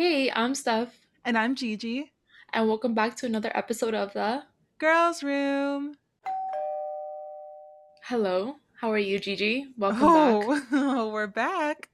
Hey, 0.00 0.30
I'm 0.32 0.54
Steph, 0.54 1.06
And 1.26 1.36
I'm 1.36 1.54
Gigi. 1.54 2.10
and 2.54 2.66
welcome 2.66 2.94
back 2.94 3.16
to 3.16 3.26
another 3.26 3.52
episode 3.54 3.92
of 3.92 4.14
the 4.14 4.44
Girls 4.78 5.22
Room. 5.22 5.96
Hello. 8.04 8.56
How 8.80 8.90
are 8.92 8.96
you, 8.98 9.18
Gigi? 9.18 9.66
Welcome 9.76 10.00
back. 10.00 10.68
Oh, 10.72 11.10
we're 11.12 11.26
back. 11.26 11.90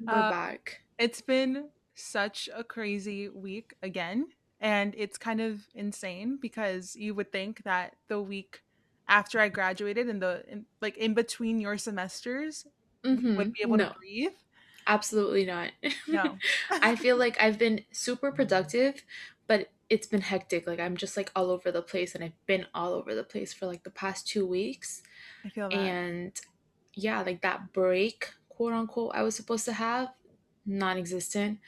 We're 0.00 0.14
Uh, 0.14 0.30
back. 0.30 0.82
it's 1.00 1.20
been 1.20 1.70
such 1.96 2.48
a 2.54 2.62
crazy 2.62 3.28
week 3.28 3.74
again. 3.82 4.28
And 4.60 4.94
it's 4.96 5.18
kind 5.18 5.40
of 5.40 5.66
insane 5.74 6.38
because 6.40 6.94
you 6.94 7.12
would 7.16 7.32
think 7.32 7.64
that 7.64 7.96
the 8.06 8.20
week 8.22 8.62
after 9.08 9.40
I 9.40 9.48
graduated 9.48 10.06
and 10.06 10.22
the 10.22 10.44
in, 10.46 10.66
like 10.80 10.96
in 10.96 11.12
between 11.12 11.60
your 11.60 11.76
semesters 11.76 12.66
Mm-hmm. 13.04 13.34
would 13.36 13.52
be 13.52 13.62
able 13.62 13.78
to 13.78 13.94
breathe. 13.98 14.32
Absolutely 14.88 15.44
not. 15.44 15.70
No. 16.06 16.38
I 16.70 16.96
feel 16.96 17.16
like 17.16 17.36
I've 17.40 17.58
been 17.58 17.84
super 17.92 18.32
productive, 18.32 19.04
but 19.46 19.70
it's 19.90 20.06
been 20.06 20.22
hectic. 20.22 20.66
Like 20.66 20.80
I'm 20.80 20.96
just 20.96 21.16
like 21.16 21.30
all 21.36 21.50
over 21.50 21.70
the 21.70 21.82
place, 21.82 22.14
and 22.14 22.24
I've 22.24 22.46
been 22.46 22.66
all 22.74 22.92
over 22.94 23.14
the 23.14 23.24
place 23.24 23.52
for 23.52 23.66
like 23.66 23.84
the 23.84 23.90
past 23.90 24.26
two 24.26 24.46
weeks. 24.46 25.02
I 25.44 25.48
feel 25.50 25.68
that. 25.70 25.76
And 25.76 26.40
yeah, 26.94 27.22
like 27.22 27.42
that 27.42 27.72
break, 27.72 28.30
quote 28.48 28.72
unquote, 28.72 29.12
I 29.14 29.22
was 29.22 29.36
supposed 29.36 29.64
to 29.66 29.72
have, 29.72 30.08
non-existent. 30.66 31.60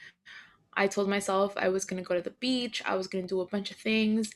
I 0.73 0.87
told 0.87 1.09
myself 1.09 1.53
I 1.57 1.69
was 1.69 1.85
gonna 1.85 2.01
go 2.03 2.15
to 2.15 2.21
the 2.21 2.31
beach, 2.31 2.81
I 2.85 2.95
was 2.95 3.07
gonna 3.07 3.27
do 3.27 3.41
a 3.41 3.45
bunch 3.47 3.71
of 3.71 3.77
things. 3.77 4.31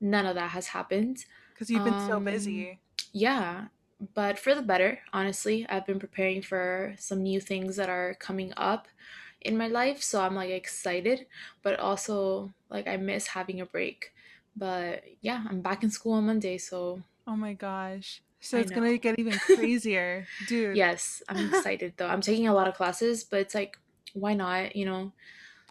None 0.00 0.26
of 0.26 0.34
that 0.34 0.50
has 0.50 0.68
happened. 0.68 1.24
Because 1.54 1.70
you've 1.70 1.84
been 1.84 1.98
so 1.98 2.16
Um, 2.16 2.24
busy. 2.24 2.80
yeah, 3.12 3.66
but 4.00 4.38
for 4.38 4.54
the 4.54 4.62
better, 4.62 5.00
honestly. 5.12 5.66
I've 5.68 5.86
been 5.86 5.98
preparing 5.98 6.42
for 6.42 6.94
some 6.98 7.22
new 7.22 7.40
things 7.40 7.76
that 7.76 7.88
are 7.88 8.14
coming 8.14 8.52
up 8.56 8.88
in 9.40 9.56
my 9.56 9.68
life, 9.68 10.02
so 10.02 10.20
I'm 10.22 10.34
like 10.34 10.50
excited, 10.50 11.26
but 11.62 11.78
also 11.78 12.52
like 12.70 12.86
I 12.86 12.96
miss 12.96 13.28
having 13.28 13.60
a 13.60 13.66
break. 13.66 14.12
But 14.56 15.04
yeah, 15.20 15.44
I'm 15.48 15.60
back 15.62 15.82
in 15.82 15.90
school 15.90 16.14
on 16.14 16.26
Monday, 16.26 16.58
so 16.58 17.02
Oh 17.26 17.36
my 17.36 17.54
gosh. 17.54 18.22
So 18.40 18.58
I 18.58 18.60
it's 18.60 18.70
gonna 18.70 18.96
get 18.98 19.18
even 19.18 19.38
crazier. 19.38 20.28
Dude. 20.44 20.76
Yes, 20.76 21.22
I'm 21.28 21.40
excited 21.40 21.94
though. 21.96 22.08
I'm 22.08 22.20
taking 22.20 22.48
a 22.48 22.54
lot 22.54 22.68
of 22.68 22.74
classes, 22.74 23.24
but 23.24 23.40
it's 23.40 23.54
like, 23.54 23.78
why 24.14 24.34
not, 24.34 24.76
you 24.76 24.84
know? 24.84 25.12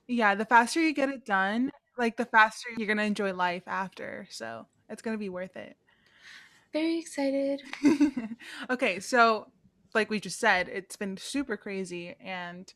Yeah, 0.07 0.35
the 0.35 0.45
faster 0.45 0.79
you 0.81 0.93
get 0.93 1.09
it 1.09 1.25
done, 1.25 1.71
like 1.97 2.17
the 2.17 2.25
faster 2.25 2.69
you're 2.77 2.87
gonna 2.87 3.03
enjoy 3.03 3.33
life 3.33 3.63
after. 3.67 4.27
So 4.29 4.67
it's 4.89 5.01
gonna 5.01 5.17
be 5.17 5.29
worth 5.29 5.55
it. 5.57 5.77
Very 6.75 6.99
excited. 6.99 7.61
okay, 8.69 8.99
so 8.99 9.51
like 9.93 10.09
we 10.09 10.19
just 10.19 10.39
said, 10.39 10.67
it's 10.69 10.95
been 10.95 11.17
super 11.17 11.57
crazy 11.57 12.15
and 12.19 12.71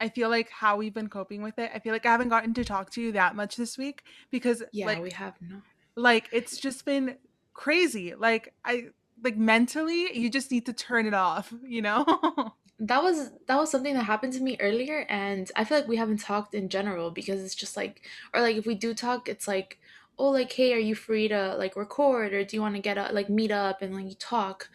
I 0.00 0.08
feel 0.08 0.30
like 0.30 0.50
how 0.50 0.76
we've 0.76 0.94
been 0.94 1.08
coping 1.08 1.42
with 1.42 1.58
it. 1.58 1.70
I 1.74 1.80
feel 1.80 1.92
like 1.92 2.06
I 2.06 2.12
haven't 2.12 2.28
gotten 2.30 2.54
to 2.54 2.64
talk 2.64 2.90
to 2.92 3.02
you 3.02 3.12
that 3.12 3.36
much 3.36 3.56
this 3.56 3.78
week 3.78 4.04
because 4.30 4.62
Yeah, 4.72 5.00
we 5.00 5.10
have 5.10 5.34
not. 5.40 5.62
like 5.96 6.28
it's 6.32 6.58
just 6.58 6.84
been 6.84 7.18
crazy. 7.54 8.14
Like 8.14 8.54
I 8.64 8.86
like 9.22 9.36
mentally 9.36 10.16
you 10.18 10.30
just 10.30 10.50
need 10.50 10.66
to 10.66 10.72
turn 10.72 11.06
it 11.06 11.14
off, 11.14 11.52
you 11.64 11.82
know? 11.82 12.04
That 12.78 13.02
was 13.02 13.30
that 13.46 13.56
was 13.58 13.70
something 13.70 13.94
that 13.94 14.02
happened 14.04 14.32
to 14.34 14.40
me 14.42 14.56
earlier 14.58 15.06
and 15.08 15.50
I 15.54 15.64
feel 15.64 15.78
like 15.78 15.86
we 15.88 15.96
haven't 15.98 16.18
talked 16.18 16.52
in 16.54 16.68
general 16.68 17.10
because 17.12 17.40
it's 17.42 17.54
just 17.54 17.76
like 17.76 18.02
or 18.34 18.40
like 18.40 18.56
if 18.56 18.66
we 18.66 18.74
do 18.74 18.92
talk 18.92 19.28
it's 19.28 19.46
like 19.46 19.78
oh 20.18 20.30
like 20.30 20.52
hey 20.52 20.72
are 20.72 20.78
you 20.78 20.94
free 20.94 21.28
to 21.28 21.54
like 21.56 21.76
record 21.76 22.32
or 22.32 22.44
do 22.44 22.56
you 22.56 22.62
want 22.62 22.74
to 22.74 22.80
get 22.80 22.98
up 22.98 23.12
like 23.12 23.28
meet 23.28 23.50
up 23.50 23.82
and 23.82 23.94
like 23.94 24.16
talk? 24.18 24.68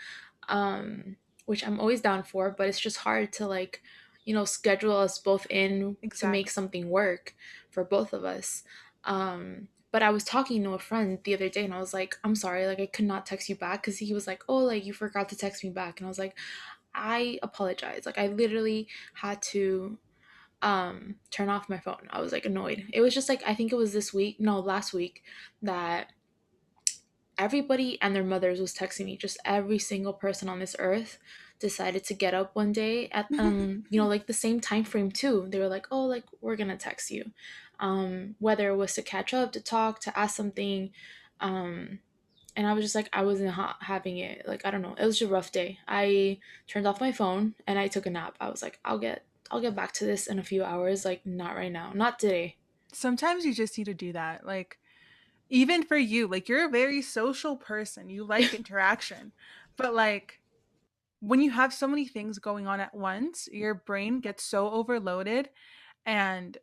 Um 0.49 1.16
which 1.45 1.66
I'm 1.66 1.80
always 1.80 2.02
down 2.02 2.23
for 2.23 2.52
but 2.57 2.67
it's 2.67 2.80
just 2.80 2.97
hard 2.97 3.31
to 3.33 3.47
like 3.47 3.81
you 4.25 4.33
know 4.33 4.45
schedule 4.45 4.95
us 4.97 5.19
both 5.19 5.47
in 5.49 5.97
to 6.17 6.27
make 6.27 6.49
something 6.49 6.89
work 6.89 7.35
for 7.69 7.83
both 7.83 8.13
of 8.13 8.23
us. 8.23 8.63
Um 9.03 9.67
but 9.91 10.03
I 10.03 10.09
was 10.09 10.23
talking 10.23 10.63
to 10.63 10.71
a 10.71 10.80
friend 10.80 11.19
the 11.23 11.33
other 11.33 11.49
day 11.49 11.63
and 11.63 11.73
I 11.73 11.80
was 11.80 11.93
like 11.93 12.17
I'm 12.23 12.35
sorry 12.35 12.67
like 12.67 12.80
I 12.80 12.88
could 12.88 13.05
not 13.05 13.25
text 13.25 13.49
you 13.49 13.55
back. 13.55 13.83
Cuz 13.83 13.97
he 13.99 14.13
was 14.13 14.27
like 14.27 14.43
oh 14.49 14.58
like 14.58 14.85
you 14.85 14.93
forgot 14.93 15.30
to 15.30 15.37
text 15.37 15.64
me 15.64 15.69
back. 15.69 15.99
And 15.99 16.08
I 16.08 16.09
was 16.09 16.19
like 16.19 16.36
I 16.93 17.37
apologize. 17.43 18.05
Like 18.05 18.17
I 18.17 18.27
literally 18.27 18.87
had 19.14 19.42
to 19.54 19.99
um 20.61 21.15
turn 21.29 21.49
off 21.49 21.69
my 21.69 21.77
phone. 21.79 22.07
I 22.09 22.21
was 22.21 22.31
like 22.31 22.45
annoyed. 22.45 22.85
It 22.93 23.01
was 23.01 23.13
just 23.13 23.29
like 23.29 23.43
I 23.45 23.53
think 23.53 23.71
it 23.71 23.77
was 23.77 23.93
this 23.93 24.13
week, 24.13 24.39
no, 24.39 24.59
last 24.59 24.93
week 24.93 25.23
that 25.61 26.11
everybody 27.37 28.01
and 28.01 28.15
their 28.15 28.23
mothers 28.23 28.59
was 28.59 28.73
texting 28.73 29.05
me. 29.05 29.17
Just 29.17 29.37
every 29.45 29.79
single 29.79 30.13
person 30.13 30.49
on 30.49 30.59
this 30.59 30.75
earth 30.79 31.19
decided 31.59 32.03
to 32.03 32.13
get 32.13 32.33
up 32.33 32.55
one 32.55 32.71
day 32.71 33.09
at 33.09 33.27
um 33.39 33.83
you 33.89 33.99
know 33.99 34.07
like 34.07 34.27
the 34.27 34.33
same 34.33 34.59
time 34.59 34.83
frame 34.83 35.11
too. 35.11 35.47
They 35.49 35.59
were 35.59 35.67
like, 35.67 35.87
"Oh, 35.91 36.05
like 36.05 36.23
we're 36.41 36.55
going 36.55 36.69
to 36.69 36.77
text 36.77 37.11
you." 37.11 37.31
Um 37.79 38.35
whether 38.39 38.69
it 38.69 38.75
was 38.75 38.93
to 38.95 39.01
catch 39.03 39.33
up, 39.33 39.51
to 39.53 39.61
talk, 39.61 39.99
to 40.01 40.19
ask 40.19 40.35
something 40.35 40.91
um 41.39 41.99
and 42.55 42.65
I 42.65 42.73
was 42.73 42.83
just 42.83 42.95
like 42.95 43.09
I 43.13 43.23
wasn't 43.23 43.51
ha- 43.51 43.77
having 43.81 44.17
it. 44.17 44.47
Like 44.47 44.65
I 44.65 44.71
don't 44.71 44.81
know, 44.81 44.95
it 44.97 45.05
was 45.05 45.19
just 45.19 45.29
a 45.29 45.33
rough 45.33 45.51
day. 45.51 45.77
I 45.87 46.39
turned 46.67 46.87
off 46.87 46.99
my 46.99 47.11
phone 47.11 47.53
and 47.67 47.77
I 47.77 47.87
took 47.87 48.07
a 48.07 48.09
nap. 48.09 48.35
I 48.41 48.49
was 48.49 48.63
like, 48.63 48.79
I'll 48.83 48.97
get 48.97 49.27
I'll 49.52 49.61
get 49.61 49.75
back 49.75 49.93
to 49.93 50.05
this 50.05 50.27
in 50.27 50.39
a 50.39 50.43
few 50.43 50.63
hours. 50.63 51.05
Like 51.05 51.25
not 51.25 51.55
right 51.55 51.71
now, 51.71 51.91
not 51.93 52.19
today. 52.19 52.58
Sometimes 52.93 53.45
you 53.45 53.53
just 53.53 53.77
need 53.77 53.85
to 53.85 53.93
do 53.93 54.13
that. 54.13 54.45
Like 54.45 54.80
even 55.49 55.83
for 55.83 55.97
you, 55.97 56.27
like 56.27 56.49
you're 56.49 56.65
a 56.65 56.71
very 56.71 57.02
social 57.02 57.55
person. 57.55 58.09
You 58.09 58.25
like 58.25 58.53
interaction. 58.53 59.31
But 59.75 59.93
like 59.93 60.41
when 61.19 61.41
you 61.41 61.52
have 61.52 61.73
so 61.73 61.87
many 61.87 62.07
things 62.07 62.39
going 62.39 62.67
on 62.67 62.80
at 62.80 62.93
once, 62.93 63.47
your 63.52 63.73
brain 63.73 64.19
gets 64.19 64.43
so 64.43 64.69
overloaded 64.69 65.49
and 66.05 66.57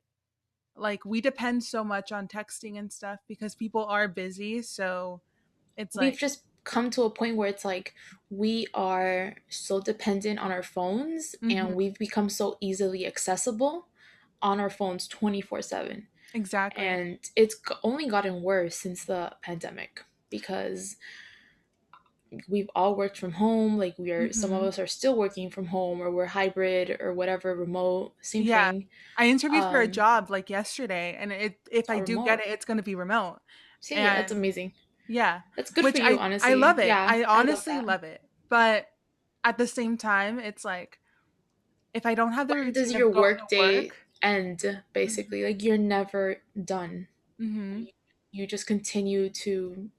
like 0.77 1.05
we 1.05 1.21
depend 1.21 1.63
so 1.63 1.85
much 1.85 2.13
on 2.13 2.29
texting 2.29 2.79
and 2.79 2.93
stuff 2.93 3.21
because 3.29 3.55
people 3.55 3.85
are 3.85 4.09
busy, 4.09 4.63
so 4.63 5.21
it's 5.77 5.97
We've 5.97 6.13
like 6.13 6.19
just 6.19 6.43
come 6.65 6.91
to 6.91 7.03
a 7.03 7.11
point 7.11 7.37
where 7.37 7.49
it's 7.49 7.65
like 7.65 7.95
we 8.31 8.67
are 8.75 9.37
so 9.49 9.81
dependent 9.81 10.39
on 10.39 10.51
our 10.53 10.63
phones 10.63 11.35
and 11.51 11.75
mhm, 11.75 11.77
we've 11.77 11.99
become 11.99 12.29
so 12.29 12.57
easily 12.61 13.07
accessible 13.07 13.89
on 14.43 14.61
our 14.61 14.71
phones 14.71 15.09
24/7. 15.09 16.09
exactly. 16.35 16.99
And 16.99 17.19
it's 17.37 17.57
only 17.83 18.09
gotten 18.09 18.43
worse 18.43 18.77
since 18.77 19.05
the 19.05 19.37
pandemic 19.43 20.05
because 20.31 20.97
we've 22.49 22.71
all 22.75 22.97
worked 22.97 23.17
from 23.19 23.33
home 23.33 23.77
like 23.79 23.97
we 23.99 24.11
are 24.11 24.33
some 24.33 24.53
of 24.53 24.63
Mhm. 24.63 24.65
us 24.65 24.79
are 24.79 24.87
still 24.87 25.17
working 25.17 25.51
from 25.51 25.67
home 25.67 26.01
or 26.01 26.11
we're 26.11 26.27
hybrid 26.27 26.97
or 27.01 27.13
whatever 27.15 27.55
remote 27.55 28.15
same 28.21 28.47
Yeah. 28.47 28.49
thing 28.49 28.89
I 29.17 29.29
interviewed 29.29 29.67
for 29.71 29.81
a 29.81 29.89
um 29.89 29.89
job 29.89 30.31
like 30.31 30.51
yesterday 30.51 31.17
and 31.19 31.33
it 31.33 31.61
if 31.71 31.91
I 31.91 31.99
or 31.99 32.01
do 32.01 32.21
get 32.21 32.41
it, 32.41 32.49
it's 32.49 32.65
going 32.65 32.79
to 32.79 32.83
be 32.83 32.95
remote. 32.97 33.41
see 33.81 34.03
that's 34.03 34.33
And 34.33 34.33
amazing 34.33 34.73
yeah, 35.09 35.43
that's 35.57 35.71
good 35.71 35.83
for 35.85 35.87
which 35.89 35.99
you 35.99 36.19
I 36.19 36.39
I 36.51 36.55
love 36.55 36.79
it. 36.79 36.89
yeah 36.89 37.05
I 37.07 37.23
i 37.23 37.25
love 37.25 37.41
honestly 37.41 37.81
love 37.81 38.05
it. 38.05 38.23
But 38.49 38.89
at 39.43 39.59
the 39.59 39.67
same 39.67 39.97
time, 39.97 40.39
it's 40.39 40.65
like 40.65 40.99
if 41.93 42.07
I 42.07 42.15
don't 42.15 42.33
have 42.33 42.49
the 42.49 42.71
does 42.73 42.93
your 42.93 43.11
work 43.11 43.49
day 43.49 43.87
work, 43.87 43.97
end 44.23 44.83
basically? 44.93 45.45
Like 45.45 45.63
you're 45.63 45.79
never 45.79 46.43
done. 46.63 47.09
Mhm, 47.41 47.81
you, 47.87 47.87
you 48.33 48.47
just 48.47 48.67
continue 48.67 49.29
to 49.31 49.91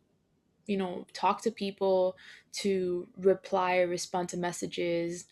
you 0.65 0.77
know 0.77 1.05
talk 1.13 1.41
to 1.43 1.51
people 1.51 2.17
to 2.53 3.07
reply 3.17 3.79
respond 3.79 4.29
to 4.29 4.37
messages. 4.37 5.25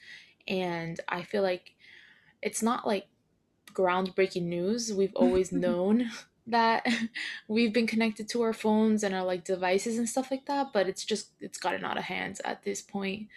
And 0.48 1.00
i 1.08 1.24
feel 1.24 1.42
like 1.42 1.76
it's 2.42 2.62
not 2.62 2.86
like 2.88 3.08
groundbreaking 3.74 4.44
news. 4.44 4.94
We've 4.94 5.16
always 5.16 5.52
known 5.66 6.10
that 6.48 6.86
we've 7.48 7.74
been 7.74 7.88
connected 7.88 8.28
to 8.30 8.42
our 8.42 8.54
phones 8.54 9.04
and 9.04 9.14
our 9.16 9.24
like 9.24 9.44
devices 9.44 9.98
and 9.98 10.08
stuff 10.08 10.31
like 10.31 10.46
that, 10.46 10.74
but 10.74 10.88
it's 10.88 11.06
just 11.06 11.30
it's 11.40 11.58
gotten 11.58 11.86
out 11.86 11.98
of 11.98 12.04
hands 12.04 12.42
at 12.44 12.64
this 12.64 12.81
point. 12.81 13.28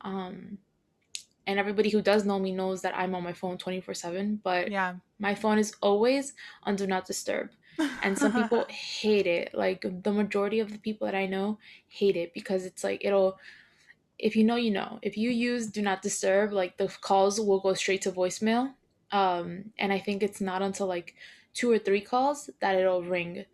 Um 0.00 0.58
and 1.46 1.58
everybody 1.58 1.88
who 1.88 2.02
does 2.02 2.26
know 2.26 2.38
me 2.38 2.52
knows 2.52 2.82
that 2.82 2.96
I'm 2.96 3.14
on 3.14 3.24
my 3.24 3.32
phone 3.32 3.56
24/7, 3.56 4.40
but 4.42 4.70
yeah. 4.70 4.94
my 5.18 5.34
phone 5.34 5.58
is 5.58 5.74
always 5.80 6.34
on 6.64 6.76
do 6.76 6.86
not 6.86 7.06
disturb. 7.06 7.50
And 8.02 8.18
some 8.18 8.32
people 8.42 8.66
hate 8.68 9.26
it. 9.26 9.54
Like 9.54 9.86
the 10.02 10.12
majority 10.12 10.60
of 10.60 10.72
the 10.72 10.78
people 10.78 11.06
that 11.06 11.14
I 11.14 11.26
know 11.26 11.58
hate 11.88 12.16
it 12.16 12.34
because 12.34 12.66
it's 12.66 12.84
like 12.84 13.04
it'll 13.04 13.38
if 14.18 14.34
you 14.34 14.44
know, 14.44 14.56
you 14.56 14.70
know. 14.70 14.98
If 15.02 15.16
you 15.16 15.30
use 15.30 15.68
do 15.68 15.80
not 15.80 16.02
disturb, 16.02 16.52
like 16.52 16.76
the 16.76 16.88
calls 17.00 17.40
will 17.40 17.60
go 17.60 17.74
straight 17.74 18.02
to 18.02 18.12
voicemail. 18.12 18.74
Um, 19.12 19.72
and 19.78 19.92
I 19.92 19.98
think 19.98 20.22
it's 20.22 20.40
not 20.40 20.60
until 20.60 20.86
like 20.86 21.14
two 21.58 21.70
or 21.72 21.78
three 21.78 22.00
calls 22.00 22.48
that 22.60 22.76
it'll 22.76 23.02
ring. 23.02 23.44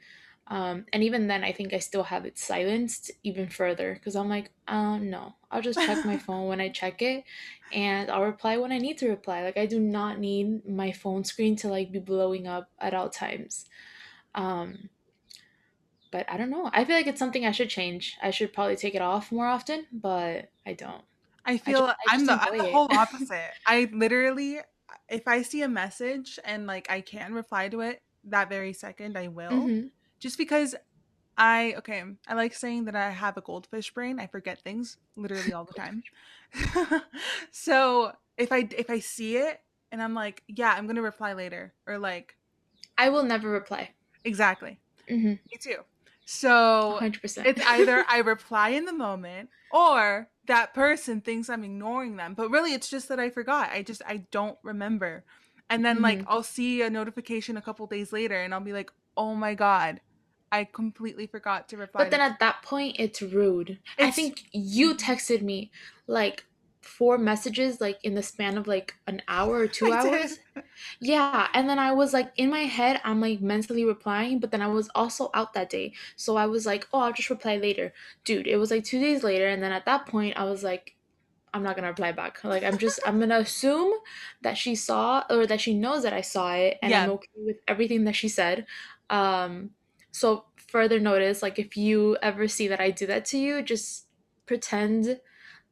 Um, 0.46 0.84
and 0.92 1.02
even 1.02 1.26
then, 1.26 1.42
I 1.42 1.52
think 1.52 1.72
I 1.72 1.78
still 1.78 2.02
have 2.02 2.26
it 2.26 2.36
silenced 2.38 3.10
even 3.22 3.48
further 3.48 3.94
because 3.94 4.14
I'm 4.14 4.28
like, 4.28 4.50
uh, 4.68 4.98
no, 4.98 5.36
I'll 5.50 5.62
just 5.62 5.80
check 5.80 6.04
my 6.04 6.18
phone 6.26 6.46
when 6.48 6.60
I 6.60 6.68
check 6.68 7.00
it, 7.00 7.24
and 7.72 8.10
I'll 8.10 8.24
reply 8.24 8.58
when 8.58 8.70
I 8.70 8.76
need 8.78 8.98
to 8.98 9.08
reply. 9.08 9.42
Like 9.42 9.56
I 9.56 9.64
do 9.64 9.80
not 9.80 10.18
need 10.18 10.68
my 10.68 10.92
phone 10.92 11.24
screen 11.24 11.56
to 11.56 11.68
like 11.68 11.92
be 11.92 11.98
blowing 11.98 12.46
up 12.46 12.68
at 12.78 12.92
all 12.92 13.08
times. 13.08 13.64
Um, 14.34 14.90
but 16.10 16.30
I 16.30 16.36
don't 16.36 16.50
know. 16.50 16.70
I 16.72 16.84
feel 16.84 16.94
like 16.96 17.06
it's 17.06 17.18
something 17.18 17.46
I 17.46 17.52
should 17.52 17.70
change. 17.70 18.16
I 18.22 18.30
should 18.30 18.52
probably 18.52 18.76
take 18.76 18.94
it 18.94 19.02
off 19.02 19.32
more 19.32 19.46
often, 19.46 19.86
but 19.92 20.50
I 20.66 20.74
don't. 20.74 21.02
I 21.46 21.56
feel 21.56 21.86
I 21.86 21.94
I'm 22.08 22.26
the 22.26 22.34
I'm 22.34 22.58
the 22.58 22.64
whole 22.64 22.88
opposite. 22.92 23.50
I 23.66 23.88
literally 23.92 24.60
if 25.08 25.26
I 25.28 25.42
see 25.42 25.62
a 25.62 25.68
message 25.68 26.38
and 26.44 26.66
like 26.66 26.90
I 26.90 27.00
can 27.00 27.34
reply 27.34 27.68
to 27.68 27.80
it 27.80 28.02
that 28.24 28.48
very 28.48 28.72
second, 28.72 29.16
I 29.18 29.28
will. 29.28 29.52
Mhm. 29.54 29.90
Just 30.20 30.38
because 30.38 30.74
I 31.36 31.74
okay, 31.78 32.04
I 32.28 32.34
like 32.34 32.54
saying 32.54 32.84
that 32.86 32.96
I 32.96 33.10
have 33.10 33.36
a 33.36 33.40
goldfish 33.42 33.92
brain. 33.92 34.20
I 34.20 34.26
forget 34.28 34.62
things 34.62 34.98
literally 35.16 35.52
all 35.52 35.64
the 35.64 35.74
time. 35.74 36.04
so 37.50 38.12
if 38.36 38.52
I 38.52 38.68
if 38.76 38.90
I 38.90 39.00
see 39.00 39.36
it 39.38 39.60
and 39.92 40.02
I'm 40.02 40.14
like, 40.14 40.42
yeah, 40.48 40.72
I'm 40.74 40.86
gonna 40.86 41.02
reply 41.02 41.32
later, 41.34 41.74
or 41.86 41.98
like, 41.98 42.36
I 42.98 43.10
will 43.10 43.24
never 43.24 43.50
reply. 43.50 43.94
exactly, 44.24 44.80
Mhm. 45.10 45.38
me 45.50 45.58
too. 45.60 45.78
So 46.26 47.00
100%. 47.00 47.46
it's 47.46 47.62
either 47.66 48.04
I 48.08 48.18
reply 48.18 48.70
in 48.70 48.84
the 48.86 48.92
moment 48.92 49.50
or 49.70 50.30
that 50.46 50.74
person 50.74 51.20
thinks 51.20 51.48
I'm 51.48 51.64
ignoring 51.64 52.16
them. 52.16 52.34
But 52.34 52.50
really, 52.50 52.74
it's 52.74 52.88
just 52.88 53.08
that 53.08 53.20
I 53.20 53.30
forgot. 53.30 53.70
I 53.72 53.82
just 53.82 54.02
I 54.06 54.24
don't 54.30 54.58
remember. 54.62 55.24
And 55.70 55.84
then 55.84 56.02
like 56.02 56.18
Mhm. 56.18 56.26
I'll 56.28 56.42
see 56.42 56.82
a 56.82 56.90
notification 56.90 57.56
a 57.56 57.62
couple 57.62 57.86
days 57.86 58.12
later, 58.12 58.40
and 58.42 58.52
I'll 58.52 58.60
be 58.60 58.72
like, 58.72 58.90
oh 59.16 59.34
my 59.34 59.54
god, 59.54 60.00
I 60.52 60.64
completely 60.64 61.26
forgot 61.26 61.68
to 61.70 61.76
reply. 61.76 62.04
But 62.04 62.10
then 62.10 62.20
at 62.20 62.38
that 62.40 62.62
point, 62.62 62.96
it's 62.98 63.22
rude. 63.22 63.78
I 63.98 64.10
think 64.10 64.44
you 64.52 64.94
texted 64.94 65.42
me 65.42 65.70
like 66.06 66.44
four 66.84 67.18
messages 67.18 67.80
like 67.80 67.98
in 68.04 68.14
the 68.14 68.22
span 68.22 68.58
of 68.58 68.66
like 68.66 68.94
an 69.06 69.22
hour 69.28 69.56
or 69.56 69.68
two 69.68 69.90
I 69.92 69.96
did. 69.96 70.22
hours. 70.22 70.38
Yeah, 71.00 71.48
and 71.54 71.68
then 71.68 71.78
I 71.78 71.92
was 71.92 72.12
like 72.12 72.32
in 72.36 72.50
my 72.50 72.60
head, 72.60 73.00
I'm 73.04 73.20
like 73.20 73.40
mentally 73.40 73.84
replying, 73.84 74.40
but 74.40 74.50
then 74.50 74.62
I 74.62 74.68
was 74.68 74.90
also 74.94 75.30
out 75.34 75.54
that 75.54 75.70
day. 75.70 75.94
So 76.16 76.36
I 76.36 76.46
was 76.46 76.66
like, 76.66 76.88
oh, 76.92 77.00
I'll 77.00 77.12
just 77.12 77.30
reply 77.30 77.56
later. 77.56 77.92
Dude, 78.24 78.46
it 78.46 78.56
was 78.56 78.70
like 78.70 78.84
two 78.84 79.00
days 79.00 79.22
later, 79.24 79.48
and 79.48 79.62
then 79.62 79.72
at 79.72 79.86
that 79.86 80.06
point, 80.06 80.36
I 80.36 80.44
was 80.44 80.62
like, 80.62 80.96
I'm 81.52 81.62
not 81.62 81.76
gonna 81.76 81.88
reply 81.88 82.12
back. 82.12 82.42
Like, 82.44 82.64
I'm 82.64 82.78
just, 82.78 83.00
I'm 83.06 83.20
gonna 83.20 83.38
assume 83.38 83.94
that 84.42 84.58
she 84.58 84.74
saw 84.74 85.24
or 85.30 85.46
that 85.46 85.60
she 85.60 85.74
knows 85.74 86.02
that 86.02 86.12
I 86.12 86.20
saw 86.22 86.54
it, 86.54 86.78
and 86.82 86.94
I'm 86.94 87.10
okay 87.10 87.28
with 87.36 87.58
everything 87.68 88.04
that 88.04 88.16
she 88.16 88.28
said. 88.28 88.66
Um, 89.10 89.70
so 90.10 90.46
further 90.56 90.98
notice, 91.00 91.42
like, 91.42 91.58
if 91.58 91.76
you 91.76 92.16
ever 92.22 92.48
see 92.48 92.68
that 92.68 92.80
I 92.80 92.90
do 92.90 93.06
that 93.06 93.24
to 93.26 93.38
you, 93.38 93.62
just 93.62 94.08
pretend 94.46 95.20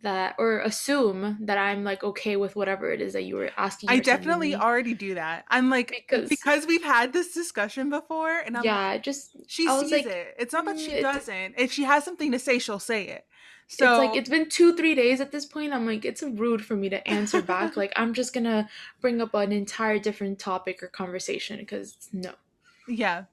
that 0.03 0.35
or 0.39 0.59
assume 0.61 1.39
that 1.41 1.59
I'm 1.59 1.85
like 1.85 2.03
okay 2.05 2.37
with 2.37 2.55
whatever 2.57 2.91
it 2.93 3.01
is 3.01 3.13
that 3.15 3.23
you 3.23 3.37
were 3.37 3.51
asking. 3.57 3.91
I 3.91 3.99
definitely 4.01 4.55
already 4.55 4.95
do 4.95 5.15
that. 5.15 5.45
I'm 5.49 5.71
like 5.71 5.89
Because- 6.09 6.29
because, 6.29 6.67
we've 6.67 6.85
had 6.85 7.13
this 7.13 7.33
discussion 7.35 7.89
before, 7.91 8.31
and 8.39 8.57
I'm 8.57 8.63
like, 8.63 8.65
yeah, 8.65 8.99
just 8.99 9.37
she 9.47 9.67
sees 9.67 9.91
like, 9.91 10.07
it. 10.07 10.35
It's 10.39 10.53
not 10.53 10.65
that 10.67 10.77
"Mm, 10.77 10.85
she 10.85 10.91
it- 10.93 11.03
doesn't. 11.03 11.55
If 11.57 11.73
she 11.73 11.85
has 11.85 12.05
something 12.05 12.33
to 12.33 12.39
say, 12.39 12.59
she'll 12.59 12.79
say 12.79 13.09
it. 13.09 13.27
So 13.69 13.91
it's 13.93 13.99
like 14.09 14.17
it's 14.19 14.29
been 14.29 14.49
two 14.51 14.77
three 14.77 14.95
days 14.95 15.21
at 15.21 15.33
this 15.33 15.47
point 15.47 15.73
i'm 15.73 15.87
like 15.87 16.05
it's 16.05 16.23
rude 16.23 16.63
for 16.63 16.77
me 16.77 16.91
to 16.91 17.09
answer 17.09 17.41
back 17.41 17.75
like 17.83 17.91
i'm 17.97 18.13
just 18.13 18.35
gonna 18.35 18.69
bring 19.01 19.23
up 19.23 19.33
an 19.33 19.51
entire 19.51 19.99
different 19.99 20.39
topic 20.39 20.83
or 20.83 20.89
conversation 20.89 21.57
because 21.59 21.97
no 22.13 22.33
Yeah. 22.87 23.25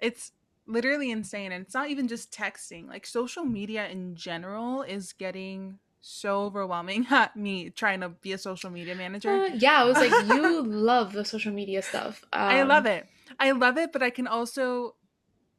It's 0.00 0.32
literally 0.66 1.10
insane. 1.10 1.52
And 1.52 1.64
it's 1.64 1.74
not 1.74 1.88
even 1.88 2.06
just 2.08 2.30
texting. 2.32 2.86
Like 2.88 3.06
social 3.06 3.44
media 3.44 3.88
in 3.88 4.14
general 4.14 4.82
is 4.82 5.12
getting 5.12 5.78
so 6.10 6.42
overwhelming. 6.42 7.06
Me 7.36 7.70
trying 7.70 8.00
to 8.00 8.08
be 8.08 8.32
a 8.32 8.38
social 8.38 8.70
media 8.70 8.94
manager. 8.94 9.30
Uh, 9.30 9.46
yeah 9.58 9.80
i 9.82 9.84
was 9.84 9.96
like 9.98 10.10
you 10.34 10.62
love 10.62 11.12
the 11.12 11.24
social 11.24 11.52
media 11.52 11.82
stuff 11.82 12.24
um, 12.32 12.40
I 12.40 12.62
love 12.62 12.86
it. 12.86 13.06
I 13.38 13.50
love 13.52 13.76
it, 13.76 13.92
but 13.92 14.02
I 14.02 14.10
can 14.10 14.26
also 14.26 14.94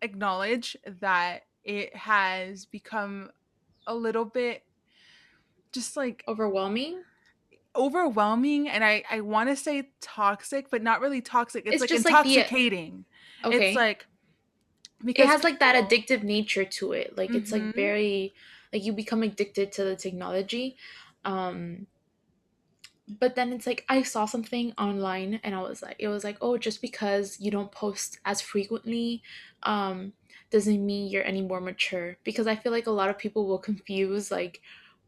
acknowledge 0.01 0.75
that 1.01 1.43
it 1.63 1.95
has 1.95 2.65
become 2.65 3.29
a 3.85 3.93
little 3.93 4.25
bit 4.25 4.63
just 5.71 5.95
like 5.95 6.23
overwhelming 6.27 7.03
overwhelming 7.75 8.67
and 8.67 8.83
I 8.83 9.03
I 9.09 9.21
want 9.21 9.49
to 9.49 9.55
say 9.55 9.89
toxic, 10.01 10.69
but 10.71 10.81
not 10.81 10.99
really 11.01 11.21
toxic. 11.21 11.65
It's, 11.65 11.75
It's 11.75 11.81
like 11.81 11.89
just 11.89 12.05
like 12.05 12.23
the- 12.23 12.35
intoxicating. 12.35 13.05
okay 13.45 13.67
It's 13.69 13.75
like 13.75 14.07
it 15.05 15.25
has 15.27 15.43
like 15.43 15.59
that 15.59 15.75
addictive 15.75 16.23
nature 16.23 16.65
to 16.65 16.91
it 16.91 17.15
like 17.17 17.33
it's 17.35 17.51
like 17.51 17.61
Mhm. 17.61 17.75
very 17.75 18.33
like 18.73 18.83
you 18.83 18.93
become 18.93 19.23
addicted 19.23 19.71
to 19.71 19.83
the 19.83 19.95
technology 19.95 20.77
um 21.25 21.87
but 23.07 23.35
then 23.35 23.51
it's 23.51 23.65
like 23.65 23.85
i 23.89 24.03
saw 24.03 24.25
something 24.25 24.71
online 24.77 25.39
and 25.43 25.55
i 25.55 25.61
was 25.61 25.81
like 25.81 25.95
it 25.99 26.07
was 26.07 26.23
like 26.23 26.37
oh 26.41 26.57
just 26.57 26.81
because 26.81 27.39
you 27.39 27.49
don't 27.49 27.71
post 27.71 28.19
as 28.25 28.41
frequently 28.41 29.21
um 29.63 30.13
doesn't 30.51 30.83
mean 30.83 31.07
you're 31.11 31.23
any 31.23 31.43
more 31.43 31.61
mature. 31.61 32.17
Because 32.23 32.47
i 32.47 32.55
feel 32.55 32.71
like 32.71 32.87
a 32.87 32.91
lot 32.91 33.09
of 33.09 33.17
people 33.19 33.45
will 33.45 33.59
confuse 33.59 34.31
like 34.31 34.61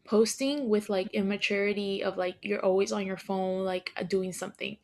posting 0.03 0.69
with 0.69 0.89
like 0.89 1.07
immaturity 1.13 2.03
of 2.03 2.17
like 2.17 2.37
you're 2.43 2.63
always 2.63 2.91
on 2.91 3.05
your 3.05 3.17
phone 3.17 3.63
like 3.63 3.91
uh, 3.97 4.03
doing 4.03 4.33
something. 4.33 4.77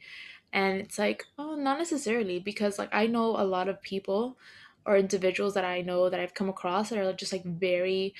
And 0.53 0.79
it's 0.79 0.97
like 0.99 1.25
oh 1.37 1.55
not 1.55 1.77
necessarily 1.79 2.39
because 2.39 2.79
like 2.79 2.89
i 2.93 3.07
know 3.07 3.37
a 3.37 3.43
lot 3.45 3.67
of 3.69 3.81
people 3.81 4.37
or 4.85 4.95
individuals 4.97 5.53
that 5.53 5.65
I 5.65 5.81
know 5.81 6.09
that 6.09 6.19
I've 6.19 6.33
come 6.33 6.47
across 6.47 6.89
that 6.89 6.97
are 6.99 7.11
just 7.13 7.33
like 7.33 7.43
very 7.43 8.15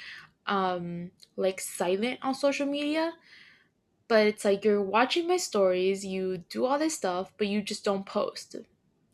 um 0.47 1.11
like 1.35 1.61
silent 1.61 2.19
on 2.23 2.35
social 2.35 2.65
media. 2.67 3.13
But 4.07 4.27
it's 4.27 4.45
like 4.45 4.63
you're 4.63 4.81
watching 4.81 5.27
my 5.27 5.37
stories, 5.37 6.05
you 6.05 6.39
do 6.49 6.65
all 6.65 6.79
this 6.79 6.95
stuff, 6.95 7.33
but 7.37 7.47
you 7.47 7.61
just 7.61 7.83
don't 7.83 8.05
post. 8.05 8.55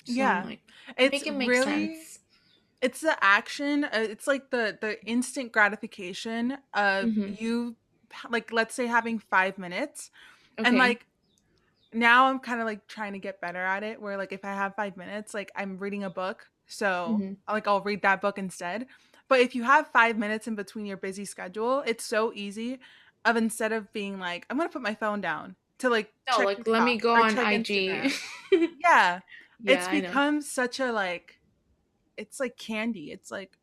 So 0.06 0.14
Yeah. 0.14 0.44
Like, 0.46 0.62
it's 0.98 1.22
it 1.24 1.32
really 1.32 1.90
sense. 1.92 2.20
it's 2.82 3.02
the 3.02 3.18
action 3.24 3.86
uh, 3.86 3.90
it's 3.94 4.28
like 4.28 4.52
the 4.52 4.78
the 4.82 5.04
instant 5.06 5.52
gratification 5.52 6.58
of 6.74 7.10
Mhm. 7.10 7.38
you 7.40 7.78
like 8.30 8.52
let's 8.52 8.76
say 8.76 8.88
having 8.88 9.20
five 9.20 9.58
minutes 9.58 10.12
Okay. 10.60 10.70
and 10.70 10.78
like 10.78 11.08
now 11.94 12.26
i'm 12.28 12.40
kind 12.40 12.60
of 12.60 12.66
like 12.66 12.88
trying 12.88 13.14
to 13.14 13.20
get 13.20 13.42
better 13.42 13.60
at 13.60 13.84
it 13.84 14.02
where 14.02 14.18
like 14.18 14.32
if 14.32 14.44
i 14.46 14.54
have 14.54 14.76
five 14.76 14.98
minutes 14.98 15.34
like 15.34 15.52
i'm 15.56 15.78
reading 15.78 16.04
a 16.04 16.10
book 16.10 16.48
so 16.68 17.24
Mhm. 17.24 17.38
like 17.48 17.68
i'll 17.68 17.82
read 17.82 18.02
that 18.02 18.22
book 18.22 18.38
instead 18.38 18.88
but 19.34 19.40
if 19.40 19.56
you 19.56 19.64
have 19.64 19.88
five 19.88 20.16
minutes 20.16 20.48
in 20.48 20.54
between 20.54 20.86
your 20.86 20.98
busy 20.98 21.26
schedule 21.26 21.84
it's 21.88 22.06
so 22.06 22.32
easy 22.36 22.80
of 23.26 23.36
instead 23.36 23.72
of 23.72 23.92
being 23.92 24.20
like 24.20 24.46
i'm 24.50 24.58
gonna 24.58 24.70
put 24.70 24.84
my 24.84 24.94
phone 24.94 25.22
down 25.22 25.56
to 25.80 25.90
like 25.90 26.14
no, 26.30 26.38
check 26.38 26.46
like 26.46 26.68
let 26.68 26.84
me 26.84 26.98
go 26.98 27.16
on 27.16 27.36
IG. 27.36 27.70
Yeah, 27.70 28.10
yeah 28.80 29.20
it's 29.66 29.88
become 29.88 30.42
such 30.42 30.80
a 30.80 30.92
like 30.92 31.40
it's 32.16 32.40
like 32.40 32.56
candy 32.58 33.12
it's 33.12 33.32
like 33.32 33.58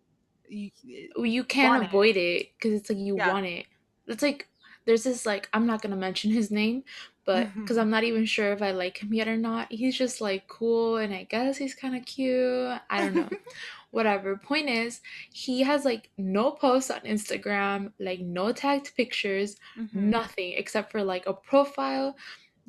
you, 0.51 0.71
you 1.17 1.45
can't 1.45 1.85
avoid 1.85 2.17
it 2.17 2.49
because 2.57 2.75
it's 2.75 2.91
like 2.91 2.99
you 2.99 3.17
Yeah. 3.17 3.33
want 3.33 3.47
it. 3.47 3.67
It's 4.07 4.23
like 4.23 4.49
there's 4.85 5.05
this 5.05 5.25
like 5.25 5.49
I'm 5.53 5.67
not 5.67 5.83
gonna 5.83 5.97
mention 5.97 6.31
his 6.31 6.51
name, 6.51 6.83
but 7.25 7.47
mm-hmm. 7.47 7.61
because 7.61 7.79
I'm 7.79 7.91
not 7.91 8.05
even 8.05 8.27
sure 8.27 8.53
if 8.53 8.63
I 8.63 8.73
like 8.73 9.03
him 9.03 9.15
yet 9.15 9.29
or 9.29 9.37
not. 9.37 9.71
He's 9.71 9.97
just 9.97 10.21
like 10.21 10.49
cool, 10.49 10.97
and 10.97 11.15
I 11.15 11.25
guess 11.25 11.57
he's 11.57 11.75
kind 11.75 11.97
of 11.97 12.05
cute. 12.05 12.79
I 12.91 13.01
don't 13.01 13.15
know. 13.15 13.29
Whatever. 13.91 14.37
Point 14.37 14.69
is, 14.69 15.01
he 15.33 15.63
has 15.63 15.85
like 15.85 16.11
no 16.17 16.53
posts 16.53 16.91
on 16.91 17.01
Instagram, 17.01 17.93
like 17.99 18.21
no 18.21 18.53
tagged 18.53 18.95
pictures, 18.97 19.57
Mhm. 19.77 20.11
nothing 20.11 20.53
except 20.57 20.93
for 20.93 21.03
like 21.03 21.27
a 21.27 21.35
profile, 21.35 22.17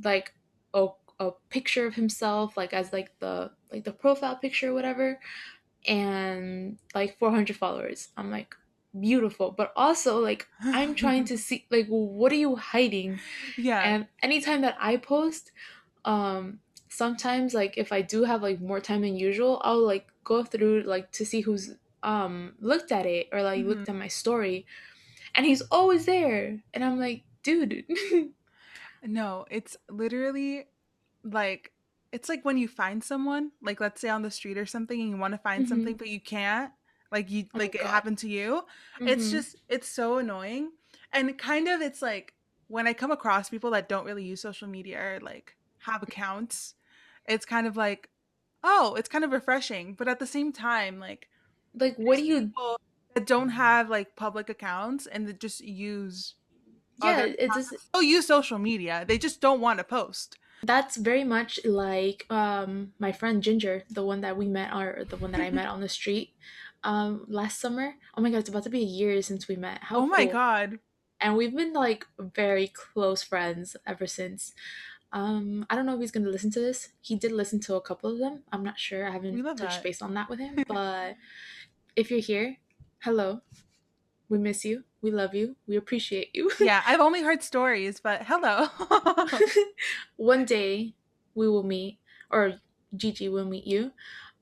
like 0.03 0.33
a 0.73 0.87
a 1.19 1.31
picture 1.49 1.85
of 1.85 1.93
himself, 1.95 2.57
like 2.57 2.73
as 2.73 2.91
like 2.91 3.19
the 3.19 3.51
like 3.71 3.83
the 3.83 3.93
profile 3.93 4.35
picture, 4.37 4.71
or 4.71 4.73
whatever, 4.73 5.19
and 5.87 6.79
like 6.93 7.17
400 7.17 7.57
followers. 7.57 8.09
I'm 8.17 8.31
like 8.31 8.55
beautiful, 8.99 9.51
but 9.51 9.73
also 9.75 10.19
like 10.19 10.47
I'm 10.73 10.95
trying 10.95 11.25
to 11.25 11.37
see 11.39 11.67
like 11.71 11.87
what 11.87 12.31
are 12.31 12.35
you 12.35 12.55
hiding? 12.55 13.21
yeah 13.57 13.85
And 13.85 14.07
anytime 14.23 14.61
that 14.61 14.77
I 14.79 14.97
post, 14.97 15.51
um, 16.05 16.61
sometimes 16.89 17.53
like 17.53 17.77
if 17.77 17.91
I 17.91 18.01
do 18.01 18.23
have 18.23 18.43
like 18.43 18.61
more 18.61 18.81
time 18.81 19.01
than 19.01 19.17
usual, 19.17 19.61
I'll 19.63 19.85
like 19.85 20.10
go 20.23 20.43
through 20.43 20.83
like 20.83 21.11
to 21.13 21.25
see 21.25 21.41
who's 21.41 21.75
um 22.03 22.55
looked 22.59 22.91
at 22.91 23.05
it 23.05 23.27
or 23.31 23.43
like 23.43 23.65
looked 23.65 23.89
at 23.89 23.95
my 23.95 24.07
story, 24.07 24.65
and 25.35 25.45
he's 25.45 25.61
always 25.71 26.05
there, 26.05 26.63
and 26.73 26.83
I'm 26.83 26.99
like, 26.99 27.23
dude. 27.43 27.85
No, 29.03 29.45
it's 29.49 29.77
literally 29.89 30.67
like 31.23 31.73
it's 32.11 32.29
like 32.29 32.43
when 32.45 32.57
you 32.57 32.67
find 32.67 33.03
someone, 33.03 33.51
like 33.61 33.79
let's 33.79 34.01
say 34.01 34.09
on 34.09 34.21
the 34.21 34.31
street 34.31 34.57
or 34.57 34.65
something, 34.65 34.99
and 34.99 35.09
you 35.09 35.17
want 35.17 35.33
to 35.33 35.37
find 35.37 35.67
Mhm. 35.67 35.67
something 35.67 35.97
but 35.97 36.07
you 36.09 36.19
can't, 36.21 36.71
like 37.11 37.29
you 37.31 37.47
Oh, 37.53 37.59
like 37.59 37.75
it 37.75 37.81
happened 37.85 38.17
to 38.19 38.29
you. 38.29 38.63
It's 39.05 39.29
Mhm. 39.29 39.31
just 39.31 39.55
it's 39.69 39.89
so 39.89 40.17
annoying. 40.19 40.71
And 41.13 41.37
kind 41.37 41.67
of 41.67 41.81
it's 41.81 42.01
like 42.01 42.35
when 42.67 42.87
I 42.87 42.93
come 42.93 43.11
across 43.11 43.49
people 43.49 43.71
that 43.71 43.89
don't 43.89 44.05
really 44.05 44.23
use 44.25 44.41
social 44.41 44.67
media 44.67 44.99
or 45.01 45.19
like 45.21 45.57
have 45.79 46.03
accounts, 46.03 46.75
it's 47.27 47.45
kind 47.45 47.67
of 47.67 47.77
like, 47.77 48.10
oh, 48.63 48.95
it's 48.95 49.09
kind 49.09 49.23
of 49.23 49.31
refreshing. 49.31 49.93
But 49.93 50.07
at 50.07 50.19
the 50.19 50.27
same 50.27 50.51
time, 50.51 50.99
like 50.99 51.27
like 51.73 51.95
what 51.97 52.17
do 52.17 52.23
you 52.23 52.51
that 53.13 53.25
don't 53.25 53.49
have 53.49 53.89
like 53.89 54.15
public 54.15 54.49
accounts 54.49 55.05
and 55.05 55.27
that 55.27 55.39
just 55.39 55.61
use 55.61 56.35
yeah 57.03 57.25
it 57.25 57.49
just 57.53 57.75
oh 57.93 57.99
use 57.99 58.27
social 58.27 58.57
media. 58.57 59.05
They 59.07 59.17
just 59.17 59.41
don't 59.41 59.61
want 59.61 59.79
to 59.79 59.83
post. 59.83 60.37
That's 60.63 60.95
very 60.97 61.23
much 61.23 61.59
like 61.65 62.25
um 62.29 62.93
my 62.99 63.11
friend 63.11 63.41
Ginger, 63.41 63.83
the 63.89 64.05
one 64.05 64.21
that 64.21 64.37
we 64.37 64.47
met 64.47 64.73
or 64.73 65.05
the 65.05 65.17
one 65.17 65.31
that 65.31 65.41
I 65.41 65.49
met 65.51 65.67
on 65.67 65.81
the 65.81 65.89
street 65.89 66.33
um 66.83 67.25
last 67.27 67.59
summer. 67.59 67.95
Oh 68.15 68.21
my 68.21 68.29
god, 68.29 68.39
it's 68.39 68.49
about 68.49 68.63
to 68.63 68.69
be 68.69 68.81
a 68.81 68.85
year 68.85 69.21
since 69.21 69.47
we 69.47 69.55
met. 69.55 69.83
How 69.83 69.97
oh 69.97 70.05
my 70.05 70.25
cool. 70.25 70.33
god. 70.33 70.79
And 71.19 71.37
we've 71.37 71.55
been 71.55 71.73
like 71.73 72.05
very 72.19 72.67
close 72.67 73.21
friends 73.21 73.75
ever 73.85 74.07
since. 74.07 74.53
Um, 75.13 75.65
I 75.69 75.75
don't 75.75 75.85
know 75.85 75.95
if 75.95 75.99
he's 75.99 76.11
gonna 76.11 76.29
listen 76.29 76.51
to 76.51 76.59
this. 76.59 76.89
He 77.01 77.15
did 77.15 77.31
listen 77.31 77.59
to 77.61 77.75
a 77.75 77.81
couple 77.81 78.11
of 78.11 78.19
them. 78.19 78.43
I'm 78.51 78.63
not 78.63 78.79
sure. 78.79 79.07
I 79.07 79.11
haven't 79.11 79.37
touched 79.43 79.59
that. 79.59 79.83
base 79.83 80.01
on 80.01 80.13
that 80.13 80.29
with 80.29 80.39
him. 80.39 80.63
But 80.67 81.15
if 81.95 82.09
you're 82.09 82.19
here, 82.19 82.57
hello. 82.99 83.41
We 84.29 84.37
miss 84.37 84.63
you. 84.63 84.85
We 85.01 85.11
love 85.11 85.35
you. 85.35 85.57
We 85.67 85.75
appreciate 85.75 86.29
you. 86.33 86.51
yeah, 86.59 86.81
I've 86.85 87.01
only 87.01 87.21
heard 87.23 87.43
stories, 87.43 87.99
but 87.99 88.23
hello. 88.25 88.67
One 90.15 90.45
day 90.45 90.93
we 91.35 91.49
will 91.49 91.63
meet, 91.63 91.99
or 92.29 92.61
Gigi 92.95 93.27
will 93.27 93.45
meet 93.45 93.67
you. 93.67 93.91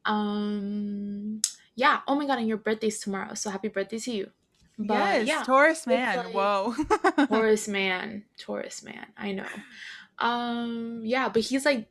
Um, 0.06 1.42
yeah. 1.76 2.02
Oh 2.08 2.14
my 2.14 2.28
god, 2.28 2.38
and 2.38 2.48
your 2.48 2.58
birthday's 2.58 3.00
tomorrow, 3.00 3.34
so 3.34 3.50
happy 3.50 3.70
birthday 3.70 3.98
to 3.98 4.12
you. 4.12 4.32
But 4.78 5.26
yes, 5.26 5.28
yeah, 5.28 5.44
Taurus 5.44 5.88
man. 5.88 6.18
like 6.18 6.34
Whoa. 6.34 6.74
Taurus 7.28 7.68
man, 7.68 8.24
Taurus 8.38 8.84
man. 8.84 9.08
I 9.18 9.32
know. 9.32 9.48
Um, 10.20 11.02
yeah, 11.04 11.30
but 11.30 11.44
he's 11.44 11.66
like 11.66 11.88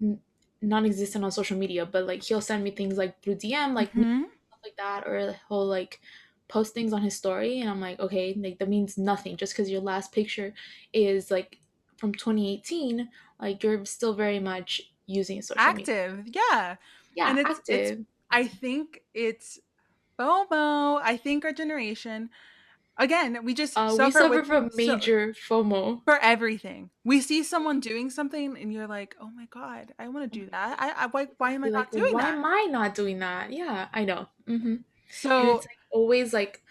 non-existent 0.62 1.24
on 1.24 1.32
social 1.32 1.58
media. 1.58 1.86
But 1.86 2.06
like 2.06 2.22
he'll 2.22 2.40
send 2.40 2.64
me 2.64 2.70
things 2.70 2.96
like 2.98 3.22
through 3.22 3.36
DM, 3.36 3.74
like 3.74 3.92
hmm 3.94 4.30
stuff 4.48 4.60
like 4.64 4.76
that, 4.78 5.06
or 5.06 5.36
he'll 5.48 5.66
like 5.66 6.00
post 6.48 6.74
things 6.74 6.92
on 6.92 7.02
his 7.02 7.16
story, 7.16 7.60
and 7.60 7.70
I'm 7.70 7.80
like, 7.80 8.00
okay, 8.00 8.34
like 8.34 8.58
that 8.58 8.68
means 8.68 8.98
nothing. 8.98 9.36
Just 9.36 9.52
because 9.54 9.70
your 9.70 9.80
last 9.82 10.12
picture 10.12 10.54
is 10.92 11.30
like 11.30 11.58
from 11.96 12.14
2018, 12.14 13.10
like 13.40 13.62
you're 13.62 13.84
still 13.84 14.14
very 14.14 14.40
much 14.40 14.82
using 15.06 15.42
social 15.42 15.72
media. 15.74 15.94
Active. 15.96 16.24
Yeah. 16.26 16.76
Yeah, 17.14 17.34
And 17.34 17.38
it's 17.38 17.60
it's 17.66 17.92
active. 17.92 18.06
I 18.30 18.46
think 18.46 19.04
it's 19.14 19.58
FOMO. 20.18 21.00
I 21.02 21.16
think 21.16 21.44
our 21.44 21.52
generation 21.52 22.30
again, 22.98 23.44
we 23.44 23.54
just 23.54 23.74
Uh, 23.76 23.96
we 23.98 24.10
suffer 24.10 24.20
suffer 24.20 24.28
with 24.28 24.46
from 24.46 24.70
so 24.70 24.76
major 24.76 25.32
FOMO. 25.34 26.02
for 26.04 26.18
everything. 26.20 26.90
We 27.04 27.20
see 27.20 27.42
someone 27.42 27.80
doing 27.80 28.10
something 28.10 28.56
and 28.56 28.72
you're 28.72 28.86
like, 28.88 29.16
"Oh 29.20 29.30
my 29.30 29.46
god, 29.46 29.94
I 29.98 30.08
want 30.08 30.30
to 30.32 30.38
do 30.40 30.50
that. 30.50 30.80
I, 30.80 31.04
I 31.04 31.06
why 31.06 31.28
why 31.38 31.52
am 31.52 31.64
I 31.64 31.68
You're 31.68 31.74
like, 31.78 31.86
not 31.86 31.92
doing 31.92 32.12
why 32.12 32.22
that?" 32.22 32.24
Why 32.24 32.38
am 32.38 32.44
I 32.44 32.66
not 32.70 32.94
doing 32.94 33.18
that? 33.20 33.52
Yeah, 33.52 33.88
I 33.92 34.04
know. 34.04 34.28
hmm 34.46 34.76
And 34.76 34.84
So 35.10 35.56
it's 35.56 35.66
like 35.66 35.78
always 35.92 36.32
like 36.32 36.62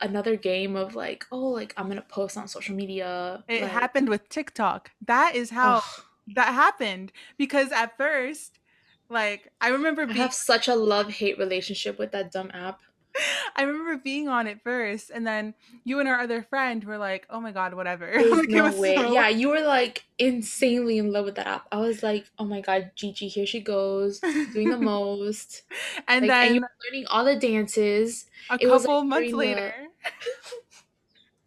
another 0.00 0.36
game 0.36 0.76
of 0.76 0.94
like, 0.94 1.26
oh, 1.30 1.48
like 1.48 1.74
I'm 1.76 1.88
gonna 1.88 2.02
post 2.02 2.36
on 2.36 2.48
social 2.48 2.74
media, 2.74 3.44
it 3.48 3.62
like, 3.62 3.70
happened 3.72 4.08
with 4.08 4.28
TikTok. 4.28 4.90
That 5.06 5.34
is 5.34 5.50
how 5.50 5.76
oh, 5.76 6.04
that 6.34 6.54
happened 6.54 7.12
because 7.36 7.72
at 7.72 7.96
first 7.96 8.58
like 9.08 9.52
I 9.60 9.68
remember 9.68 10.06
I 10.08 10.14
have 10.14 10.32
such 10.34 10.68
a 10.68 10.74
love 10.74 11.10
hate 11.10 11.38
relationship 11.38 11.98
with 11.98 12.12
that 12.12 12.32
dumb 12.32 12.50
app. 12.54 12.80
I 13.56 13.62
remember 13.62 13.96
being 13.98 14.28
on 14.28 14.46
it 14.46 14.62
first 14.62 15.10
and 15.10 15.26
then 15.26 15.54
you 15.84 15.98
and 16.00 16.08
our 16.08 16.20
other 16.20 16.42
friend 16.42 16.84
were 16.84 16.98
like, 16.98 17.26
"Oh 17.30 17.40
my 17.40 17.52
god, 17.52 17.74
whatever." 17.74 18.12
Like 18.30 18.48
no 18.48 18.70
way. 18.76 18.94
so 18.94 19.12
Yeah, 19.12 19.28
you 19.28 19.48
were 19.48 19.60
like 19.62 20.04
insanely 20.18 20.98
in 20.98 21.12
love 21.12 21.24
with 21.24 21.34
that 21.36 21.46
app. 21.46 21.66
I 21.72 21.78
was 21.78 22.02
like, 22.02 22.30
oh 22.38 22.44
my 22.44 22.60
god, 22.60 22.92
Gigi, 22.96 23.28
here 23.28 23.46
she 23.46 23.60
goes, 23.60 24.20
doing 24.52 24.68
the 24.70 24.78
most. 24.78 25.62
and 26.08 26.28
Like, 26.28 26.36
and 26.40 26.54
you 26.54 26.60
then 26.60 26.62
were 26.62 26.70
learning 26.86 27.06
all 27.08 27.24
the 27.24 27.36
dances. 27.36 28.26
a 28.50 28.58
It 28.58 28.68
was 28.68 28.82
like 28.86 28.90
couple 28.90 29.02
months 29.04 29.32
later, 29.32 29.72
the. 29.72 30.10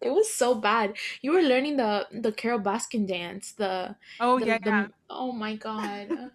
It 0.01 0.11
was 0.11 0.33
so 0.33 0.55
bad. 0.55 0.97
You 1.21 1.31
were 1.31 1.41
learning 1.41 1.77
the 1.77 2.07
the 2.11 2.31
Carole 2.31 2.59
Baskin 2.59 3.07
dance. 3.07 3.53
The 3.53 3.95
oh 4.19 4.37
the 4.37 4.45
yeah, 4.45 4.57
yeah. 4.65 4.87
the. 4.87 4.93
Oh 5.09 5.31
my 5.31 5.55
god, 5.55 6.31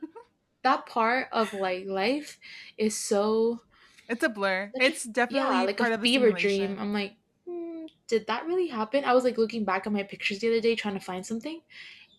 that 0.63 0.87
part 0.87 1.29
of 1.33 1.53
like 1.55 1.87
life 1.87 2.39
is 2.79 2.97
so 2.97 3.61
It's 4.09 4.23
a 4.25 4.29
blur. 4.29 4.73
It's 4.79 5.05
yeah, 5.29 5.63
definitely 5.63 5.65
like 5.65 5.81
a 5.81 5.85
part 5.85 5.93
of 5.93 6.01
the 6.01 6.07
fever 6.09 6.33
dream. 6.33 6.79
I'm 6.79 6.93
like, 6.93 7.17
"Hmm, 7.47 7.87
did 8.07 8.27
that 8.27 8.47
really 8.47 8.69
happen? 8.69 9.05
I 9.05 9.13
was 9.15 9.25
like 9.25 9.39
looking 9.39 9.65
back 9.65 9.87
at 9.87 9.93
my 9.93 10.03
pictures 10.03 10.39
the 10.41 10.49
other 10.49 10.61
day 10.61 10.75
trying 10.77 10.95
to 10.95 11.01
find 11.01 11.27
something, 11.27 11.63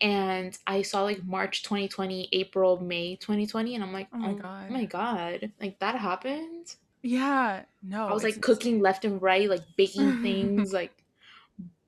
and 0.01 0.58
I 0.67 0.84
saw 0.84 1.03
like 1.03 1.24
March 1.25 1.63
2020, 1.63 2.29
April, 2.34 2.79
May 2.81 3.15
2020, 3.17 3.75
and 3.75 3.84
I'm 3.84 3.93
like, 3.93 4.10
Oh 4.12 4.17
my 4.17 4.34
oh 4.34 4.36
god. 4.36 4.74
my 4.74 4.86
God, 4.86 5.53
like 5.60 5.79
that 5.79 5.96
happened. 5.96 6.75
Yeah. 7.01 7.65
No. 7.81 8.08
I 8.08 8.13
was 8.13 8.24
like 8.24 8.41
cooking 8.41 8.79
insane. 8.79 8.81
left 8.81 9.05
and 9.05 9.22
right, 9.22 9.50
like 9.50 9.75
baking 9.77 10.13
things, 10.22 10.74
like 10.74 11.03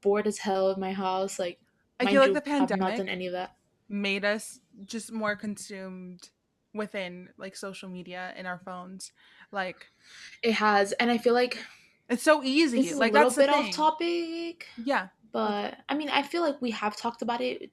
bored 0.02 0.28
as 0.28 0.40
hell 0.40 0.72
in 0.72 0.80
my 0.80 0.94
house. 0.94 1.40
Like, 1.40 1.62
I 2.00 2.08
feel 2.08 2.22
like 2.22 2.34
the 2.34 2.42
you, 2.44 2.60
have 2.60 2.74
not 2.76 2.96
done 2.96 3.10
pandemic 3.10 3.10
any 3.10 3.28
of 3.28 3.34
that. 3.34 3.58
made 3.90 4.26
us 4.26 4.62
just 4.86 5.12
more 5.12 5.36
consumed 5.36 6.30
within 6.74 7.30
like 7.38 7.56
social 7.56 7.90
media 7.90 8.34
and 8.36 8.48
our 8.48 8.60
phones. 8.60 9.12
Like 9.52 9.88
It 10.44 10.54
has, 10.54 10.92
and 10.94 11.12
I 11.12 11.18
feel 11.18 11.34
like 11.34 11.64
it's 12.10 12.24
so 12.24 12.44
easy. 12.44 12.80
is 12.80 12.94
a 13.00 13.00
little 13.00 13.32
bit 13.32 13.50
off 13.50 13.72
topic, 13.72 14.68
Yeah. 14.78 15.10
But 15.32 15.78
I 15.88 15.96
mean, 15.96 16.10
I 16.10 16.24
feel 16.24 16.42
like 16.42 16.62
we 16.62 16.72
have 16.72 16.96
talked 16.98 17.22
about 17.22 17.42
it 17.42 17.72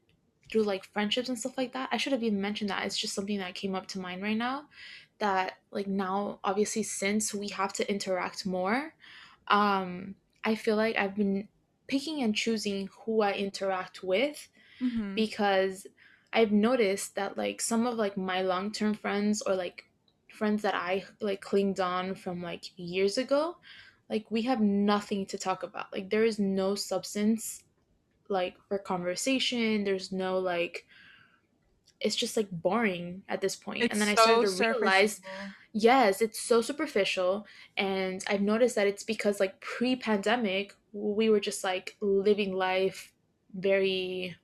through 0.50 0.62
like 0.62 0.84
friendships 0.84 1.28
and 1.28 1.38
stuff 1.38 1.58
like 1.58 1.72
that. 1.72 1.88
I 1.92 1.96
should 1.96 2.12
have 2.12 2.22
even 2.22 2.40
mentioned 2.40 2.70
that. 2.70 2.86
It's 2.86 2.96
just 2.96 3.14
something 3.14 3.38
that 3.38 3.54
came 3.54 3.74
up 3.74 3.86
to 3.88 4.00
mind 4.00 4.22
right 4.22 4.36
now. 4.36 4.68
That 5.18 5.54
like 5.70 5.86
now, 5.88 6.40
obviously, 6.44 6.82
since 6.84 7.34
we 7.34 7.48
have 7.48 7.72
to 7.74 7.90
interact 7.90 8.46
more, 8.46 8.94
um, 9.48 10.16
I 10.44 10.54
feel 10.54 10.76
like 10.76 10.96
I've 10.96 11.16
been 11.16 11.48
picking 11.88 12.22
and 12.22 12.34
choosing 12.34 12.88
who 13.04 13.22
I 13.22 13.32
interact 13.32 14.02
with 14.04 14.48
hmm 14.80 15.16
because 15.16 15.86
I've 16.32 16.52
noticed 16.52 17.14
that 17.16 17.36
like 17.36 17.60
some 17.60 17.86
of 17.86 17.96
like 17.96 18.16
my 18.16 18.42
long 18.42 18.72
term 18.72 18.94
friends 18.94 19.42
or 19.42 19.54
like 19.54 19.87
friends 20.38 20.62
that 20.62 20.74
I 20.74 21.04
like 21.20 21.40
clinged 21.40 21.80
on 21.80 22.14
from 22.14 22.42
like 22.42 22.70
years 22.76 23.18
ago, 23.18 23.56
like 24.08 24.30
we 24.30 24.42
have 24.42 24.60
nothing 24.60 25.26
to 25.26 25.38
talk 25.38 25.62
about. 25.62 25.92
Like 25.92 26.10
there 26.10 26.24
is 26.24 26.38
no 26.38 26.74
substance 26.74 27.64
like 28.28 28.56
for 28.68 28.78
conversation. 28.78 29.84
There's 29.84 30.12
no 30.12 30.38
like 30.38 30.86
it's 32.00 32.14
just 32.16 32.36
like 32.36 32.48
boring 32.50 33.22
at 33.28 33.40
this 33.40 33.56
point. 33.56 33.82
And 33.82 33.90
It's 33.90 33.98
then 33.98 34.08
I 34.08 34.14
started 34.14 34.56
to 34.56 34.64
realize, 34.64 35.20
yes, 35.72 36.22
it's 36.22 36.40
so 36.40 36.60
superficial. 36.60 37.46
And 37.76 38.24
I've 38.28 38.40
noticed 38.40 38.76
that 38.76 38.86
it's 38.86 39.02
because 39.02 39.40
like 39.40 39.60
pre 39.60 39.96
pandemic, 39.96 40.74
we 40.92 41.28
were 41.28 41.40
just 41.40 41.64
like 41.64 41.96
living 42.00 42.54
life 42.54 43.12
very 43.54 44.36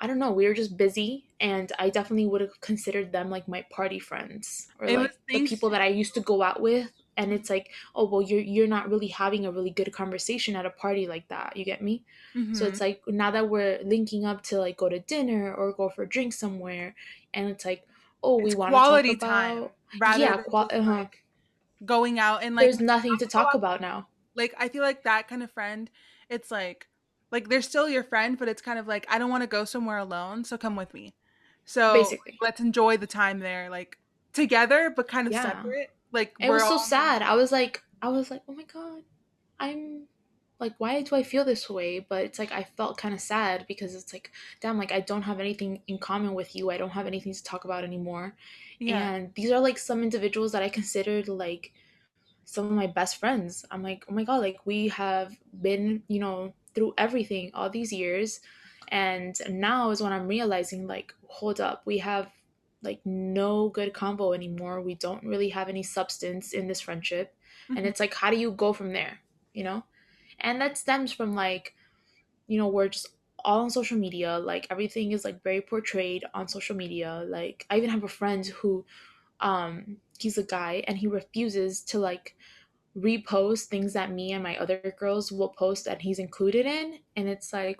I 0.00 0.06
don't 0.06 0.18
know, 0.18 0.30
we 0.32 0.46
were 0.46 0.54
just 0.54 0.76
busy 0.76 1.28
and 1.40 1.72
I 1.78 1.90
definitely 1.90 2.26
would 2.26 2.40
have 2.40 2.60
considered 2.60 3.12
them 3.12 3.30
like 3.30 3.48
my 3.48 3.62
party 3.70 3.98
friends 3.98 4.68
or 4.78 4.88
It 4.88 5.00
like 5.00 5.12
the 5.32 5.40
people 5.40 5.70
that 5.70 5.82
I 5.82 5.88
used 5.88 6.14
to 6.14 6.20
go 6.20 6.42
out 6.42 6.60
with 6.60 6.92
and 7.16 7.32
it's 7.32 7.50
like, 7.50 7.72
oh 7.94 8.08
well 8.08 8.22
you're 8.22 8.40
you're 8.40 8.66
not 8.68 8.88
really 8.88 9.08
having 9.08 9.44
a 9.44 9.52
really 9.52 9.70
good 9.70 9.92
conversation 9.92 10.56
at 10.56 10.66
a 10.66 10.70
party 10.70 11.06
like 11.08 11.28
that. 11.28 11.56
You 11.56 11.64
get 11.64 11.82
me? 11.82 12.04
So 12.52 12.64
hmm 12.64 12.66
it's 12.66 12.80
like 12.80 13.02
now 13.06 13.30
that 13.32 13.48
we're 13.50 13.80
linking 13.84 14.24
up 14.24 14.42
to 14.44 14.58
like 14.58 14.76
go 14.76 14.88
to 14.88 15.00
dinner 15.00 15.54
or 15.54 15.72
go 15.72 15.88
for 15.90 16.02
a 16.04 16.08
drink 16.08 16.32
somewhere 16.32 16.94
and 17.34 17.48
it's 17.50 17.64
like, 17.64 17.86
oh, 18.22 18.38
we 18.38 18.52
it's 18.52 18.54
want 18.54 18.76
to 18.76 18.82
talk 18.82 19.02
quality 19.02 19.08
about 19.08 19.16
time 19.16 19.70
rather 20.00 20.24
yeah, 20.24 20.36
than 20.36 20.44
qual- 20.48 20.70
uh-huh. 20.72 21.06
like 21.06 21.24
going 21.84 22.18
out 22.18 22.42
and 22.42 22.56
like 22.56 22.70
there's 22.70 22.78
nothing 22.80 23.16
to 23.16 23.26
talk 23.26 23.54
about 23.54 23.80
now. 23.80 24.08
like 24.34 24.54
I 24.58 24.68
feel 24.68 24.82
like 24.82 25.02
that 25.02 25.28
kind 25.28 25.42
of 25.42 25.50
friend, 25.50 25.90
it's 26.28 26.50
like 26.50 26.88
like 27.30 27.48
they're 27.48 27.62
still 27.62 27.88
your 27.88 28.04
friend, 28.04 28.38
but 28.38 28.48
it's 28.48 28.62
kind 28.62 28.78
of 28.78 28.86
like 28.88 29.06
I 29.10 29.18
don't 29.18 29.30
want 29.30 29.42
to 29.42 29.46
go 29.48 29.64
somewhere 29.64 29.98
alone, 29.98 30.44
so 30.44 30.58
come 30.58 30.76
with 30.76 30.94
me. 30.94 31.14
So 31.64 31.88
Basically. 31.92 32.40
let's 32.40 32.60
enjoy 32.60 32.96
the 32.96 33.06
time 33.06 33.40
there, 33.40 33.70
like 33.70 33.98
together, 34.32 34.92
but 34.94 35.08
kind 35.08 35.28
of 35.28 35.34
Yeah. 35.34 35.36
separate. 35.36 35.90
Like 36.12 36.34
It 36.40 36.50
we're 36.50 36.52
was 36.52 36.64
so 36.64 36.76
all 36.76 36.78
sad. 36.78 37.22
I 37.22 37.34
was 37.36 37.52
like 37.52 37.82
I 38.02 38.08
was 38.10 38.30
like, 38.30 38.42
"Oh 38.48 38.54
my 38.54 38.64
god. 38.64 39.04
I'm 39.60 40.08
like 40.60 40.74
why 40.78 41.02
do 41.02 41.16
I 41.16 41.22
feel 41.24 41.44
this 41.44 41.70
way?" 41.70 42.00
But 42.00 42.24
it's 42.26 42.38
like 42.40 42.52
I 42.52 42.64
felt 42.64 42.98
kind 42.98 43.14
of 43.14 43.20
sad 43.20 43.66
because 43.68 43.94
it's 43.96 44.12
like 44.14 44.32
damn 44.62 44.78
like 44.78 44.92
I 44.92 45.00
don't 45.00 45.22
have 45.22 45.40
anything 45.40 45.82
in 45.88 45.98
common 45.98 46.34
with 46.34 46.56
you. 46.56 46.70
I 46.70 46.78
don't 46.78 46.90
have 46.92 47.06
anything 47.08 47.34
to 47.34 47.44
talk 47.44 47.64
about 47.66 47.84
anymore. 47.84 48.36
yeah. 48.78 49.10
And 49.10 49.34
these 49.34 49.52
are 49.52 49.60
like 49.60 49.78
some 49.78 50.02
individuals 50.04 50.52
that 50.52 50.62
I 50.62 50.70
considered 50.70 51.28
like 51.28 51.72
some 52.44 52.66
of 52.66 52.72
my 52.72 52.86
best 52.86 53.16
friends. 53.18 53.64
I'm 53.70 53.82
like, 53.82 54.04
"Oh 54.08 54.14
my 54.14 54.24
god, 54.24 54.38
like 54.38 54.58
we 54.66 54.88
have 54.88 55.32
been, 55.62 56.02
you 56.08 56.20
know, 56.20 56.54
through 56.78 56.94
everything 56.98 57.52
all 57.54 57.70
these 57.70 57.92
years." 57.92 58.40
And 58.88 59.36
now 59.48 59.90
is 59.90 60.02
when 60.02 60.12
I'm 60.12 60.28
realizing 60.28 60.86
like, 60.86 61.14
hold 61.28 61.60
up, 61.60 61.82
we 61.86 61.98
have 61.98 62.32
like 62.82 63.00
no 63.04 63.70
good 63.70 63.94
combo 63.94 64.32
anymore. 64.32 64.80
We 64.82 64.94
don't 64.94 65.24
really 65.24 65.50
have 65.50 65.68
any 65.68 65.82
substance 65.82 66.52
in 66.54 66.68
this 66.68 66.80
friendship. 66.80 67.36
And 67.76 67.86
hmm 67.86 67.88
it's 67.88 68.00
like, 68.00 68.14
how 68.14 68.30
do 68.30 68.38
you 68.38 68.52
go 68.52 68.72
from 68.72 68.92
there? 68.94 69.20
You 69.54 69.64
know? 69.64 69.84
And 70.40 70.60
that 70.60 70.78
stems 70.78 71.12
from 71.12 71.34
like, 71.34 71.74
you 72.46 72.58
know, 72.58 72.68
we're 72.68 72.88
just 72.88 73.08
all 73.44 73.60
on 73.60 73.70
social 73.70 73.98
media. 73.98 74.38
Like 74.38 74.68
everything 74.70 75.12
is 75.12 75.24
like 75.24 75.42
very 75.42 75.60
portrayed 75.60 76.24
on 76.34 76.48
social 76.48 76.76
media. 76.76 77.24
Like 77.26 77.66
I 77.70 77.78
even 77.78 77.90
have 77.90 78.04
a 78.04 78.08
friend 78.08 78.46
who 78.46 78.86
um 79.40 79.98
he's 80.18 80.38
a 80.38 80.44
guy 80.44 80.84
and 80.88 80.98
he 80.98 81.08
refuses 81.08 81.82
to 81.82 82.00
like 82.00 82.36
repost 82.98 83.64
things 83.64 83.92
that 83.92 84.12
me 84.12 84.32
and 84.32 84.42
my 84.42 84.56
other 84.56 84.94
girls 84.98 85.30
will 85.30 85.50
post 85.50 85.84
that 85.84 86.02
he's 86.02 86.18
included 86.18 86.66
in 86.66 86.98
and 87.16 87.28
it's 87.28 87.52
like 87.52 87.78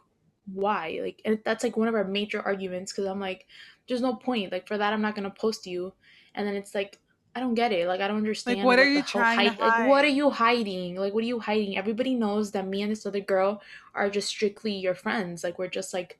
why? 0.53 0.99
Like 1.03 1.21
and 1.25 1.39
that's 1.45 1.63
like 1.63 1.77
one 1.77 1.89
of 1.89 1.95
our 1.95 2.05
major 2.05 2.41
arguments 2.41 2.93
because 2.93 3.07
i'm 3.07 3.21
like 3.21 3.47
there's 3.89 4.01
no 4.01 4.15
point. 4.15 4.53
Like 4.53 4.67
for 4.69 4.79
that 4.79 4.93
i'm 4.93 5.03
not 5.03 5.15
gonna 5.15 5.31
post 5.31 5.67
you. 5.67 5.93
And 6.35 6.47
then 6.47 6.55
it's 6.55 6.75
like 6.75 6.99
i 7.35 7.41
don't 7.41 7.55
get 7.55 7.73
it. 7.73 7.87
Like 7.89 8.01
i 8.01 8.09
don't 8.09 8.19
understand 8.19 8.59
Like 8.59 8.67
understand 8.67 8.79
what 8.79 8.79
are 8.79 8.91
you 8.91 9.03
trying 9.03 9.51
to 9.51 9.63
hide 9.63 9.79
like 9.81 9.89
what 9.89 10.05
are 10.05 10.09
you 10.09 10.31
hiding? 10.31 10.97
Like 10.97 11.15
what 11.15 11.25
are 11.25 11.27
you 11.27 11.41
hiding? 11.41 11.77
Everybody 11.77 12.15
knows 12.15 12.53
that 12.53 12.67
me 12.67 12.83
and 12.83 12.93
this 12.93 13.07
other 13.07 13.21
girl 13.21 13.61
are 13.95 14.11
just 14.11 14.29
strictly 14.29 14.73
your 14.73 14.95
friends. 14.95 15.43
Like 15.43 15.59
we're 15.59 15.69
just 15.69 15.93
like 15.93 16.19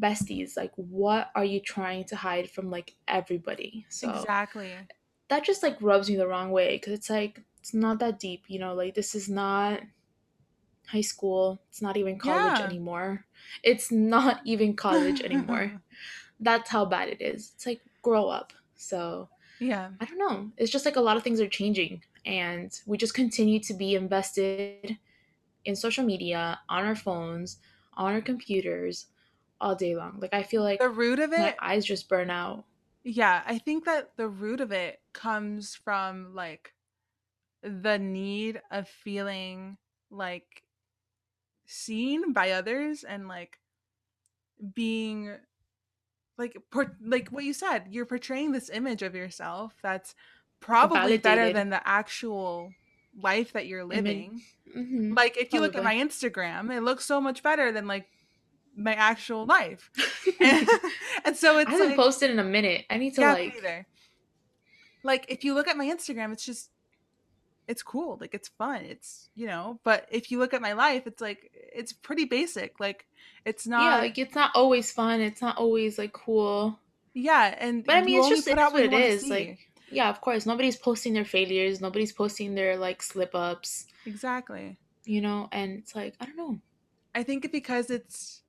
besties. 0.00 0.56
Like 0.56 0.72
what 0.76 1.30
are 1.34 1.44
you 1.44 1.60
trying 1.60 2.04
to 2.04 2.16
hide 2.16 2.50
from 2.50 2.70
like 2.70 2.94
everybody? 3.08 3.86
So 3.88 4.10
Exactly. 4.10 4.72
that 5.28 5.44
just 5.44 5.62
like 5.62 5.76
rubs 5.80 6.08
me 6.08 6.16
the 6.16 6.26
wrong 6.26 6.50
way 6.50 6.76
because 6.76 6.92
it's 6.92 7.10
like 7.10 7.42
it's 7.64 7.72
not 7.72 7.98
that 7.98 8.18
deep 8.20 8.44
you 8.46 8.58
know 8.58 8.74
like 8.74 8.94
this 8.94 9.14
is 9.14 9.26
not 9.26 9.80
high 10.88 11.00
school 11.00 11.62
it's 11.70 11.80
not 11.80 11.96
even 11.96 12.18
college 12.18 12.58
Yeah. 12.60 12.66
anymore. 12.66 13.24
It's 13.62 13.90
not 13.90 14.40
even 14.44 14.76
college 14.76 15.22
anymore. 15.22 15.80
That's 16.40 16.68
how 16.68 16.84
bad 16.84 17.08
it 17.08 17.22
is. 17.22 17.52
It's 17.54 17.64
like 17.64 17.80
grow 18.02 18.28
up. 18.28 18.52
So 18.76 19.30
yeah. 19.60 19.90
i 19.98 20.04
don't 20.04 20.18
know. 20.18 20.50
It's 20.58 20.70
just 20.70 20.84
like 20.84 20.96
a 20.96 21.00
lot 21.00 21.16
of 21.16 21.22
things 21.22 21.40
are 21.40 21.48
changing 21.48 22.02
and 22.26 22.70
we 22.86 22.98
just 22.98 23.14
continue 23.14 23.60
to 23.60 23.72
be 23.72 23.94
invested 23.94 24.98
in 25.64 25.74
social 25.74 26.04
media 26.04 26.60
on 26.68 26.84
our 26.84 26.94
phones 26.96 27.56
on 27.94 28.12
our 28.12 28.20
computers 28.20 29.06
all 29.58 29.74
day 29.74 29.96
long. 29.96 30.18
Like 30.20 30.34
i 30.34 30.42
feel 30.42 30.62
like 30.62 30.80
The 30.80 30.90
root 30.90 31.18
of 31.18 31.32
it 31.32 31.38
my 31.38 31.56
eyes 31.62 31.86
just 31.86 32.10
burn 32.10 32.28
out. 32.28 32.64
Yeah, 33.04 33.42
I 33.46 33.56
think 33.56 33.86
that 33.86 34.12
the 34.16 34.28
root 34.28 34.60
of 34.60 34.70
it 34.70 35.00
comes 35.14 35.74
from 35.74 36.34
like 36.34 36.73
the 37.64 37.98
need 37.98 38.60
of 38.70 38.86
feeling 38.88 39.78
like 40.10 40.62
seen 41.66 42.32
by 42.32 42.50
others 42.50 43.04
and 43.04 43.26
like 43.26 43.58
being 44.74 45.34
like 46.36 46.56
like 47.02 47.28
what 47.30 47.44
you 47.44 47.54
said 47.54 47.84
you're 47.88 48.04
portraying 48.04 48.52
this 48.52 48.68
image 48.70 49.02
of 49.02 49.14
yourself 49.14 49.74
that's 49.82 50.14
probably 50.60 51.16
better 51.16 51.52
than 51.52 51.70
the 51.70 51.88
actual 51.88 52.70
life 53.20 53.52
that 53.52 53.66
you're 53.66 53.84
living. 53.84 54.42
Hmm 54.72 55.14
like 55.14 55.36
if 55.36 55.52
you 55.52 55.60
look 55.60 55.76
at 55.76 55.84
my 55.84 55.94
instagram 55.94 56.74
it 56.76 56.82
looks 56.82 57.04
so 57.04 57.20
much 57.20 57.42
better 57.44 57.70
than 57.70 57.86
like 57.86 58.08
my 58.76 58.94
actual 58.94 59.46
life. 59.46 59.90
And, 60.40 60.68
and 61.24 61.36
so 61.36 61.56
i 61.56 61.62
it's 61.62 61.70
haven't 61.70 61.88
like 61.90 61.96
posted 61.96 62.30
in 62.30 62.40
a 62.40 62.44
minute. 62.44 62.84
I 62.90 62.98
need 62.98 63.14
to 63.14 63.20
yeah 63.20 63.32
like 63.34 63.54
neither. 63.54 63.86
Like 65.04 65.26
if 65.28 65.44
you 65.44 65.54
look 65.54 65.68
at 65.68 65.76
my 65.76 65.86
instagram 65.86 66.32
it's 66.32 66.44
just 66.44 66.70
it's 67.66 67.82
cool 67.82 68.18
like 68.20 68.34
it's 68.34 68.48
fun 68.48 68.82
it's 68.84 69.30
you 69.34 69.46
know 69.46 69.80
but 69.84 70.06
if 70.10 70.30
you 70.30 70.38
look 70.38 70.52
at 70.52 70.60
my 70.60 70.72
life 70.74 71.06
it's 71.06 71.20
like 71.20 71.50
it's 71.54 71.92
pretty 71.92 72.24
basic 72.24 72.78
like 72.78 73.06
it's 73.44 73.66
not 73.66 73.82
yeah 73.82 73.98
like 73.98 74.18
it's 74.18 74.34
not 74.34 74.50
always 74.54 74.92
fun 74.92 75.20
it's 75.20 75.40
not 75.42 75.56
always 75.56 75.98
like 75.98 76.12
cool. 76.12 76.78
Yeah 77.14 77.54
and 77.58 77.84
but 77.84 77.96
i 77.96 78.02
mean 78.02 78.18
it's 78.18 78.28
just 78.28 78.48
put 78.48 78.58
it 78.58 78.62
is 78.66 78.72
what 78.72 78.82
it 78.82 78.92
is 78.92 79.28
like 79.28 79.58
yeah 79.90 80.10
of 80.10 80.20
course 80.20 80.46
nobody's 80.46 80.76
posting 80.76 81.14
their 81.14 81.24
failures 81.24 81.80
nobody's 81.80 82.12
posting 82.12 82.54
their 82.54 82.76
like 82.76 83.02
slip 83.02 83.34
ups 83.34 83.86
exactly. 84.06 84.78
You 85.04 85.20
know 85.20 85.48
and 85.52 85.78
it's 85.78 85.94
like 85.94 86.14
i 86.20 86.26
don't 86.26 86.36
know. 86.36 86.58
I 87.14 87.22
think 87.22 87.50
because 87.52 87.90
it's 87.90 88.42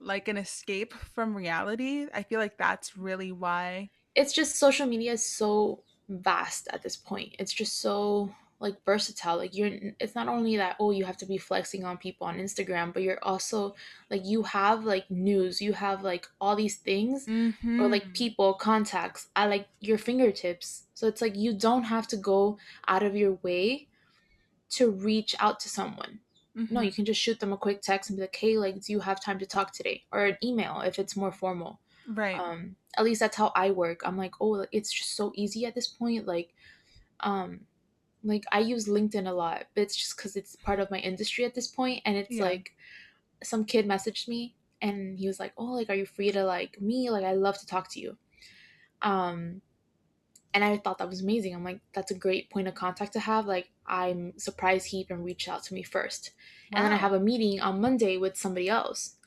like 0.00 0.28
an 0.28 0.36
escape 0.36 0.92
from 0.92 1.36
reality 1.36 2.06
i 2.14 2.22
feel 2.22 2.38
like 2.38 2.56
that's 2.56 2.96
really 2.96 3.32
why 3.32 3.90
it's 4.14 4.32
just 4.32 4.56
social 4.56 4.86
media 4.86 5.12
is 5.12 5.24
so 5.24 5.82
vast 6.08 6.68
at 6.72 6.82
this 6.82 6.96
point. 6.96 7.34
It's 7.38 7.52
just 7.52 7.80
so 7.80 8.34
like 8.60 8.84
versatile. 8.84 9.36
Like 9.36 9.54
you're 9.54 9.70
it's 10.00 10.14
not 10.14 10.28
only 10.28 10.56
that 10.56 10.76
oh 10.80 10.90
you 10.90 11.04
have 11.04 11.16
to 11.18 11.26
be 11.26 11.38
flexing 11.38 11.84
on 11.84 11.96
people 11.96 12.26
on 12.26 12.38
instagram 12.38 12.92
but 12.92 13.02
you're 13.02 13.22
also 13.22 13.74
like 14.10 14.24
you 14.24 14.42
have 14.42 14.84
like 14.84 15.10
news. 15.10 15.60
You 15.60 15.72
have 15.74 16.02
like 16.02 16.26
all 16.40 16.56
these 16.56 16.76
things 16.76 17.28
or 17.28 17.88
like 17.88 18.04
mm-hmm. 18.04 18.12
people 18.12 18.54
contacts 18.54 19.28
at 19.36 19.50
like 19.50 19.68
your 19.80 19.98
fingertips. 19.98 20.84
So 20.94 21.06
it's 21.06 21.22
like 21.22 21.36
you 21.36 21.52
don't 21.52 21.84
have 21.84 22.08
to 22.08 22.16
go 22.16 22.58
out 22.86 23.02
of 23.02 23.14
your 23.16 23.38
way 23.42 23.86
to 24.70 24.90
reach 24.90 25.34
out 25.38 25.60
to 25.60 25.68
someone. 25.68 26.20
No 26.54 26.64
mm-hmm. 26.64 26.82
you 26.82 26.92
can 26.92 27.04
just 27.04 27.20
shoot 27.20 27.38
them 27.38 27.52
a 27.52 27.56
quick 27.56 27.82
text 27.82 28.10
and 28.10 28.16
be 28.16 28.22
like 28.22 28.34
hey 28.34 28.58
like 28.58 28.82
do 28.82 28.92
you 28.92 29.00
have 29.00 29.22
time 29.22 29.38
to 29.38 29.46
talk 29.46 29.72
today? 29.72 30.02
or 30.10 30.24
an 30.24 30.38
email 30.42 30.80
if 30.80 30.98
it's 30.98 31.16
more 31.16 31.30
formal 31.30 31.78
right. 32.08 32.38
Um 32.38 32.76
at 32.96 33.04
least 33.04 33.20
that's 33.20 33.36
how 33.36 33.52
i 33.54 33.70
work. 33.70 34.00
I'm 34.04 34.16
like 34.16 34.34
oh 34.40 34.66
it's 34.72 34.92
just 34.92 35.16
so 35.16 35.32
easy 35.34 35.66
at 35.66 35.74
this 35.74 35.86
point 35.88 36.26
like 36.26 36.54
um 37.20 37.60
like 38.24 38.44
i 38.52 38.58
use 38.58 38.88
linkedin 38.88 39.28
a 39.28 39.32
lot 39.32 39.64
but 39.74 39.82
it's 39.82 39.96
just 39.96 40.16
because 40.16 40.34
it's 40.36 40.56
part 40.56 40.80
of 40.80 40.90
my 40.90 40.98
industry 40.98 41.44
at 41.44 41.54
this 41.54 41.68
point 41.68 42.02
and 42.04 42.16
it's 42.16 42.36
yeah. 42.36 42.42
like 42.42 42.72
some 43.42 43.64
kid 43.64 43.86
messaged 43.86 44.26
me 44.26 44.54
and 44.82 45.18
he 45.18 45.26
was 45.26 45.38
like 45.38 45.52
oh 45.56 45.64
like 45.64 45.88
are 45.90 45.94
you 45.94 46.06
free 46.06 46.32
to 46.32 46.44
like 46.44 46.80
me? 46.80 47.10
Like 47.10 47.24
i 47.24 47.32
love 47.32 47.58
to 47.58 47.66
talk 47.66 47.90
to 47.92 48.00
you. 48.00 48.16
Um 49.02 49.62
and 50.54 50.64
i 50.64 50.76
thought 50.78 50.98
that 50.98 51.08
was 51.08 51.22
amazing. 51.22 51.54
I'm 51.54 51.64
like 51.64 51.80
that's 51.92 52.10
a 52.10 52.18
great 52.18 52.50
point 52.50 52.68
of 52.68 52.74
contact 52.74 53.12
to 53.12 53.20
have 53.20 53.46
like 53.46 53.70
i'm 53.86 54.32
surprised 54.38 54.86
he 54.86 54.98
even 54.98 55.22
reached 55.22 55.48
out 55.48 55.62
to 55.64 55.74
me 55.74 55.82
first. 55.82 56.32
And 56.72 56.84
then 56.84 56.92
i 56.92 56.96
have 56.96 57.12
a 57.12 57.20
meeting 57.20 57.60
on 57.60 57.80
monday 57.80 58.16
with 58.16 58.36
somebody 58.36 58.68
else 58.68 59.17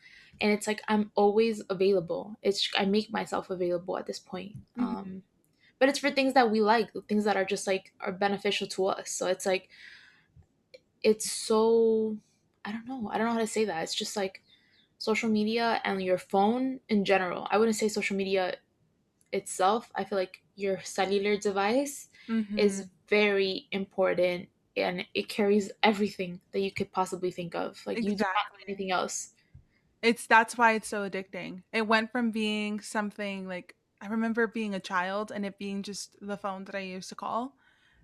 and 0.42 0.52
it's 0.52 0.68
like 0.68 0.82
i'm 0.88 1.12
always 1.16 1.64
available. 1.70 2.38
It's 2.42 2.70
i 2.78 2.86
make 2.86 3.12
myself 3.12 3.50
available 3.50 3.98
at 3.98 4.08
this 4.08 4.20
point 4.20 4.58
hmm 4.76 4.94
um 5.00 5.24
but 5.80 5.90
it's 5.90 6.00
for 6.00 6.12
things 6.12 6.34
that 6.36 6.52
we 6.52 6.62
like 6.62 6.92
things 7.08 7.26
that 7.26 7.38
are 7.38 7.46
just 7.46 7.68
like 7.68 7.94
are 8.02 8.14
beneficial 8.14 8.68
to 8.70 8.88
us. 8.88 9.12
So 9.12 9.28
it's 9.28 9.46
like 9.46 9.70
it's 11.04 11.32
so 11.32 12.18
i 12.66 12.72
don't 12.72 12.88
know. 12.88 13.10
I 13.12 13.18
don't 13.18 13.26
know 13.28 13.34
how 13.34 13.40
to 13.40 13.48
say 13.48 13.66
that. 13.66 13.84
It's 13.84 13.96
just 13.96 14.16
like 14.16 14.44
social 15.00 15.30
media 15.30 15.82
and 15.86 16.02
your 16.04 16.18
phone 16.18 16.82
in 16.90 17.06
general. 17.06 17.48
I 17.52 17.58
wouldn't 17.58 17.78
say 17.78 17.88
social 17.90 18.18
media 18.18 18.58
itself. 19.34 19.92
I 19.96 20.04
feel 20.06 20.18
like 20.20 20.44
your 20.56 20.82
cellular 20.84 21.38
device 21.38 22.10
hmm 22.28 22.58
is 22.58 22.90
very 23.10 23.68
important 23.72 24.50
and 24.78 25.06
it 25.16 25.30
carries 25.30 25.72
everything 25.84 26.42
that 26.52 26.62
you 26.62 26.72
could 26.72 26.92
possibly 26.92 27.32
think 27.32 27.56
of. 27.56 27.86
Like 27.88 28.04
you 28.04 28.12
do 28.16 28.26
not 28.34 28.46
need 28.52 28.60
exactly. 28.60 28.70
anything 28.70 28.92
else 28.92 29.34
it's 30.02 30.26
that's 30.26 30.58
why 30.58 30.74
it's 30.74 30.88
so 30.88 31.08
addicting. 31.08 31.64
It 31.72 31.88
went 31.88 32.12
from 32.12 32.32
being 32.32 32.80
something 32.80 33.48
like 33.48 33.76
i 34.02 34.08
remember 34.08 34.48
being 34.48 34.74
a 34.74 34.80
child 34.80 35.32
and 35.32 35.46
it 35.46 35.60
being 35.60 35.84
just 35.84 36.16
the 36.22 36.38
phone 36.38 36.66
that 36.66 36.76
i 36.76 36.80
used 36.80 37.10
to 37.10 37.16
call. 37.16 37.56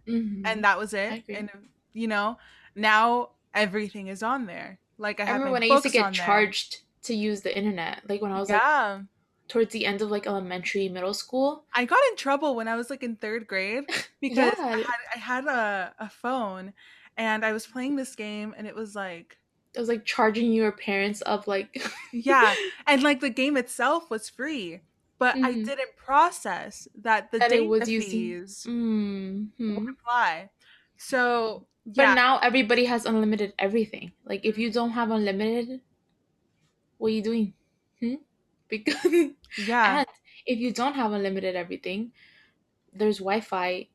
Hmm 0.07 0.43
and 0.45 0.63
that 0.63 0.77
was 0.77 0.93
it. 0.93 1.23
And 1.29 1.49
you 1.93 2.07
know 2.07 2.37
now 2.75 3.29
everything 3.53 4.07
is 4.07 4.23
on 4.23 4.45
there. 4.45 4.79
Like 4.97 5.19
i 5.19 5.23
i 5.23 5.31
remember 5.31 5.51
when 5.51 5.63
i 5.63 5.67
used 5.67 5.83
to 5.83 5.89
get 5.89 6.05
on 6.05 6.13
there. 6.13 6.25
charged 6.25 6.81
to 7.03 7.13
use 7.13 7.41
the 7.41 7.55
internet. 7.55 8.03
Like 8.07 8.21
when 8.21 8.31
i 8.31 8.39
was 8.39 8.49
like 8.49 8.61
yeah. 8.61 9.01
towards 9.47 9.73
the 9.73 9.85
end 9.85 10.01
of 10.01 10.11
like 10.11 10.27
elementary 10.27 10.89
middle 10.89 11.13
school. 11.13 11.63
I 11.73 11.85
got 11.85 11.99
in 12.09 12.15
trouble 12.15 12.55
when 12.55 12.67
i 12.67 12.75
was 12.75 12.89
like 12.89 13.03
in 13.03 13.15
third 13.15 13.47
grade 13.47 13.85
because 14.21 14.53
i 14.59 14.77
had 14.77 14.85
i 15.15 15.19
had 15.19 15.45
a, 15.45 15.93
a 15.99 16.09
phone 16.09 16.73
and 17.17 17.43
i 17.43 17.51
was 17.51 17.65
playing 17.65 17.95
this 17.95 18.15
game 18.15 18.53
and 18.55 18.67
it 18.67 18.75
was 18.75 18.95
like 18.95 19.37
it 19.77 19.79
was 19.79 19.89
like 19.89 20.05
charging 20.05 20.51
your 20.53 20.71
parents 20.71 21.21
of 21.21 21.47
like 21.47 21.81
yeah 22.13 22.55
and 22.87 23.03
like 23.03 23.19
the 23.21 23.29
game 23.29 23.57
itself 23.57 24.09
was 24.09 24.29
free 24.29 24.81
but 25.19 25.37
i 25.43 25.53
Mhm. 25.53 25.65
didn't 25.65 25.95
process 25.97 26.87
that 26.95 27.31
the 27.31 27.39
that 27.39 27.49
data 27.49 27.63
was 27.63 27.87
using 27.87 28.39
fees 28.45 28.69
would 29.67 29.85
hmm 29.85 29.89
apply. 29.89 30.49
So 30.97 31.67
but 31.85 32.09
now 32.09 32.39
everybody 32.39 32.85
has 32.85 33.05
unlimited 33.05 33.53
everything. 33.59 34.11
Like 34.25 34.45
if 34.45 34.57
you 34.57 34.71
don't 34.71 34.91
have 34.91 35.11
unlimited 35.11 35.81
what 36.97 37.07
are 37.07 37.11
you 37.11 37.21
doing? 37.21 37.53
Hmm? 37.99 38.15
because 38.69 38.95
yeah. 39.55 39.99
and 39.99 40.07
if 40.45 40.59
you 40.59 40.71
don't 40.73 40.95
have 40.95 41.11
unlimited 41.13 41.55
everything 41.55 42.11
there's 42.93 43.19
wi-fi 43.19 43.87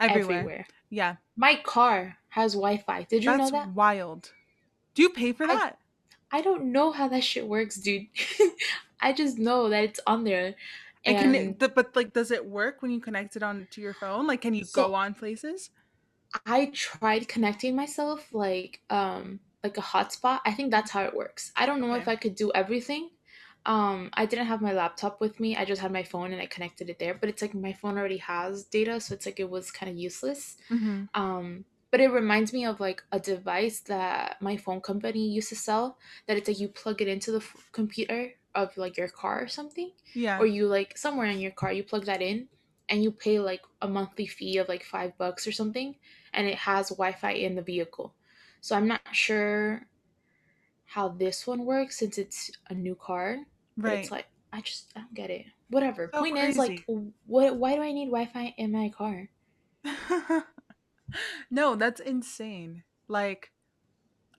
everywhere. 0.00 0.38
everywhere. 0.38 0.66
Yeah. 0.90 1.16
My 1.36 1.56
car 1.56 2.18
has 2.30 2.54
wi-fi. 2.54 3.04
Did 3.04 3.24
you 3.24 3.36
know 3.36 3.50
that? 3.50 3.74
wild 3.74 4.32
do 4.94 5.02
you 5.02 5.10
pay 5.10 5.32
for 5.32 5.46
that 5.46 5.78
i 6.30 6.40
don't 6.40 6.64
know 6.64 6.92
how 6.92 7.08
that 7.08 7.24
shit 7.24 7.46
works 7.46 7.76
dude 7.76 8.06
i 9.00 9.12
just 9.12 9.38
know 9.38 9.68
that 9.68 9.84
it's 9.84 10.00
on 10.06 10.24
there 10.24 10.54
and 11.04 11.18
can 11.18 11.34
it 11.34 11.58
but 11.74 11.94
like 11.96 12.12
does 12.12 12.30
it 12.30 12.44
work 12.44 12.82
when 12.82 12.90
you 12.90 13.00
connect 13.00 13.36
it 13.36 13.42
on 13.42 13.66
to 13.70 13.80
your 13.80 13.94
phone 13.94 14.26
like 14.26 14.40
can 14.40 14.54
you 14.54 14.64
go 14.72 14.94
on 14.94 15.14
places 15.14 15.70
I 16.46 16.70
tried 16.72 17.28
connecting 17.28 17.76
myself 17.76 18.32
like 18.32 18.80
um 18.90 19.40
like 19.62 19.76
a 19.78 19.82
hotspot. 19.82 20.40
I 20.44 20.52
think 20.52 20.70
that's 20.70 20.90
how 20.90 21.04
it 21.04 21.14
works. 21.14 21.52
I 21.56 21.66
don't 21.66 21.80
know 21.80 21.92
okay 21.92 22.00
if 22.00 22.08
I 22.08 22.16
could 22.16 22.34
do 22.34 22.50
everything. 22.54 23.10
Um 23.66 24.10
I 24.14 24.26
didn't 24.26 24.46
have 24.46 24.60
my 24.60 24.72
laptop 24.72 25.20
with 25.20 25.38
me. 25.40 25.56
I 25.56 25.64
just 25.64 25.80
had 25.80 25.92
my 25.92 26.02
phone 26.02 26.32
and 26.32 26.40
I 26.40 26.46
connected 26.46 26.90
it 26.90 26.98
there, 26.98 27.14
but 27.14 27.28
it's 27.28 27.42
like 27.42 27.54
my 27.54 27.72
phone 27.72 27.98
already 27.98 28.18
has 28.18 28.64
data, 28.64 29.00
so 29.00 29.14
it's 29.14 29.26
like 29.26 29.40
it 29.40 29.50
was 29.50 29.70
kind 29.70 29.90
of 29.90 29.98
useless. 29.98 30.56
mm-hmm. 30.70 31.04
Um 31.14 31.64
but 31.92 32.00
it 32.00 32.08
reminds 32.08 32.54
me 32.54 32.64
of 32.64 32.80
like 32.80 33.04
a 33.12 33.20
device 33.20 33.80
that 33.80 34.38
my 34.40 34.56
phone 34.56 34.80
company 34.80 35.28
used 35.28 35.50
to 35.50 35.54
sell 35.54 35.98
that 36.26 36.38
it's 36.38 36.48
like 36.48 36.58
you 36.58 36.66
plug 36.66 37.02
it 37.02 37.06
into 37.06 37.30
the 37.30 37.38
f- 37.38 37.68
computer 37.70 38.32
of 38.54 38.74
like 38.78 38.96
your 38.96 39.08
car 39.08 39.42
or 39.42 39.46
something. 39.46 39.92
Yeah. 40.14 40.38
Or 40.38 40.46
you 40.46 40.66
like 40.66 40.96
somewhere 40.96 41.26
in 41.26 41.38
your 41.38 41.50
car 41.50 41.70
you 41.70 41.84
plug 41.84 42.06
that 42.06 42.22
in 42.22 42.48
and 42.88 43.04
you 43.04 43.12
pay 43.12 43.38
like 43.38 43.60
a 43.82 43.88
monthly 43.88 44.26
fee 44.26 44.56
of 44.56 44.70
like 44.70 44.82
five 44.84 45.16
bucks 45.18 45.46
or 45.46 45.52
something 45.52 45.94
and 46.32 46.48
it 46.48 46.56
has 46.56 46.88
wi-fi 46.88 47.32
in 47.32 47.54
the 47.54 47.62
vehicle. 47.62 48.14
So 48.62 48.74
i'm 48.74 48.88
not 48.88 49.02
sure 49.12 49.86
how 50.86 51.10
this 51.10 51.46
one 51.46 51.66
works 51.66 51.98
since 51.98 52.16
it's 52.16 52.50
a 52.70 52.74
new 52.74 52.94
car 52.94 53.38
but 53.76 53.92
it's 53.94 54.10
like 54.10 54.26
i 54.52 54.62
just 54.62 54.92
i 54.96 55.00
don't 55.00 55.14
get 55.14 55.28
it. 55.28 55.44
Whatever. 55.68 56.10
So 56.14 56.20
point 56.20 56.38
is 56.38 56.56
like 56.56 56.86
what 57.26 57.56
why 57.56 57.76
do 57.76 57.82
i 57.82 57.92
need 57.92 58.06
wi-fi 58.06 58.54
in 58.56 58.72
my 58.72 58.88
car 58.88 59.28
no 61.50 61.74
that's 61.76 62.00
insane 62.00 62.82
like 63.08 63.50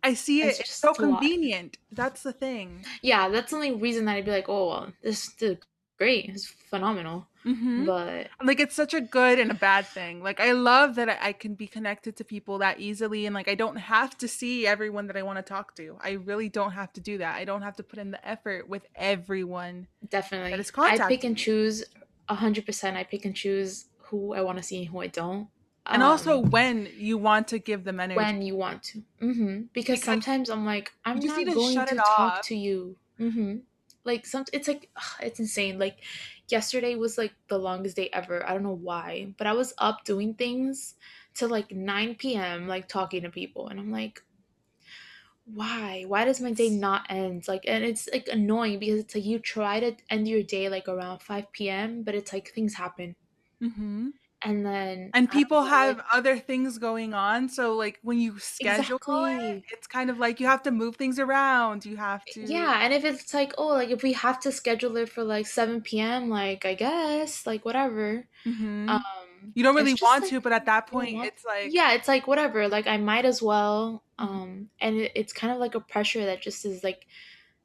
I 0.04 0.16
see 0.16 0.42
it. 0.42 0.50
It's 0.50 0.60
It's, 0.60 0.80
so 0.80 0.90
a 0.90 1.02
lot. 1.02 1.22
convenient. 1.22 1.78
That's 1.92 2.24
the 2.24 2.34
thing. 2.34 2.86
Yeah, 3.02 3.30
that's 3.30 3.52
the 3.52 3.56
only 3.56 3.72
reason 3.72 4.06
that 4.06 4.18
I'd 4.18 4.26
be 4.26 4.32
like, 4.32 4.50
oh 4.50 4.68
well, 4.68 4.94
this 5.02 5.32
is 5.42 5.58
great, 5.98 6.30
it's 6.30 6.46
phenomenal. 6.46 7.28
hmm 7.44 7.86
But 7.86 8.28
Like 8.44 8.60
it's 8.60 8.76
such 8.76 8.94
a 8.94 9.00
good 9.00 9.40
and 9.40 9.50
a 9.50 9.54
bad 9.54 9.86
thing. 9.86 10.22
Like 10.22 10.40
I 10.42 10.52
love 10.52 10.96
that 10.96 11.10
I 11.22 11.32
can 11.32 11.56
be 11.56 11.68
connected 11.68 12.18
to 12.18 12.26
people 12.26 12.58
that 12.58 12.80
easily, 12.82 13.26
and 13.26 13.34
like 13.34 13.48
I 13.48 13.56
don't 13.56 13.78
have 13.78 14.18
to 14.18 14.28
see 14.28 14.68
everyone 14.68 15.08
that 15.08 15.16
I 15.16 15.24
want 15.24 15.38
to 15.38 15.44
talk 15.44 15.76
to. 15.76 15.98
I 16.04 16.12
really 16.12 16.50
don't 16.50 16.72
have 16.72 16.92
to 16.94 17.02
do 17.02 17.18
that. 17.20 17.36
I 17.38 17.46
don't 17.46 17.62
have 17.62 17.78
to 17.78 17.84
put 17.84 18.00
in 18.00 18.12
the 18.12 18.28
effort 18.28 18.68
with 18.68 18.86
everyone 18.96 19.88
that 20.02 20.10
definitely, 20.10 20.60
is 20.60 20.72
I 20.78 20.98
pick 21.08 21.24
and 21.24 21.38
choose 21.38 21.86
a 22.28 22.36
hundred 22.36 22.66
percent. 22.66 22.98
I 22.98 23.04
pick 23.06 23.24
and 23.24 23.36
choose 23.36 23.86
who 24.10 24.34
I 24.34 24.42
want 24.42 24.58
to 24.58 24.64
see 24.64 24.80
and 24.80 24.88
who 24.88 25.00
I 25.00 25.08
don't. 25.08 25.48
And 25.88 26.02
also 26.02 26.40
Um, 26.40 26.50
when 26.50 26.90
you 26.96 27.18
want 27.18 27.48
to 27.50 27.60
give 27.60 27.84
them 27.84 28.00
energy, 28.00 28.18
when 28.18 28.42
you 28.42 28.56
want 28.56 28.84
to. 28.84 29.04
hmm 29.20 29.62
Because 29.74 30.00
because 30.00 30.04
sometimes 30.04 30.50
I'm 30.50 30.66
like, 30.66 30.92
I'm 31.06 31.20
just 31.20 31.36
not 31.36 31.46
to 31.46 31.54
going 31.54 31.76
to 31.86 31.96
talk 31.96 32.40
off. 32.40 32.48
to 32.48 32.56
you. 32.56 32.96
hmm 33.18 33.58
Like 34.04 34.26
some, 34.26 34.46
it's 34.54 34.68
like 34.68 34.90
ugh, 34.96 35.20
it's 35.22 35.40
insane. 35.40 35.80
Like 35.80 36.04
yesterday 36.50 36.96
was 36.96 37.18
like 37.18 37.34
the 37.48 37.58
longest 37.58 37.96
day 37.96 38.10
ever. 38.12 38.46
I 38.48 38.54
don't 38.54 38.64
know 38.64 38.72
why, 38.90 39.34
but 39.38 39.48
I 39.48 39.54
was 39.54 39.74
up 39.78 40.04
doing 40.06 40.34
things 40.34 40.96
to 41.36 41.48
like 41.48 41.72
9 41.72 42.36
p.m. 42.36 42.68
like 42.68 42.88
talking 42.88 43.24
to 43.24 43.30
people, 43.30 43.68
and 43.70 43.80
I'm 43.80 43.92
like, 43.92 44.22
why? 45.46 46.04
Why 46.08 46.26
does 46.26 46.40
my 46.42 46.52
day 46.54 46.70
not 46.70 47.06
end? 47.10 47.48
Like, 47.48 47.64
and 47.68 47.84
it's 47.84 48.08
like 48.12 48.28
annoying 48.32 48.80
because 48.80 49.00
it's 49.00 49.16
like 49.16 49.26
you 49.26 49.40
try 49.40 49.80
to 49.80 49.96
end 50.10 50.28
your 50.28 50.44
day 50.44 50.70
like 50.70 50.88
around 50.88 51.22
5 51.22 51.70
p.m., 51.70 52.04
but 52.04 52.16
it's 52.16 52.32
like 52.34 52.50
things 52.50 52.76
happen, 52.76 53.16
hmm 53.62 54.10
and 54.44 54.66
then 54.66 55.14
And 55.14 55.30
people 55.30 55.64
know, 55.64 55.72
like 55.80 55.98
have 55.98 56.04
other 56.12 56.40
things 56.40 56.78
going 56.80 57.14
on. 57.14 57.48
So, 57.50 57.76
like, 57.76 58.00
when 58.02 58.20
you 58.20 58.40
schedule 58.40 59.00
it, 59.26 59.58
it's 59.72 59.86
kind 59.88 60.10
of 60.10 60.18
like 60.18 60.40
you 60.40 60.48
have 60.48 60.64
to 60.64 60.72
move 60.72 60.96
things 60.96 61.20
around. 61.20 61.86
You 61.86 61.98
have 61.98 62.28
to. 62.30 62.40
Yeah, 62.40 62.80
and 62.82 62.94
if 62.94 63.04
it's 63.04 63.34
like, 63.34 63.54
oh, 63.58 63.68
like 63.68 63.90
if 63.90 64.02
we 64.04 64.14
have 64.14 64.40
to 64.42 64.52
schedule 64.52 64.96
it 64.98 65.10
for 65.10 65.24
like 65.24 65.46
7 65.46 66.00
p.m., 66.00 66.30
like 66.30 66.66
I 66.66 66.74
guess, 66.74 67.46
like 67.46 67.66
whatever. 67.66 68.28
hmm 68.46 68.90
Um, 68.90 69.56
You 69.56 69.64
don't 69.64 69.76
really 69.76 69.96
want 69.96 70.26
like 70.26 70.32
to, 70.32 70.42
but 70.42 70.54
at 70.54 70.66
that 70.68 70.88
point, 70.88 71.20
want. 71.20 71.24
it's 71.24 71.46
like, 71.46 71.74
Yeah, 71.74 71.94
it's 71.94 72.08
like 72.08 72.28
whatever. 72.28 72.68
Like 72.70 72.88
I 72.88 72.98
might 72.98 73.26
as 73.26 73.42
well. 73.42 74.06
Mhm. 74.20 74.48
Um, 74.48 74.72
and 74.82 74.98
it, 74.98 75.14
it's 75.16 75.34
kind 75.34 75.54
of 75.54 75.60
like 75.60 75.76
a 75.76 75.82
pressure 75.82 76.26
that 76.26 76.42
just 76.42 76.66
is 76.66 76.84
like 76.84 77.08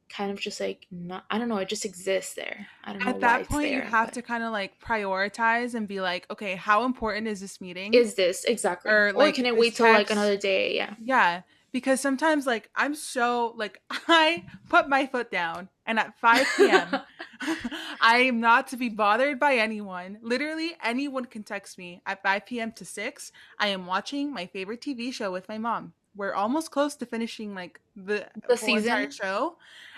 kind 0.08 0.30
of 0.30 0.40
just 0.40 0.60
like 0.60 0.86
not. 0.90 1.24
I 1.30 1.38
don't 1.38 1.48
know. 1.48 1.58
It 1.58 1.68
just 1.68 1.84
exists 1.84 2.34
there. 2.34 2.66
I 2.84 2.92
don't 2.92 3.04
know 3.04 3.10
at 3.10 3.20
that 3.20 3.48
point, 3.48 3.70
you 3.70 3.80
have 3.80 4.08
but 4.08 4.14
to 4.14 4.22
kind 4.22 4.42
of 4.42 4.52
like 4.52 4.80
prioritize 4.80 5.74
and 5.74 5.86
be 5.86 6.00
like, 6.00 6.26
okay, 6.30 6.54
how 6.56 6.84
important 6.84 7.26
is 7.28 7.40
this 7.40 7.60
meeting? 7.60 7.94
is 7.94 8.14
this 8.14 8.44
exactly? 8.44 8.90
Or 8.90 9.08
Or 9.08 9.12
like 9.12 9.34
can 9.34 9.46
it 9.46 9.56
wait 9.56 9.74
till 9.76 9.86
like 9.86 10.10
another 10.10 10.36
day? 10.36 10.74
Yeah. 10.76 10.94
Yeah, 11.02 11.42
because 11.72 12.00
sometimes 12.00 12.46
like 12.46 12.70
I'm 12.74 12.94
so 12.94 13.54
like 13.56 13.80
I 14.08 14.44
put 14.68 14.88
my 14.88 15.06
foot 15.06 15.30
down 15.30 15.68
and 15.86 15.98
at 15.98 16.18
5 16.18 16.46
p.m. 16.56 16.88
I 18.00 18.18
am 18.28 18.40
not 18.40 18.66
to 18.68 18.76
be 18.76 18.88
bothered 18.88 19.38
by 19.38 19.56
anyone. 19.56 20.18
Literally 20.22 20.72
anyone 20.82 21.24
can 21.26 21.42
text 21.44 21.78
me 21.78 22.02
at 22.06 22.22
5 22.22 22.46
p.m. 22.46 22.72
to 22.72 22.84
6. 22.84 23.32
I 23.58 23.68
am 23.68 23.86
watching 23.86 24.32
my 24.32 24.46
favorite 24.46 24.80
TV 24.80 25.12
show 25.12 25.30
with 25.30 25.48
my 25.48 25.58
mom. 25.58 25.92
We're 26.16 26.34
almost 26.34 26.72
close 26.72 26.96
to 26.96 27.06
finishing 27.06 27.54
like 27.54 27.80
the 27.94 28.26
The 28.48 28.54
entire 28.54 28.56
season. 28.56 29.10
show. 29.10 29.56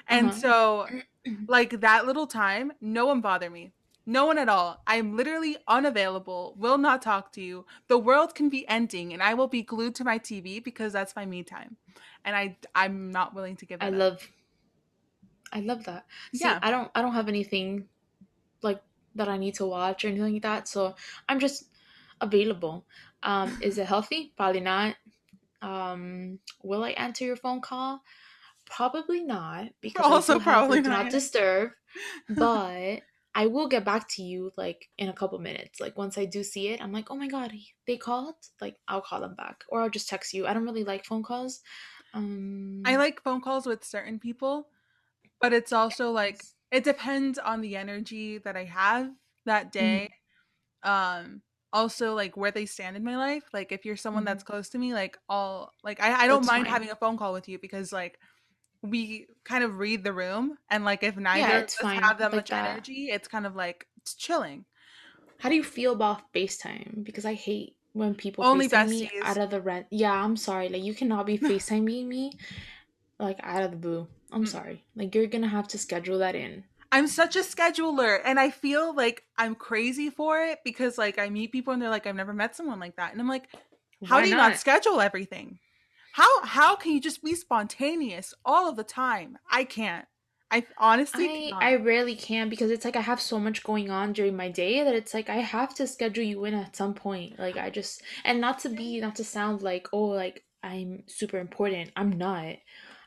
And 0.08 0.26
huh. 0.26 0.40
so 0.40 0.88
like 1.48 1.80
that 1.80 2.06
little 2.06 2.26
time, 2.26 2.72
no 2.80 3.06
one 3.06 3.20
bother 3.20 3.50
me. 3.50 3.72
No 4.06 4.26
one 4.26 4.38
at 4.38 4.48
all. 4.48 4.82
I'm 4.86 5.16
literally 5.16 5.56
unavailable, 5.68 6.54
will 6.58 6.78
not 6.78 7.02
talk 7.02 7.32
to 7.32 7.40
you. 7.42 7.66
The 7.88 7.98
world 7.98 8.34
can 8.34 8.48
be 8.48 8.66
ending 8.68 9.12
and 9.12 9.22
I 9.22 9.34
will 9.34 9.46
be 9.46 9.62
glued 9.62 9.94
to 9.96 10.04
my 10.04 10.18
TV 10.18 10.58
because 10.58 10.92
that's 10.92 11.14
my 11.14 11.26
me 11.26 11.42
time. 11.44 11.76
And 12.24 12.34
I 12.34 12.56
I'm 12.74 13.12
not 13.12 13.34
willing 13.34 13.56
to 13.56 13.66
give 13.66 13.80
I 13.80 13.88
up. 13.88 13.94
love. 13.94 14.28
I 15.52 15.60
love 15.60 15.84
that. 15.84 16.06
See, 16.32 16.44
Yeah. 16.44 16.58
I 16.62 16.70
don't. 16.70 16.90
I 16.94 17.02
don't 17.02 17.12
have 17.14 17.28
anything 17.28 17.88
like 18.62 18.82
that 19.16 19.28
I 19.28 19.36
need 19.36 19.54
to 19.54 19.66
watch 19.66 20.04
or 20.04 20.08
anything 20.08 20.34
like 20.34 20.42
that. 20.42 20.68
So 20.68 20.94
I'm 21.28 21.40
just 21.40 21.64
available. 22.20 22.86
Um, 23.22 23.58
is 23.60 23.78
it 23.78 23.86
healthy? 23.94 24.32
Probably 24.36 24.60
not. 24.60 24.96
Um, 25.62 26.38
will 26.62 26.84
I 26.84 26.90
answer 26.90 27.24
your 27.24 27.36
phone 27.36 27.60
call? 27.60 28.02
Probably 28.70 29.22
not 29.24 29.72
because 29.80 30.09
I 30.11 30.20
Also 30.20 30.38
probably 30.38 30.80
not 30.80 31.11
not. 31.11 31.11
disturb, 31.11 31.72
but 32.28 33.02
I 33.35 33.46
will 33.46 33.68
get 33.68 33.85
back 33.85 34.09
to 34.11 34.22
you 34.22 34.52
like 34.56 34.90
in 34.98 35.09
a 35.09 35.12
couple 35.12 35.38
minutes. 35.40 35.80
Like 35.80 35.98
once 35.98 36.16
I 36.18 36.24
do 36.24 36.42
see 36.44 36.68
it, 36.68 36.80
I'm 36.83 36.92
like, 36.92 37.11
oh 37.11 37.16
my 37.16 37.28
god, 37.28 37.52
they 37.87 37.96
called. 37.98 38.37
Like 38.61 38.78
I'll 38.88 39.02
call 39.02 39.20
them 39.20 39.35
back 39.35 39.64
or 39.68 39.83
I'll 39.83 39.90
just 39.90 40.09
text 40.09 40.33
you. 40.35 40.46
I 40.46 40.54
don't 40.54 40.64
really 40.64 40.85
like 40.85 41.04
phone 41.04 41.22
calls. 41.24 41.62
I 42.85 42.96
Um, 42.96 42.96
like 42.96 43.22
phone 43.22 43.40
calls 43.40 43.66
with 43.66 43.85
certain 43.85 44.18
people, 44.18 44.68
but 45.40 45.52
it's 45.54 45.72
also 45.72 46.11
like 46.12 46.46
it 46.72 46.85
depends 46.85 47.38
on 47.38 47.61
the 47.62 47.76
energy 47.76 48.38
that 48.38 48.56
I 48.56 48.64
have 48.64 49.12
that 49.46 49.72
Mhm, 49.78 50.00
day. 50.02 50.11
Um 50.85 51.42
also 51.72 52.14
like 52.14 52.37
where 52.37 52.52
they 52.52 52.66
stand 52.66 52.96
in 52.96 53.04
my 53.04 53.16
life. 53.16 53.44
Like 53.54 53.72
if 53.72 53.85
you're 53.87 53.96
someone 53.96 54.24
mhm. 54.24 54.26
that's 54.26 54.44
close 54.44 54.70
to 54.70 54.78
me, 54.78 54.94
like 54.94 55.18
I'll 55.28 55.74
like 55.85 56.00
I, 56.00 56.24
I 56.24 56.28
don't 56.28 56.44
That's 56.44 56.46
mind 56.46 56.68
fine. 56.68 56.68
having 56.68 56.90
a 56.90 56.96
phone 56.96 57.18
call 57.18 57.33
with 57.35 57.48
you 57.48 57.59
because 57.61 57.92
like 57.92 58.20
we 58.82 59.26
kind 59.44 59.64
of 59.64 59.78
read 59.78 60.04
the 60.04 60.12
room 60.12 60.56
and 60.70 60.84
like 60.84 61.02
if 61.02 61.16
Yeah, 61.32 61.48
neither 61.48 61.58
of 61.58 61.64
it's 61.64 61.74
us 61.80 61.86
fine 61.86 62.00
have 62.02 62.18
that 62.18 62.32
like 62.32 62.32
much 62.32 62.50
that. 62.50 62.84
energy, 62.84 63.10
it's 63.10 63.28
kind 63.28 63.46
of 63.46 63.54
like 63.56 63.86
it's 63.98 64.14
chilling. 64.14 64.64
How 65.38 65.48
do 65.48 65.54
you 65.56 65.64
feel 65.64 65.92
about 65.92 66.32
FaceTime? 66.32 67.04
Because 67.04 67.24
I 67.24 67.34
hate 67.34 67.76
when 67.92 68.14
people 68.14 68.44
Only 68.44 68.68
FaceTime 68.68 68.88
me 68.88 69.10
out 69.22 69.38
of 69.38 69.50
the 69.50 69.60
rent. 69.60 69.86
Yeah, 69.90 70.12
I'm 70.12 70.36
sorry. 70.36 70.68
Like 70.68 70.82
you 70.82 70.94
cannot 70.94 71.26
be 71.26 71.38
FaceTiming 71.48 72.06
me 72.06 72.32
like 73.18 73.38
out 73.42 73.62
of 73.62 73.70
the 73.72 73.76
blue. 73.76 74.08
I'm 74.32 74.44
Mm. 74.44 74.46
sorry. 74.46 74.84
Like 74.96 75.14
you're 75.14 75.26
gonna 75.26 75.48
have 75.48 75.68
to 75.68 75.78
schedule 75.78 76.18
that 76.18 76.34
in. 76.34 76.64
I'm 76.92 77.06
such 77.06 77.36
a 77.36 77.40
scheduler 77.40 78.20
and 78.24 78.38
I 78.40 78.50
feel 78.50 78.94
like 78.94 79.22
I'm 79.38 79.54
crazy 79.54 80.10
for 80.10 80.40
it 80.42 80.58
because 80.64 80.98
like 80.98 81.18
I 81.18 81.28
meet 81.30 81.52
people 81.52 81.72
and 81.72 81.80
they're 81.80 81.88
like 81.90 82.06
I've 82.06 82.16
never 82.16 82.32
met 82.34 82.56
someone 82.56 82.80
like 82.80 82.96
that 82.96 83.12
and 83.12 83.20
I'm 83.20 83.28
like 83.28 83.48
how 84.04 84.20
Why 84.20 84.22
do 84.22 84.28
you 84.28 84.34
not 84.34 84.56
not? 84.56 84.58
schedule 84.58 85.00
everything? 85.00 85.58
How 86.20 86.44
how 86.44 86.76
can 86.76 86.92
you 86.92 87.00
just 87.00 87.24
be 87.24 87.35
spontaneous 87.35 88.35
all 88.44 88.68
of 88.68 88.76
the 88.76 88.85
time? 88.85 89.38
I 89.50 89.64
can't. 89.64 90.04
I 90.50 90.66
honestly 90.76 91.50
I 91.50 91.72
I 91.72 91.76
rarely 91.76 92.14
can 92.14 92.50
because 92.50 92.70
it's 92.70 92.85
like 92.85 92.96
I 92.96 93.00
have 93.00 93.22
so 93.22 93.38
much 93.38 93.64
going 93.64 93.90
on 93.90 94.12
during 94.12 94.37
my 94.37 94.50
day 94.50 94.85
that 94.85 94.94
it's 94.94 95.14
like 95.14 95.30
I 95.30 95.37
have 95.37 95.74
to 95.76 95.87
schedule 95.87 96.24
you 96.24 96.44
in 96.44 96.52
at 96.52 96.76
some 96.76 96.92
point. 96.92 97.38
Like 97.38 97.56
I 97.56 97.70
just 97.70 98.02
and 98.22 98.38
not 98.38 98.59
to 98.61 98.68
be 98.68 99.00
not 99.00 99.16
to 99.16 99.24
sound 99.24 99.62
like 99.62 99.88
oh 99.94 100.09
like 100.09 100.44
I'm 100.62 101.04
super 101.06 101.38
important. 101.38 101.90
I'm 101.96 102.12
not. 102.12 102.56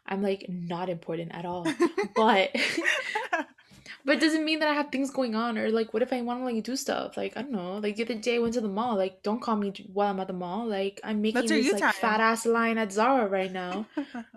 I'm 0.07 0.23
like 0.23 0.47
not 0.49 0.89
important 0.89 1.35
at 1.35 1.45
all. 1.45 1.67
But 2.15 2.49
But 4.05 4.17
it 4.17 4.21
doesn't 4.21 4.45
mean 4.45 4.59
that 4.59 4.67
I 4.67 4.73
have 4.73 4.91
things 4.91 5.11
going 5.11 5.35
on 5.35 5.57
or 5.57 5.69
like 5.69 5.93
what 5.93 6.03
if 6.03 6.13
I 6.13 6.21
want 6.21 6.41
to 6.41 6.45
like 6.45 6.63
do 6.63 6.75
stuff? 6.75 7.17
Like 7.17 7.37
I 7.37 7.41
don't 7.41 7.51
know. 7.51 7.77
Like 7.77 7.95
the 7.95 8.03
other 8.03 8.15
day 8.15 8.35
I 8.35 8.39
went 8.39 8.53
to 8.55 8.61
the 8.61 8.67
mall. 8.67 8.95
Like 8.97 9.23
don't 9.23 9.41
call 9.41 9.55
me 9.55 9.73
while 9.91 10.09
I'm 10.09 10.19
at 10.19 10.27
the 10.27 10.33
mall. 10.33 10.67
Like 10.67 10.99
I'm 11.03 11.21
making 11.21 11.47
this 11.47 11.71
like 11.73 11.93
fat 11.95 12.19
ass 12.19 12.45
line 12.45 12.77
at 12.77 12.91
Zara 12.91 13.27
right 13.27 13.51
now. 13.51 13.85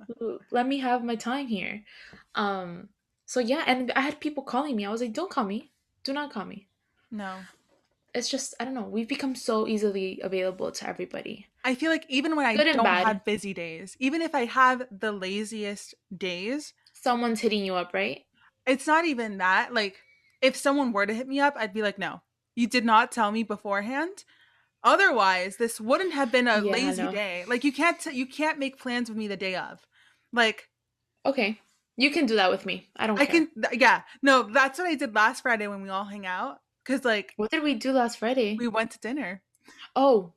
Let 0.50 0.66
me 0.66 0.78
have 0.78 1.04
my 1.04 1.16
time 1.16 1.46
here. 1.46 1.82
Um 2.34 2.88
so 3.24 3.40
yeah, 3.40 3.64
and 3.66 3.90
I 3.92 4.00
had 4.00 4.20
people 4.20 4.44
calling 4.44 4.76
me. 4.76 4.86
I 4.86 4.90
was 4.90 5.00
like, 5.00 5.12
"Don't 5.12 5.30
call 5.30 5.44
me. 5.44 5.72
Do 6.04 6.12
not 6.12 6.32
call 6.32 6.44
me." 6.44 6.68
no. 7.10 7.38
It's 8.14 8.30
just 8.30 8.54
I 8.58 8.64
don't 8.64 8.72
know. 8.72 8.88
We've 8.88 9.08
become 9.08 9.34
so 9.34 9.68
easily 9.68 10.20
available 10.22 10.70
to 10.72 10.88
everybody. 10.88 11.48
I 11.62 11.74
feel 11.74 11.90
like 11.90 12.06
even 12.08 12.34
when 12.34 12.46
I 12.46 12.56
don't 12.56 12.82
bad. 12.82 13.06
have 13.06 13.24
busy 13.26 13.52
days, 13.52 13.94
even 14.00 14.22
if 14.22 14.34
I 14.34 14.46
have 14.46 14.86
the 14.90 15.12
laziest 15.12 15.94
days, 16.16 16.72
Someone's 17.06 17.40
hitting 17.40 17.64
you 17.64 17.74
up, 17.74 17.92
right? 17.92 18.24
It's 18.66 18.86
not 18.86 19.04
even 19.04 19.38
that. 19.38 19.72
Like, 19.72 19.96
if 20.42 20.56
someone 20.56 20.92
were 20.92 21.06
to 21.06 21.14
hit 21.14 21.28
me 21.28 21.40
up, 21.40 21.54
I'd 21.56 21.72
be 21.74 21.82
like, 21.82 21.98
no, 21.98 22.22
you 22.54 22.66
did 22.66 22.84
not 22.84 23.12
tell 23.12 23.30
me 23.32 23.42
beforehand. 23.42 24.24
Otherwise, 24.84 25.56
this 25.56 25.80
wouldn't 25.80 26.12
have 26.14 26.30
been 26.30 26.46
a 26.46 26.62
Yeah, 26.62 26.72
lazy 26.72 27.02
know. 27.02 27.10
day. 27.12 27.44
Like, 27.48 27.64
you 27.64 27.72
can't 27.72 27.98
t- 27.98 28.12
you 28.16 28.26
can't 28.26 28.58
make 28.58 28.78
plans 28.78 29.08
with 29.08 29.18
me 29.18 29.26
the 29.28 29.36
day 29.36 29.54
of. 29.56 29.80
Like, 30.32 30.68
Okay. 31.24 31.60
You 31.96 32.10
can 32.10 32.26
do 32.26 32.36
that 32.36 32.50
with 32.50 32.66
me. 32.66 32.86
I 32.94 33.06
don't 33.06 33.18
I 33.18 33.24
care. 33.24 33.46
can, 33.46 33.62
th- 33.70 33.80
yeah, 33.80 34.02
no, 34.22 34.42
that's 34.44 34.78
what 34.78 34.86
I 34.86 34.94
did 34.94 35.14
last 35.14 35.40
Friday 35.40 35.66
when 35.66 35.82
we 35.82 35.88
all 35.88 36.04
hang 36.04 36.26
out. 36.26 36.58
Cause 36.84 37.04
like 37.04 37.32
What 37.36 37.50
did 37.50 37.62
we 37.64 37.74
do 37.74 37.90
last 37.90 38.18
Friday? 38.18 38.54
we 38.58 38.68
went 38.68 38.90
to 38.92 38.98
dinner. 39.00 39.42
Oh, 39.96 40.34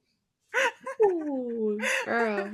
ooh, 1.04 1.78
girl. 2.06 2.50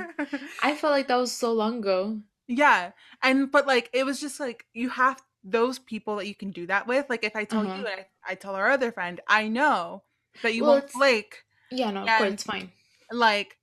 I 0.61 0.75
felt 0.75 0.91
like 0.91 1.07
that 1.07 1.15
was 1.15 1.31
so 1.31 1.53
long 1.53 1.77
ago. 1.77 2.19
Yeah. 2.47 2.91
And 3.23 3.49
but 3.51 3.67
like 3.67 3.89
it 3.93 4.05
was 4.05 4.19
just 4.19 4.39
like 4.39 4.65
you 4.73 4.89
have 4.89 5.21
those 5.45 5.79
people 5.79 6.17
that 6.17 6.27
you 6.27 6.36
can 6.36 6.51
do 6.51 6.67
that 6.67 6.88
with. 6.88 7.05
Like 7.10 7.23
if 7.23 7.36
I 7.36 7.45
tell 7.45 7.63
you 7.63 7.69
Uh-huh. 7.71 7.79
and 7.79 7.88
I, 7.88 8.08
I 8.27 8.36
tell 8.36 8.55
our 8.55 8.69
other 8.71 8.91
friend, 8.91 9.21
I 9.27 9.47
know 9.47 10.03
that 10.43 10.53
you 10.55 10.63
Well, 10.63 10.73
won't 10.73 10.89
flake 10.89 11.43
yeah, 11.71 11.91
no, 11.91 12.01
of 12.01 12.08
course, 12.17 12.34
it's 12.34 12.43
fine. 12.43 12.71
like 13.12 13.58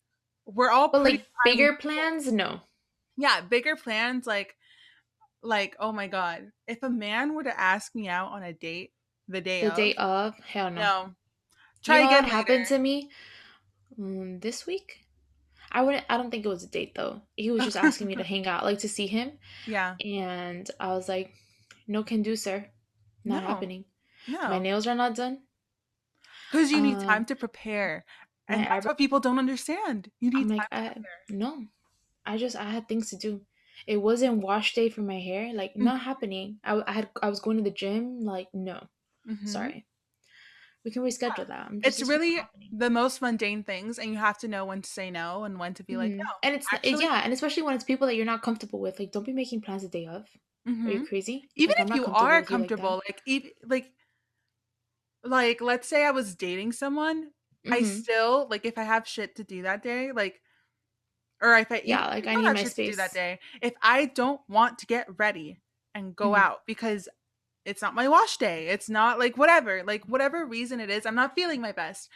we're 0.46 0.70
all 0.70 0.88
But 0.88 1.04
like 1.04 1.26
bigger 1.44 1.74
plans, 1.76 2.32
no. 2.32 2.60
Yeah, 3.16 3.40
bigger 3.42 3.76
plans 3.76 4.26
like 4.26 4.56
like 5.42 5.76
oh 5.80 5.92
my 5.92 6.06
god. 6.08 6.52
If 6.66 6.82
a 6.82 6.90
man 6.90 7.34
were 7.34 7.44
to 7.44 7.60
ask 7.60 7.94
me 7.94 8.08
out 8.08 8.32
on 8.32 8.42
a 8.42 8.52
date 8.52 8.92
the 9.28 9.40
day 9.40 9.62
The 9.62 9.70
of, 9.70 9.76
day 9.76 9.94
of, 9.94 10.34
hell 10.40 10.70
no. 10.70 10.80
no. 10.80 11.14
You 11.84 11.84
Try 11.84 11.98
know 11.98 12.06
what 12.06 12.20
again 12.20 12.24
happened 12.24 12.64
later. 12.64 12.74
to 12.76 12.78
me 12.78 13.10
mm, 13.98 14.40
this 14.40 14.66
week? 14.66 15.06
I 15.70 15.82
wouldn't. 15.82 16.04
I 16.08 16.16
don't 16.16 16.30
think 16.30 16.44
it 16.44 16.48
was 16.48 16.64
a 16.64 16.68
date 16.68 16.94
though. 16.94 17.22
He 17.36 17.50
was 17.50 17.64
just 17.64 17.76
asking 17.76 18.06
me 18.06 18.16
to 18.16 18.24
hang 18.24 18.46
out, 18.46 18.64
like 18.64 18.80
to 18.80 18.88
see 18.88 19.06
him, 19.06 19.32
yeah. 19.66 19.96
and 20.04 20.70
I 20.78 20.88
was 20.88 21.08
like, 21.08 21.32
"No, 21.86 22.02
can 22.04 22.22
do, 22.22 22.36
sir. 22.36 22.70
Not 23.24 23.42
No. 23.42 23.48
happening. 23.48 23.84
My 24.28 24.58
nails 24.58 24.86
are 24.86 24.94
not 24.94 25.14
done. 25.14 25.42
Because 26.50 26.70
you 26.70 26.80
need 26.80 26.96
Um, 26.96 27.02
time 27.02 27.24
to 27.26 27.36
prepare. 27.36 28.04
And 28.48 28.60
that's 28.60 28.70
eyebrow. 28.70 28.90
what 28.90 28.98
people 28.98 29.20
don't 29.20 29.38
understand. 29.38 30.10
You 30.20 30.30
I'm 30.34 30.38
need 30.48 30.48
like, 30.56 30.70
time 30.70 30.94
to 30.94 31.00
I 31.00 31.34
no. 31.34 31.66
I 32.26 32.36
just 32.36 32.56
I 32.56 32.70
had 32.70 32.88
things 32.88 33.10
to 33.10 33.16
do. 33.16 33.44
It 33.86 33.96
wasn't 33.96 34.42
wash 34.42 34.74
day 34.74 34.88
for 34.90 35.00
my 35.02 35.18
hair. 35.18 35.52
Like 35.54 35.74
Mm. 35.74 35.82
not 35.84 36.00
happening. 36.02 36.60
I, 36.62 36.82
I 36.86 36.92
had 36.92 37.10
I 37.22 37.28
was 37.30 37.40
going 37.40 37.56
to 37.56 37.62
the 37.64 37.70
gym. 37.70 38.20
Like 38.20 38.48
no, 38.52 38.88
Mhm. 39.26 39.48
sorry. 39.48 39.86
We 40.84 40.90
can 40.90 41.02
reschedule 41.02 41.46
that. 41.46 41.70
Just, 41.80 42.00
It's 42.00 42.08
really 42.08 42.40
the 42.72 42.90
most 42.90 43.22
mundane 43.22 43.62
things, 43.62 43.98
and 44.00 44.10
you 44.10 44.18
have 44.18 44.36
to 44.38 44.48
know 44.48 44.64
when 44.64 44.82
to 44.82 44.90
say 44.90 45.10
no 45.12 45.44
and 45.44 45.56
when 45.58 45.74
to 45.74 45.84
be 45.84 45.96
like, 45.96 46.10
Mhm. 46.10 46.16
no. 46.16 46.24
And 46.42 46.56
it's, 46.56 46.66
it's 46.72 46.74
actually- 46.74 47.04
yeah, 47.04 47.22
and 47.22 47.32
especially 47.32 47.62
when 47.62 47.74
it's 47.76 47.84
people 47.84 48.08
that 48.08 48.16
you're 48.16 48.26
not 48.26 48.42
comfortable 48.42 48.80
with. 48.80 48.98
Like, 48.98 49.12
don't 49.12 49.24
be 49.24 49.32
making 49.32 49.60
plans 49.60 49.84
a 49.84 49.88
day 49.88 50.06
of. 50.06 50.26
Are 50.86 50.92
you 50.92 51.00
Mhm. 51.00 51.06
crazy? 51.06 51.50
Even 51.56 51.74
Like, 51.74 51.78
I'm 51.80 51.88
if 51.88 51.90
not 51.90 52.02
you 52.02 52.06
comfortable 52.06 52.36
are 52.36 52.42
with 52.42 52.50
you 52.50 52.58
like 52.58 52.76
that. 52.76 52.96
comfortable, 52.96 53.02
like, 53.06 53.20
even 53.26 53.50
like, 53.64 53.92
like, 55.24 55.60
let's 55.60 55.88
say 55.88 56.04
I 56.04 56.10
was 56.10 56.34
dating 56.34 56.72
someone, 56.72 57.30
I 57.70 57.82
Mhm. 57.82 57.82
still 57.82 58.46
like 58.50 58.64
if 58.66 58.76
I 58.78 58.82
have 58.82 59.06
shit 59.08 59.36
to 59.36 59.44
do 59.44 59.62
that 59.62 59.82
day, 59.82 60.12
like, 60.12 60.42
or 61.42 61.56
if 61.56 61.72
I 61.72 61.82
even 61.86 62.04
Yeah, 62.04 62.10
if 62.12 62.14
like, 62.14 62.26
I 62.26 62.28
I 62.28 62.34
don't 62.34 62.44
need 62.44 62.50
have 62.50 62.58
my 62.58 62.62
shit 62.62 62.76
to 62.76 62.82
do 62.82 62.96
that 62.96 63.12
space. 63.12 63.14
day, 63.14 63.40
if 63.62 63.74
I 63.82 64.06
don't 64.06 64.40
want 64.48 64.78
to 64.80 64.86
get 64.86 65.08
ready 65.18 65.62
and 65.94 66.16
go 66.16 66.34
Mhm. 66.34 66.36
out 66.36 66.60
because 66.66 67.08
it's 67.66 67.82
not 67.82 67.94
my 67.94 68.08
wash 68.08 68.38
day, 68.38 68.68
it's 68.68 68.90
not 68.90 69.18
like 69.20 69.38
whatever, 69.38 69.84
like 69.84 70.04
whatever 70.06 70.46
reason 70.46 70.80
it 70.80 70.90
is, 70.90 71.06
I'm 71.06 71.16
not 71.16 71.34
feeling 71.36 71.60
my 71.62 71.72
best. 71.72 72.10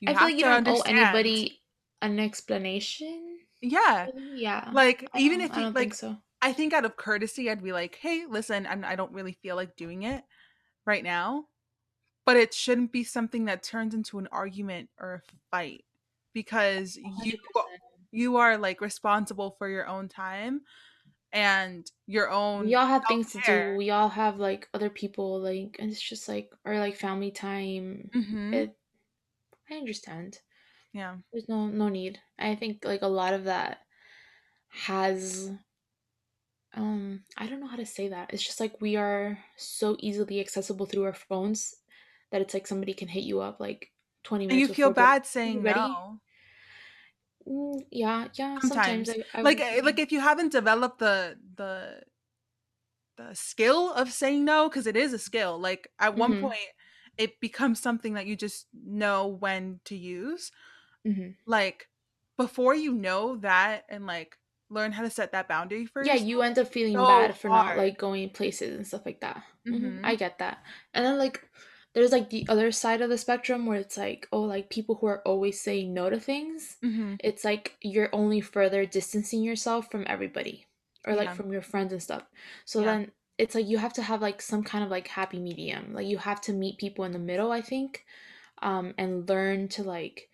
You 0.00 0.08
I 0.08 0.14
feel 0.14 0.28
have 0.28 0.28
like 0.28 0.36
you 0.36 0.42
to 0.42 0.44
don't 0.44 0.56
owe 0.66 0.82
understand. 0.82 0.82
anybody 0.82 1.62
an 2.02 2.18
explanation. 2.18 3.40
Yeah. 3.62 4.08
really. 4.12 4.40
Yeah. 4.42 4.74
Like 4.74 5.08
I 5.12 5.20
even 5.20 5.40
don't, 5.40 5.42
if 5.42 5.56
I 5.56 5.58
you 5.58 5.64
don't 5.64 5.76
like 5.76 5.76
think 5.76 5.94
so. 5.94 6.22
I 6.42 6.52
think 6.52 6.72
out 6.72 6.84
of 6.84 6.96
courtesy 6.96 7.50
I'd 7.50 7.62
be 7.62 7.72
like, 7.72 7.96
"Hey, 7.96 8.26
listen, 8.26 8.66
I'm, 8.66 8.84
I 8.84 8.96
don't 8.96 9.12
really 9.12 9.32
feel 9.42 9.56
like 9.56 9.76
doing 9.76 10.02
it 10.04 10.24
right 10.86 11.04
now." 11.04 11.48
But 12.26 12.36
it 12.38 12.54
shouldn't 12.54 12.92
be 12.92 13.04
something 13.04 13.46
that 13.46 13.62
turns 13.64 13.94
into 13.94 14.18
an 14.18 14.28
argument 14.32 14.90
or 14.98 15.14
a 15.16 15.22
fight 15.50 15.84
because 16.34 16.96
you 16.98 17.34
100%. 17.42 17.80
you 18.12 18.36
are 18.38 18.58
like 18.58 18.80
responsible 18.82 19.52
for 19.58 19.68
your 19.68 19.86
own 19.88 20.08
time 20.08 20.62
and 21.32 21.90
your 22.06 22.30
own 22.30 22.66
We 22.66 22.74
all 22.74 22.86
have 22.86 23.06
things 23.06 23.32
to 23.32 23.40
do. 23.40 23.74
We 23.76 23.90
all 23.90 24.08
have 24.10 24.38
like 24.38 24.68
other 24.74 24.90
people 24.90 25.40
like 25.40 25.76
and 25.78 25.90
it's 25.90 26.00
just 26.00 26.28
like 26.28 26.52
or 26.64 26.78
like 26.78 26.96
family 26.96 27.30
time. 27.30 28.10
Mhm. 28.14 28.50
It 28.52 28.76
I 29.70 29.76
understand. 29.76 30.40
Yeah. 30.92 31.18
There's 31.32 31.48
no 31.48 31.68
no 31.68 31.88
need. 31.88 32.20
I 32.38 32.56
think 32.56 32.84
like 32.84 33.02
a 33.02 33.08
lot 33.08 33.34
of 33.34 33.44
that 33.44 33.86
has 34.68 35.52
um 36.74 37.24
I 37.36 37.46
don't 37.46 37.60
know 37.60 37.66
how 37.66 37.76
to 37.76 37.86
say 37.86 38.08
that. 38.08 38.32
It's 38.32 38.42
just 38.44 38.60
like 38.60 38.80
we 38.80 38.96
are 38.96 39.38
so 39.56 39.96
easily 40.00 40.40
accessible 40.40 40.86
through 40.86 41.04
our 41.04 41.14
phones 41.14 41.76
that 42.30 42.40
it's 42.40 42.54
like 42.54 42.66
somebody 42.66 42.94
can 42.94 43.08
hit 43.08 43.24
you 43.24 43.40
up 43.40 43.60
like 43.60 43.92
20 44.22 44.46
And 44.48 44.58
you 44.60 44.66
minutes 44.66 44.76
feel 44.76 44.90
bad 44.90 45.26
saying 45.26 45.62
ready?" 45.62 45.80
no. 45.80 46.20
Mm, 47.48 47.86
yeah, 47.90 48.28
yeah, 48.34 48.58
sometimes 48.60 49.08
Sometimes. 49.08 49.10
I, 49.34 49.40
I 49.40 49.42
Like 49.42 49.58
would- 49.58 49.60
eh, 49.60 49.80
like 49.82 49.98
if 49.98 50.12
you 50.12 50.20
haven't 50.20 50.52
developed 50.52 50.98
the 50.98 51.38
the 51.56 52.02
the 53.16 53.34
skill 53.34 53.92
of 53.92 54.12
saying 54.12 54.44
no 54.44 54.68
because 54.68 54.86
it 54.86 54.96
is 54.96 55.12
a 55.12 55.18
skill. 55.18 55.58
Like 55.58 55.88
at 55.98 56.16
one 56.16 56.32
Mhm. 56.32 56.40
point 56.40 56.58
it 57.18 57.40
becomes 57.40 57.80
something 57.80 58.14
that 58.14 58.26
you 58.26 58.36
just 58.36 58.66
know 58.72 59.26
when 59.26 59.80
to 59.86 59.96
use. 59.96 60.50
Mhm. 61.04 61.36
Like 61.46 61.88
before 62.36 62.74
you 62.74 62.92
know 62.92 63.36
that 63.36 63.84
and 63.88 64.06
like 64.06 64.38
learn 64.70 64.92
how 64.92 65.02
to 65.02 65.10
set 65.10 65.32
that 65.32 65.48
boundary 65.48 65.86
for 65.86 66.04
Yeah, 66.04 66.14
you 66.14 66.42
end 66.42 66.58
up 66.58 66.68
feeling 66.68 66.94
so 66.94 67.06
bad 67.06 67.36
for 67.36 67.48
not 67.50 67.76
like 67.76 67.98
going 67.98 68.30
places 68.30 68.74
and 68.76 68.86
stuff 68.86 69.04
like 69.06 69.20
that. 69.20 69.44
Mhm, 69.68 70.00
I 70.02 70.14
Mhm. 70.14 70.16
get 70.16 70.38
that. 70.38 70.64
And 70.94 71.04
then 71.04 71.18
like 71.18 71.48
there's 71.92 72.12
like 72.12 72.30
the 72.30 72.46
other 72.48 72.70
side 72.72 73.00
of 73.00 73.10
the 73.10 73.18
spectrum 73.18 73.66
where 73.66 73.78
it's 73.78 73.96
like, 73.96 74.28
oh, 74.32 74.42
like 74.42 74.70
people 74.70 74.96
who 74.96 75.06
are 75.06 75.22
always 75.26 75.60
saying 75.60 75.92
no 75.92 76.08
to 76.10 76.20
things. 76.20 76.78
Mhm. 76.82 77.18
It's 77.18 77.44
like 77.44 77.76
you're 77.82 78.08
only 78.14 78.40
further 78.40 78.86
distancing 78.86 79.42
yourself 79.42 79.90
from 79.90 80.04
everybody 80.08 80.66
or 81.06 81.14
like 81.14 81.28
Yeah. 81.28 81.34
from 81.34 81.52
your 81.52 81.62
friends 81.62 81.92
and 81.92 82.02
stuff. 82.02 82.24
So 82.64 82.82
Yeah. 82.82 82.84
then 82.84 83.12
it's 83.38 83.54
like 83.54 83.66
you 83.66 83.78
have 83.78 83.92
to 83.94 84.02
have 84.02 84.22
like 84.22 84.40
some 84.42 84.62
kind 84.64 84.84
of 84.84 84.90
like 84.90 85.08
happy 85.08 85.38
medium. 85.38 85.92
Like 85.92 86.06
you 86.06 86.18
have 86.18 86.40
to 86.42 86.52
meet 86.52 86.78
people 86.78 87.04
in 87.04 87.12
the 87.12 87.18
middle, 87.18 87.52
I 87.52 87.60
think, 87.62 88.04
um, 88.62 88.94
and 88.98 89.28
learn 89.28 89.68
to 89.70 89.84
like 89.84 90.30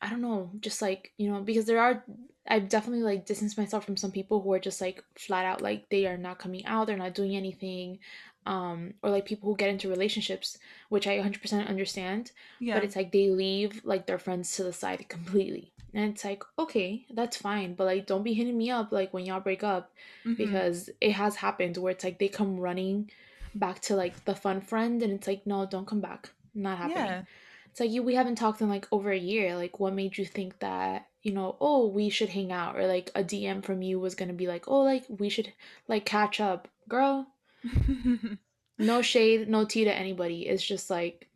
I 0.00 0.10
don't 0.10 0.20
know, 0.20 0.50
just 0.60 0.82
like, 0.82 1.12
you 1.16 1.30
know, 1.30 1.42
because 1.42 1.66
there 1.66 1.80
are 1.80 2.04
I've 2.48 2.68
definitely 2.68 3.04
like 3.04 3.24
distanced 3.26 3.56
myself 3.58 3.84
from 3.84 3.96
some 3.96 4.10
people 4.10 4.40
who 4.42 4.52
are 4.52 4.58
just 4.58 4.80
like 4.80 5.02
flat 5.16 5.44
out 5.44 5.60
like 5.60 5.88
they 5.90 6.06
are 6.06 6.16
not 6.16 6.38
coming 6.38 6.64
out, 6.66 6.86
they're 6.86 6.96
not 6.96 7.14
doing 7.14 7.36
anything. 7.36 7.98
Um, 8.44 8.94
or 9.04 9.10
like 9.10 9.24
people 9.24 9.48
who 9.48 9.56
get 9.56 9.70
into 9.70 9.88
relationships, 9.88 10.58
which 10.88 11.06
I 11.06 11.16
100% 11.18 11.68
understand, 11.68 12.32
Yeah. 12.58 12.74
but 12.74 12.82
it's 12.82 12.96
like 12.96 13.12
they 13.12 13.28
leave 13.30 13.82
like 13.84 14.06
their 14.06 14.18
friends 14.18 14.56
to 14.56 14.64
the 14.64 14.72
side 14.72 15.08
completely. 15.08 15.70
And 15.94 16.12
it's 16.12 16.24
like, 16.24 16.42
okay, 16.58 17.06
that's 17.14 17.36
fine, 17.36 17.74
but 17.74 17.84
like 17.84 18.06
don't 18.06 18.24
be 18.24 18.32
hitting 18.32 18.58
me 18.58 18.70
up 18.70 18.90
like 18.90 19.12
when 19.14 19.24
y'all 19.26 19.38
break 19.40 19.62
up 19.62 19.92
Mhm. 20.24 20.36
because 20.36 20.90
it 21.00 21.12
has 21.12 21.36
happened 21.36 21.76
where 21.76 21.92
it's 21.92 22.02
like 22.02 22.18
they 22.18 22.28
come 22.28 22.58
running 22.58 23.10
back 23.54 23.78
to 23.82 23.94
like 23.94 24.24
the 24.24 24.34
fun 24.34 24.60
friend 24.60 25.02
and 25.04 25.12
it's 25.12 25.28
like, 25.28 25.46
no, 25.46 25.64
don't 25.64 25.86
come 25.86 26.00
back. 26.00 26.30
Not 26.52 26.78
happening. 26.78 26.96
Yeah. 27.04 27.22
It's 27.70 27.78
like 27.78 27.90
you 27.90 28.02
we 28.02 28.16
haven't 28.16 28.36
talked 28.36 28.60
in 28.60 28.68
like 28.68 28.88
over 28.90 29.12
a 29.12 29.16
year. 29.18 29.54
Like 29.54 29.78
what 29.78 29.94
made 29.94 30.18
you 30.18 30.24
think 30.26 30.58
that, 30.58 31.06
you 31.22 31.32
know, 31.32 31.56
oh, 31.60 31.86
we 31.86 32.08
should 32.10 32.30
hang 32.30 32.50
out 32.52 32.76
or 32.76 32.86
like 32.86 33.10
a 33.14 33.22
DM 33.22 33.64
from 33.64 33.82
you 33.82 34.00
was 34.00 34.14
to 34.14 34.26
be 34.32 34.46
like, 34.46 34.66
"Oh, 34.68 34.80
like 34.80 35.04
we 35.08 35.28
should 35.28 35.52
like 35.88 36.04
catch 36.04 36.40
up." 36.40 36.68
Girl, 36.88 37.26
no 38.78 39.02
shade, 39.02 39.48
no 39.48 39.64
tea 39.64 39.84
to 39.84 39.94
anybody. 39.94 40.46
It's 40.48 40.62
just 40.64 40.90
like 40.90 41.28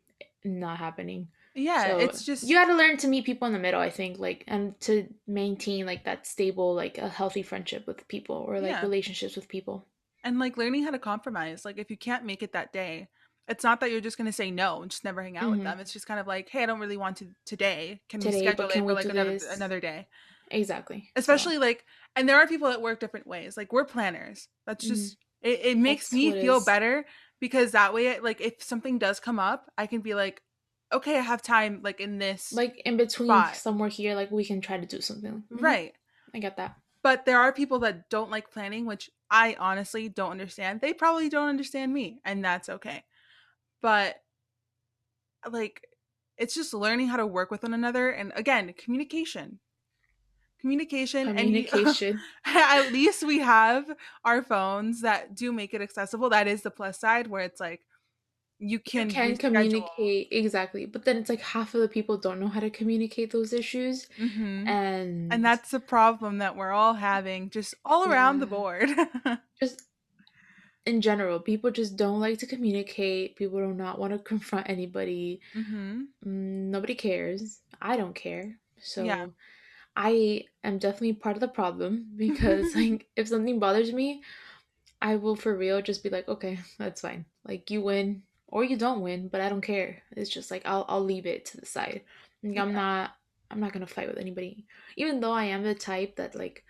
not 0.45 0.79
happening. 0.79 1.29
yeah, 1.55 1.87
So 1.89 1.99
it's 1.99 2.25
just 2.25 2.43
you 2.45 2.55
got 2.57 2.67
to 2.67 2.75
learn 2.77 2.97
to 2.99 3.09
meet 3.09 3.25
people 3.25 3.47
in 3.47 3.53
the 3.53 3.59
middle, 3.59 3.81
I 3.81 3.91
think, 3.91 4.19
like 4.19 4.45
and 4.47 4.79
to 4.83 5.07
maintain 5.27 5.87
like 5.87 6.05
that 6.05 6.27
stable 6.27 6.75
like 6.75 6.99
a 6.99 7.09
healthy 7.09 7.43
friendship 7.43 7.87
with 7.87 8.07
people 8.09 8.37
or 8.37 8.61
like 8.61 8.71
Yeah. 8.71 8.83
relationships 8.83 9.37
with 9.37 9.49
people. 9.49 9.87
and 10.25 10.41
like 10.41 10.57
learning 10.57 10.83
how 10.83 10.91
to 10.91 10.99
compromise. 10.99 11.65
Like 11.65 11.79
if 11.79 11.91
you 11.91 11.97
can't 11.97 12.25
make 12.25 12.43
it 12.43 12.53
that 12.53 12.73
day, 12.73 13.09
it's 13.49 13.65
not 13.65 13.81
that 13.81 13.91
you're 13.91 14.01
just 14.01 14.19
gonna 14.19 14.33
say 14.33 14.51
no 14.51 14.83
and 14.83 14.91
just 14.91 15.05
never 15.05 15.23
hang 15.23 15.37
out 15.37 15.51
with 15.51 15.61
Mhm. 15.61 15.65
them. 15.65 15.81
It's 15.81 15.93
just 15.93 16.07
kind 16.07 16.21
of 16.21 16.27
like, 16.27 16.49
hey, 16.49 16.63
I 16.63 16.67
don't 16.67 16.81
really 16.81 16.97
want 16.97 17.19
to 17.19 17.29
today. 17.45 18.01
Can 18.09 18.21
we 18.21 18.33
schedule 18.33 18.57
but 18.57 18.71
it 18.71 18.73
can 18.75 18.87
for 18.87 18.95
like 18.95 19.05
another 19.07 19.31
this? 19.33 19.57
another 19.57 19.81
day? 19.81 20.09
Exactly. 20.51 21.11
So, 21.17 21.21
Especially 21.21 21.59
like, 21.59 21.85
and 22.15 22.29
there 22.29 22.37
are 22.37 22.47
people 22.47 22.69
that 22.69 22.83
work 22.83 23.01
different 23.01 23.27
ways. 23.27 23.57
Like 23.57 23.73
we're 23.73 23.85
planners. 23.85 24.49
That's 24.67 24.85
Mhm. 24.85 24.89
just 24.89 25.17
it. 25.43 25.61
It 25.63 25.79
makes 25.79 26.11
That's 26.11 26.15
me 26.15 26.33
feel 26.33 26.59
is. 26.59 26.65
better 26.65 27.05
because 27.41 27.73
that 27.73 27.93
way, 27.95 28.19
like 28.21 28.41
if 28.41 28.63
something 28.63 28.99
does 28.99 29.21
come 29.21 29.39
up, 29.39 29.71
I 29.77 29.87
can 29.87 30.01
be 30.01 30.15
like, 30.15 30.43
okay, 30.93 31.19
I 31.19 31.23
have 31.23 31.43
time. 31.43 31.81
Like 31.83 32.01
in 32.01 32.19
this, 32.19 32.53
like 32.53 32.81
in 32.85 32.97
between 32.97 33.29
spot. 33.29 33.57
somewhere 33.57 33.89
here 33.89 34.15
like 34.15 34.31
we 34.31 34.45
can 34.45 34.61
try 34.61 34.79
to 34.79 34.87
do 34.87 35.01
something. 35.01 35.45
Mhm. 35.53 35.63
right. 35.63 35.95
I 36.35 36.39
get 36.39 36.57
that. 36.57 36.77
But 37.03 37.25
there 37.25 37.39
are 37.39 37.53
people 37.53 37.79
that 37.81 38.11
don't 38.11 38.31
like 38.31 38.51
planning, 38.51 38.85
which 38.85 39.11
I 39.31 39.57
honestly 39.59 40.09
don't 40.09 40.33
understand. 40.33 40.81
They 40.81 40.93
probably 40.93 41.29
don't 41.29 41.49
understand 41.49 41.93
me, 41.93 42.21
and 42.25 42.45
that's 42.45 42.69
okay. 42.69 43.05
But 43.83 44.17
like 45.51 45.87
it's 46.37 46.55
just 46.55 46.75
learning 46.75 47.09
how 47.09 47.17
to 47.17 47.27
work 47.27 47.51
with 47.51 47.63
one 47.63 47.75
another 47.75 48.11
and 48.11 48.33
again, 48.37 48.73
communication. 48.77 49.59
Communication 50.61 51.29
and 51.29 51.39
Communication. 51.39 52.21
at 52.45 52.93
least 52.93 53.23
we 53.25 53.39
have 53.39 53.85
our 54.25 54.43
phones 54.43 55.03
that 55.03 55.35
do 55.35 55.53
make 55.53 55.73
it 55.75 55.81
accessible. 55.81 56.29
That 56.31 56.49
is 56.49 56.63
the 56.63 56.71
plus 56.71 56.99
side 56.99 57.27
where 57.29 57.43
it's 57.43 57.61
like 57.61 57.83
you 58.59 58.79
can 58.79 59.09
you 59.09 59.15
can 59.15 59.37
communicate 59.37 60.29
exactly, 60.31 60.87
but 60.87 61.05
then 61.05 61.19
it's 61.19 61.29
like 61.29 61.41
half 61.41 61.75
of 61.75 61.83
the 61.83 61.89
people 61.89 62.17
don't 62.17 62.41
know 62.41 62.49
how 62.49 62.61
to 62.61 62.71
communicate 62.71 63.31
those 63.31 63.53
issues, 63.53 64.09
Mhm. 64.19 64.67
and 64.67 65.33
And 65.33 65.45
that's 65.45 65.71
the 65.71 65.81
problem 65.81 66.39
that 66.39 66.57
we're 66.57 66.71
all 66.73 66.95
having 66.95 67.51
just 67.51 67.75
all 67.85 68.09
around 68.11 68.41
the 68.41 68.47
board. 68.47 68.89
just 69.61 69.83
in 70.87 71.01
general, 71.01 71.41
people 71.41 71.71
just 71.71 71.97
don't 71.97 72.21
like 72.21 72.39
to 72.39 72.47
communicate. 72.47 73.37
People 73.37 73.59
do 73.61 73.75
not 73.75 73.99
want 73.99 74.13
to 74.13 74.19
confront 74.19 74.69
anybody. 74.69 75.41
hmm 75.55 76.07
Mm, 76.25 76.71
Nobody 76.73 76.95
cares. 76.95 77.61
I 77.81 77.97
don't 77.97 78.15
care. 78.15 78.59
So 78.81 79.05
Yeah. 79.05 79.27
I 79.97 80.45
am 80.65 80.79
definitely 80.79 81.15
part 81.15 81.37
of 81.37 81.41
the 81.41 81.49
problem 81.49 82.07
because 82.17 82.75
like 82.75 83.09
if 83.17 83.29
something 83.29 83.59
bothers 83.59 83.93
me, 83.93 84.23
I 85.01 85.17
will 85.17 85.37
for 85.37 85.57
real 85.57 85.83
just 85.83 86.03
be 86.03 86.11
like, 86.11 86.29
okay, 86.29 86.59
that's 86.79 87.01
fine. 87.01 87.27
Like 87.47 87.71
you 87.71 87.83
win 87.83 88.23
or 88.49 88.65
you 88.65 88.77
don't 88.77 89.01
win, 89.03 89.29
but 89.29 89.41
I 89.41 89.49
don't 89.49 89.61
care. 89.63 90.03
It's 90.13 90.31
just 90.31 90.51
like 90.51 90.63
I'll 90.65 90.85
I'll 90.89 91.05
leave 91.05 91.27
it 91.27 91.45
to 91.47 91.59
the 91.61 91.67
side. 91.67 92.03
Like, 92.43 92.59
I'm 92.59 92.75
not 92.75 93.13
I'm 93.51 93.61
not 93.61 93.73
gonna 93.73 93.87
fight 93.87 94.09
with 94.09 94.19
anybody. 94.19 94.67
Even 94.97 95.21
though 95.21 95.33
I 95.33 95.45
am 95.47 95.63
the 95.63 95.75
type 95.75 96.17
that 96.17 96.35
like 96.35 96.65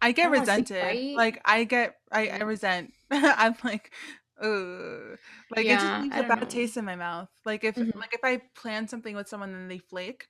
I 0.00 0.12
get 0.12 0.30
say 0.46 0.64
resented. 0.66 0.74
fight. 0.78 1.10
Like 1.14 1.40
I 1.44 1.64
get 1.64 1.96
I, 2.12 2.28
I 2.28 2.38
resent. 2.42 2.94
I'm 3.10 3.56
like, 3.64 3.92
ugh. 4.40 5.18
Like 5.50 5.68
it 5.70 5.80
just 5.80 5.92
Yeah, 5.92 6.02
leaves 6.02 6.16
a 6.18 6.24
bad 6.24 6.48
know. 6.48 6.50
taste 6.50 6.76
in 6.76 6.84
my 6.84 6.96
mouth. 6.96 7.30
Like 7.44 7.64
if 7.64 7.80
Mhm. 7.80 7.90
like 7.94 8.14
if 8.14 8.20
I 8.24 8.42
plan 8.54 8.88
something 8.88 9.14
with 9.16 9.28
someone 9.28 9.54
and 9.54 9.70
they 9.70 9.78
flake, 9.78 10.28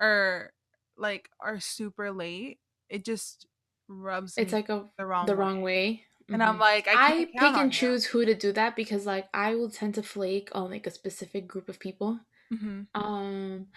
or 0.00 0.52
like 0.96 1.30
are 1.40 1.60
super 1.60 2.12
late, 2.12 2.60
it 2.90 3.04
just 3.04 3.46
rubs 3.88 4.36
It's 4.36 4.52
like 4.52 4.68
a 4.68 4.90
the 4.96 5.06
wrong 5.06 5.32
the 5.32 5.36
way. 5.36 5.36
wrong 5.36 5.62
way. 5.62 6.04
And 6.32 6.42
I'm 6.42 6.58
Mhm. 6.58 6.60
like, 6.60 6.86
I 6.88 6.98
I 6.98 7.28
pick 7.38 7.56
and 7.56 7.72
you. 7.72 7.72
choose 7.72 8.06
who 8.06 8.24
to 8.24 8.34
do 8.34 8.52
that 8.52 8.76
because 8.76 9.06
like 9.06 9.28
I 9.34 9.54
will 9.56 9.70
tend 9.70 9.94
to 9.96 10.02
flake 10.02 10.50
on 10.54 10.70
like 10.70 10.86
a 10.86 10.90
specific 10.90 11.46
group 11.48 11.68
of 11.68 11.78
people. 11.80 12.20
hmm 12.50 12.84
Um 12.94 13.68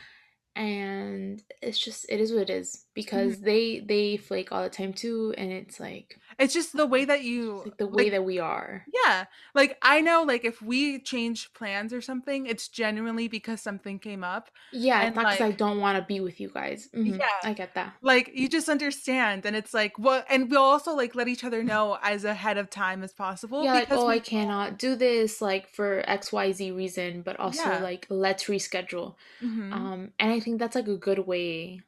and 0.55 1.43
it's 1.63 1.79
just 1.79 2.07
it 2.09 2.21
is 2.21 2.33
what 2.33 2.43
it 2.43 2.51
is 2.51 2.86
hmm 2.97 3.05
because 3.05 3.41
they 3.41 3.79
they 3.79 4.17
flake 4.17 4.51
all 4.51 4.63
the 4.63 4.69
time 4.69 4.93
too 4.93 5.33
and 5.37 5.51
it's 5.51 5.79
like 5.79 6.17
It's 6.39 6.53
just 6.53 6.75
the 6.75 6.85
way 6.85 7.05
that 7.05 7.23
you 7.23 7.63
like 7.65 7.77
the 7.77 7.87
way 7.87 8.03
like 8.05 8.11
that 8.11 8.23
we 8.25 8.39
are. 8.39 8.85
Yeah. 8.93 9.25
Like 9.55 9.77
I 9.81 10.01
know 10.01 10.23
like 10.23 10.45
if 10.45 10.61
we 10.61 10.99
change 10.99 11.53
plans 11.53 11.93
or 11.93 12.01
something, 12.01 12.45
it's 12.45 12.67
genuinely 12.67 13.27
because 13.27 13.61
something 13.61 13.99
came 13.99 14.23
up 14.23 14.49
Yeah, 14.71 15.01
and 15.01 15.15
not 15.15 15.25
because 15.25 15.41
I 15.41 15.51
don't 15.51 15.79
want 15.79 15.97
to 15.97 16.05
be 16.05 16.19
with 16.19 16.39
you 16.39 16.49
guys. 16.49 16.89
hmm 16.93 17.09
yeah, 17.09 17.39
I 17.43 17.53
get 17.53 17.73
that. 17.75 17.93
like 18.01 18.31
you 18.33 18.47
just 18.49 18.69
understand 18.69 19.45
and 19.45 19.55
it's 19.55 19.73
like 19.73 19.97
what 19.97 20.25
and 20.29 20.49
we'll 20.51 20.61
also 20.61 20.93
like 20.95 21.15
let 21.15 21.27
each 21.27 21.43
other 21.43 21.63
know 21.63 21.97
as 22.03 22.23
ahead 22.23 22.57
of 22.57 22.69
time 22.69 23.03
as 23.03 23.13
possible 23.13 23.63
Yeah, 23.63 23.73
like, 23.73 23.87
oh, 23.91 24.07
I 24.07 24.19
cannot 24.19 24.77
do 24.77 24.95
this 24.95 25.41
like 25.41 25.67
for 25.69 26.03
XYZ 26.07 26.71
reason, 26.71 27.21
but 27.21 27.39
also 27.39 27.69
yeah. 27.69 27.81
like 27.81 28.05
let's 28.09 28.45
reschedule. 28.45 29.15
Mhm. 29.41 29.71
Um, 29.73 30.13
and 30.19 30.31
I 30.31 30.39
think 30.39 30.59
that's 30.59 30.75
like 30.75 30.87
a 30.87 30.95
good 30.97 31.19
way 31.19 31.81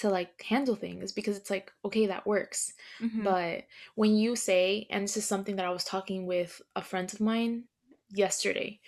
to 0.00 0.08
like 0.10 0.42
handle 0.42 0.76
things 0.76 1.12
because 1.12 1.36
it's 1.36 1.50
like, 1.50 1.72
okay, 1.84 2.06
that 2.06 2.26
works. 2.26 2.72
Mhm. 3.00 3.24
But 3.24 3.66
when 3.94 4.16
you 4.16 4.36
say, 4.36 4.86
and 4.90 5.04
this 5.04 5.16
is 5.16 5.26
something 5.26 5.56
that 5.56 5.66
I 5.66 5.70
was 5.70 5.84
talking 5.84 6.26
with 6.26 6.60
a 6.76 6.82
friend 6.82 7.12
of 7.12 7.20
mine 7.20 7.64
yesterday, 8.10 8.80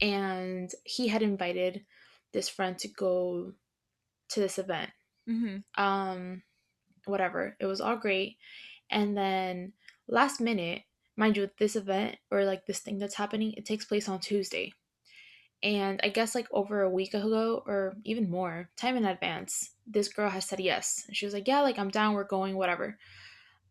and 0.00 0.70
he 0.84 1.08
had 1.08 1.22
invited 1.22 1.86
this 2.32 2.48
friend 2.48 2.78
to 2.78 2.88
go 2.88 3.54
to 4.30 4.40
this 4.40 4.58
event. 4.58 4.90
Mhm. 5.28 5.64
Um, 5.76 6.42
whatever. 7.06 7.56
It 7.60 7.66
was 7.66 7.80
all 7.80 7.96
great. 7.96 8.38
And 8.90 9.16
then 9.16 9.72
last 10.08 10.40
minute, 10.40 10.84
mind 11.16 11.36
you, 11.36 11.50
this 11.58 11.76
event 11.76 12.18
or 12.30 12.44
like 12.44 12.66
this 12.66 12.80
thing 12.80 12.98
that's 12.98 13.14
happening, 13.16 13.52
it 13.54 13.64
takes 13.64 13.84
place 13.84 14.08
on 14.08 14.20
Tuesday. 14.20 14.72
And 15.62 16.00
I 16.02 16.08
guess 16.08 16.34
like 16.34 16.48
over 16.52 16.82
a 16.82 16.90
week 16.90 17.14
ago 17.14 17.62
or 17.66 17.96
even 18.04 18.30
more, 18.30 18.68
time 18.76 18.96
in 18.96 19.04
advance, 19.04 19.70
this 19.86 20.08
girl 20.08 20.30
has 20.30 20.44
said 20.44 20.60
yes. 20.60 21.04
And 21.06 21.16
she 21.16 21.26
was 21.26 21.34
like, 21.34 21.48
Yeah, 21.48 21.62
like 21.62 21.78
I'm 21.78 21.90
down, 21.90 22.14
we're 22.14 22.24
going, 22.24 22.56
whatever. 22.56 22.98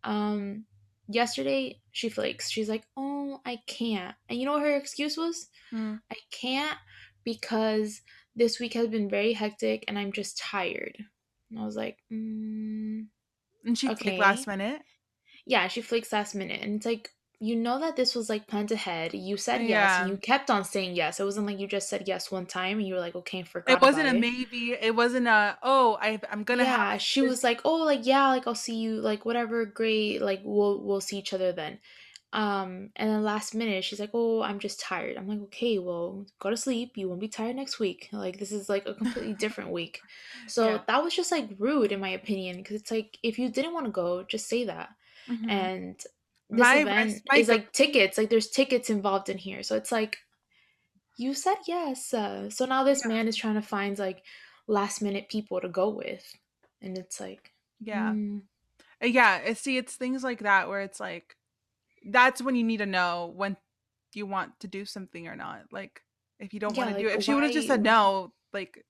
Um 0.04 0.66
yesterday 1.08 1.80
she 1.92 2.10
flakes. 2.10 2.50
She's 2.50 2.70
like, 2.70 2.84
Oh, 2.98 3.40
I 3.46 3.60
can't. 3.68 4.16
And 4.30 4.40
you 4.40 4.46
know 4.46 4.54
what 4.54 4.64
her 4.64 4.76
excuse 4.76 5.16
was? 5.18 5.48
Mm. 5.74 6.02
I 6.12 6.16
can't 6.32 6.78
because 7.24 8.02
this 8.36 8.60
week 8.60 8.74
has 8.74 8.88
been 8.88 9.10
very 9.10 9.34
hectic 9.34 9.86
and 9.88 9.98
I'm 9.98 10.12
just 10.12 10.38
tired. 10.38 10.98
And 11.50 11.60
I 11.60 11.66
was 11.66 11.76
like, 11.76 11.98
mm, 12.12 13.06
And 13.64 13.78
she 13.78 13.88
flaked 13.88 14.20
last 14.20 14.48
minute. 14.48 14.82
Yeah, 15.46 15.68
she 15.68 15.82
flakes 15.82 16.12
last 16.12 16.36
minute. 16.36 16.62
And 16.62 16.76
it's 16.76 16.86
like, 16.86 17.12
you 17.40 17.56
know 17.56 17.80
that 17.80 17.96
this 17.96 18.16
was 18.16 18.30
like 18.30 18.48
planned 18.48 18.72
ahead. 18.72 19.14
You 19.14 19.38
said 19.38 19.62
yes 19.68 19.98
and 20.00 20.08
Yeah. 20.08 20.08
you 20.08 20.18
kept 20.18 20.50
on 20.50 20.64
saying 20.64 20.96
yes. 20.96 21.20
It 21.20 21.24
wasn't 21.26 21.48
like 21.48 21.60
you 21.60 21.68
just 21.68 21.90
said 21.90 22.08
yes 22.08 22.32
one 22.32 22.46
time 22.46 22.78
and 22.80 22.88
you 22.88 22.94
were 22.96 23.00
like, 23.00 23.16
okay, 23.16 23.40
and 23.40 23.48
It 23.68 23.82
wasn't 23.82 24.08
a 24.08 24.14
it. 24.14 24.20
maybe. 24.20 24.72
It 24.80 24.96
wasn't 24.96 25.28
a 25.28 25.58
oh, 25.64 25.98
I 26.02 26.20
I'm 26.32 26.44
going 26.44 26.60
to 26.60 26.66
have 26.66 26.80
Yeah, 26.94 26.98
she 26.98 27.22
was 27.22 27.44
like, 27.44 27.62
"Oh, 27.66 27.78
like 27.78 28.06
yeah, 28.06 28.28
like 28.30 28.48
I'll 28.48 28.56
see 28.56 28.76
you, 28.76 29.02
like 29.02 29.26
whatever, 29.26 29.66
great, 29.66 30.22
like 30.22 30.42
we'll 30.44 30.82
we'll 30.84 31.02
see 31.02 31.18
each 31.18 31.34
other 31.34 31.52
then." 31.52 31.80
Um, 32.34 32.90
and 32.98 33.10
then 33.10 33.24
last 33.24 33.56
minute, 33.56 33.84
she's 33.84 34.00
like, 34.00 34.12
"Oh, 34.14 34.42
I'm 34.42 34.60
just 34.60 34.80
tired." 34.80 35.18
I'm 35.18 35.28
like, 35.28 35.40
"Okay, 35.44 35.80
well, 35.80 36.26
go 36.40 36.50
to 36.50 36.58
sleep. 36.58 36.92
You 36.98 37.08
won't 37.08 37.22
be 37.22 37.28
tired 37.30 37.56
next 37.56 37.80
week. 37.80 38.10
Like 38.12 38.40
this 38.40 38.52
is 38.52 38.68
like 38.70 38.86
a 38.88 38.94
completely 38.94 39.34
different 39.34 39.72
week." 39.72 40.02
Yeah. 40.36 40.48
So 40.48 40.82
that 40.88 41.04
was 41.04 41.16
just 41.16 41.32
like 41.32 41.50
rude 41.60 41.92
in 41.92 42.00
my 42.00 42.10
opinion 42.10 42.58
because 42.58 42.76
it's 42.82 42.92
like 42.92 43.18
if 43.24 43.40
you 43.40 43.50
didn't 43.50 43.74
want 43.74 43.86
to 43.86 43.92
go, 43.92 44.24
just 44.24 44.48
say 44.48 44.66
that. 44.66 44.90
Mhm. 45.30 45.50
And 45.50 46.00
this 46.50 46.60
My 46.60 46.78
event 46.78 47.22
my 47.30 47.38
is 47.38 47.48
like 47.50 47.72
tickets, 47.72 48.18
like 48.18 48.30
there's 48.30 48.50
tickets 48.50 48.90
involved 48.90 49.30
in 49.30 49.38
here. 49.38 49.64
So 49.64 49.76
it's 49.76 49.92
like 49.92 50.18
you 51.18 51.34
said 51.34 51.58
yes. 51.68 52.14
Uh, 52.14 52.50
so 52.50 52.66
now 52.66 52.84
this 52.84 53.04
yeah. 53.04 53.10
man 53.10 53.28
is 53.28 53.36
trying 53.36 53.56
to 53.56 53.62
find 53.62 53.98
like 53.98 54.24
last 54.68 55.02
minute 55.02 55.30
people 55.30 55.62
to 55.62 55.70
go 55.70 55.90
with. 55.90 56.24
And 56.82 56.98
it's 56.98 57.20
like, 57.20 57.52
Yeah. 57.80 58.12
mm, 58.12 58.42
Uh, 59.04 59.08
Yeah, 59.08 59.42
uh, 59.50 59.54
see 59.54 59.78
it's 59.78 59.96
things 59.96 60.24
like 60.24 60.40
that 60.42 60.68
where 60.68 60.82
it's 60.82 61.00
like 61.00 61.36
that's 62.12 62.42
when 62.42 62.56
you 62.56 62.64
need 62.64 62.78
to 62.78 62.86
know 62.86 63.34
when 63.36 63.58
you 64.14 64.26
want 64.26 64.60
to 64.62 64.68
do 64.68 64.86
something 64.86 65.28
or 65.28 65.36
not. 65.36 65.64
Like 65.72 66.02
if 66.40 66.54
you 66.54 66.60
don't 66.60 66.78
want 66.78 66.90
yeah, 66.90 66.98
to 66.98 67.02
do 67.04 67.10
it. 67.10 67.16
If 67.18 67.24
she 67.24 67.34
would 67.34 67.44
have 67.44 67.54
just 67.54 67.68
said 67.68 67.84
no, 67.84 68.34
like 68.54 68.84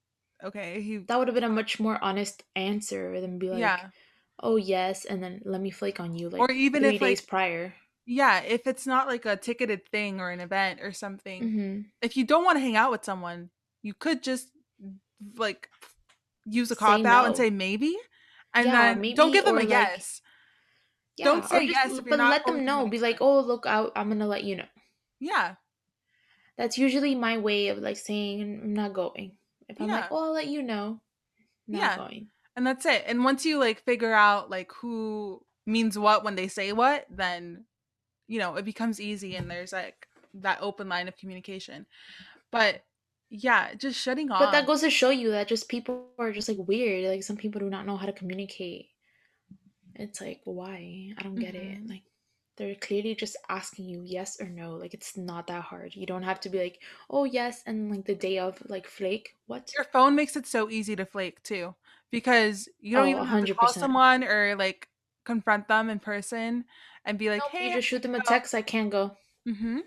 okay, 0.43 0.81
he 0.81 0.97
That 0.97 1.17
would 1.17 1.27
have 1.27 1.35
been 1.35 1.43
a 1.43 1.49
much 1.49 1.79
more 1.79 1.97
honest 2.01 2.43
answer 2.55 3.19
than 3.21 3.39
be 3.39 3.49
like, 3.49 3.59
yeah. 3.59 3.89
Oh, 4.39 4.55
yes, 4.57 5.05
and 5.05 5.21
then 5.23 5.41
let 5.45 5.61
me 5.61 5.71
flake 5.71 5.99
on 5.99 6.15
you 6.15 6.29
like 6.29 6.39
Or 6.39 6.47
like 6.47 6.57
even 6.57 6.83
three 6.83 6.95
if 6.95 7.01
days 7.01 7.21
like 7.21 7.27
prior. 7.27 7.73
yeah, 8.05 8.41
if 8.41 8.67
it's 8.67 8.85
not 8.85 9.07
like 9.07 9.25
a 9.25 9.35
ticketed 9.35 9.87
thing 9.87 10.19
or 10.19 10.29
an 10.31 10.39
event 10.39 10.79
or 10.81 10.91
something. 10.91 11.41
hmm 11.41 11.81
If 12.01 12.17
you 12.17 12.25
don't 12.25 12.45
want 12.45 12.57
to 12.57 12.61
hang 12.61 12.75
out 12.75 12.91
with 12.91 13.03
someone, 13.03 13.49
you 13.81 13.93
could 13.93 14.21
just 14.21 14.49
like 15.37 15.69
use 16.45 16.69
a 16.71 16.75
cop 16.75 17.05
out 17.05 17.25
and 17.25 17.35
say 17.35 17.49
maybe 17.49 17.97
and 18.53 18.67
Yeah, 18.67 18.93
then 18.93 19.13
don't 19.15 19.31
give 19.33 19.45
them 19.45 19.57
a 19.57 19.61
like, 19.61 19.69
yes. 19.69 20.21
Don't 21.17 21.45
say 21.45 21.65
just, 21.67 21.71
yes 21.71 21.99
but 22.07 22.19
let 22.19 22.45
them 22.45 22.65
know. 22.65 22.87
Be 22.87 22.99
like, 22.99 23.17
oh, 23.21 23.39
look, 23.39 23.65
I, 23.65 23.87
I'm 23.95 24.09
gonna 24.09 24.27
let 24.27 24.43
you 24.43 24.57
know. 24.57 24.65
Yeah. 25.19 25.55
That's 26.57 26.77
usually 26.77 27.15
my 27.15 27.37
way 27.37 27.67
of 27.69 27.79
like 27.79 27.97
saying 27.97 28.41
I'm 28.41 28.73
not 28.73 28.93
going. 28.93 29.37
If 29.67 29.81
I'm 29.81 29.89
like, 29.89 30.03
Yeah. 30.03 30.07
oh, 30.11 30.25
I'll 30.25 30.33
let 30.33 30.47
you 30.47 30.61
know, 30.61 31.01
not 31.67 31.79
Yeah. 31.79 31.97
going. 31.97 32.27
And 32.55 32.65
that's 32.65 32.85
it. 32.85 33.03
And 33.07 33.23
once 33.23 33.45
you 33.45 33.59
like 33.59 33.83
figure 33.83 34.13
out 34.13 34.49
like 34.49 34.71
who 34.73 35.41
means 35.65 35.97
what 35.97 36.23
when 36.23 36.35
they 36.35 36.47
say 36.47 36.71
what, 36.71 37.05
then 37.09 37.65
you 38.27 38.39
know, 38.39 38.55
it 38.57 38.65
becomes 38.65 39.01
easy 39.01 39.35
and 39.35 39.51
there's 39.51 39.73
like 39.73 40.07
that 40.35 40.59
open 40.61 40.89
line 40.89 41.07
of 41.07 41.17
communication. 41.17 41.85
But 42.51 42.83
yeah, 43.29 43.75
just 43.75 43.99
shutting 43.99 44.31
off 44.31 44.37
But 44.37 44.51
that 44.51 44.65
goes 44.65 44.79
to 44.79 44.89
show 44.89 45.09
you 45.09 45.31
that 45.31 45.49
just 45.49 45.67
people 45.67 46.13
are 46.17 46.31
just 46.31 46.47
like 46.47 46.57
weird. 46.69 47.03
Like 47.03 47.23
some 47.23 47.35
people 47.37 47.59
do 47.59 47.69
not 47.69 47.85
know 47.85 47.97
how 47.97 48.05
to 48.05 48.13
communicate. 48.13 48.91
It's 49.95 50.21
like, 50.21 50.41
why? 50.45 51.13
I 51.17 51.23
don't 51.23 51.37
get 51.39 51.55
it. 51.55 51.79
hmm 51.79 51.87
Like 51.87 52.03
they're 52.57 52.75
clearly 52.75 53.15
just 53.15 53.35
asking 53.49 53.85
you 53.89 54.01
yes 54.05 54.39
or 54.39 54.47
no. 54.47 54.75
Like 54.75 54.93
it's 54.93 55.17
not 55.17 55.47
that 55.47 55.63
hard. 55.63 55.95
You 55.95 56.05
don't 56.05 56.23
have 56.23 56.39
to 56.41 56.49
be 56.49 56.59
like, 56.59 56.81
oh 57.09 57.23
yes, 57.25 57.61
and 57.65 57.91
like 57.91 58.05
the 58.05 58.15
day 58.15 58.37
of 58.39 58.61
like 58.69 58.87
flake. 58.87 59.35
What? 59.47 59.75
Your 59.75 59.83
phone 59.83 60.15
makes 60.15 60.35
it 60.35 60.47
so 60.47 60.69
easy 60.71 60.95
to 60.95 61.05
flake 61.05 61.43
too 61.43 61.75
because 62.11 62.69
you 62.79 62.95
don't 62.95 63.07
Oh, 63.07 63.09
even 63.09 63.25
have 63.25 63.41
to 63.41 63.47
call 63.59 63.73
someone 63.73 64.23
or 64.23 64.55
like 64.55 64.89
confront 65.25 65.67
them 65.67 65.89
in 65.89 65.99
person 65.99 66.65
and 67.05 67.17
be 67.19 67.29
like, 67.29 67.41
Nope, 67.43 67.51
you 67.59 67.59
"Hey, 67.59 67.73
I 67.73 67.75
just 67.75 67.87
shoot 67.87 68.01
them 68.01 68.15
a 68.15 68.19
text. 68.21 68.53
I 68.55 68.61
can't 68.61 68.89
go, 68.91 69.17
go." 69.45 69.51
Mhm. 69.51 69.81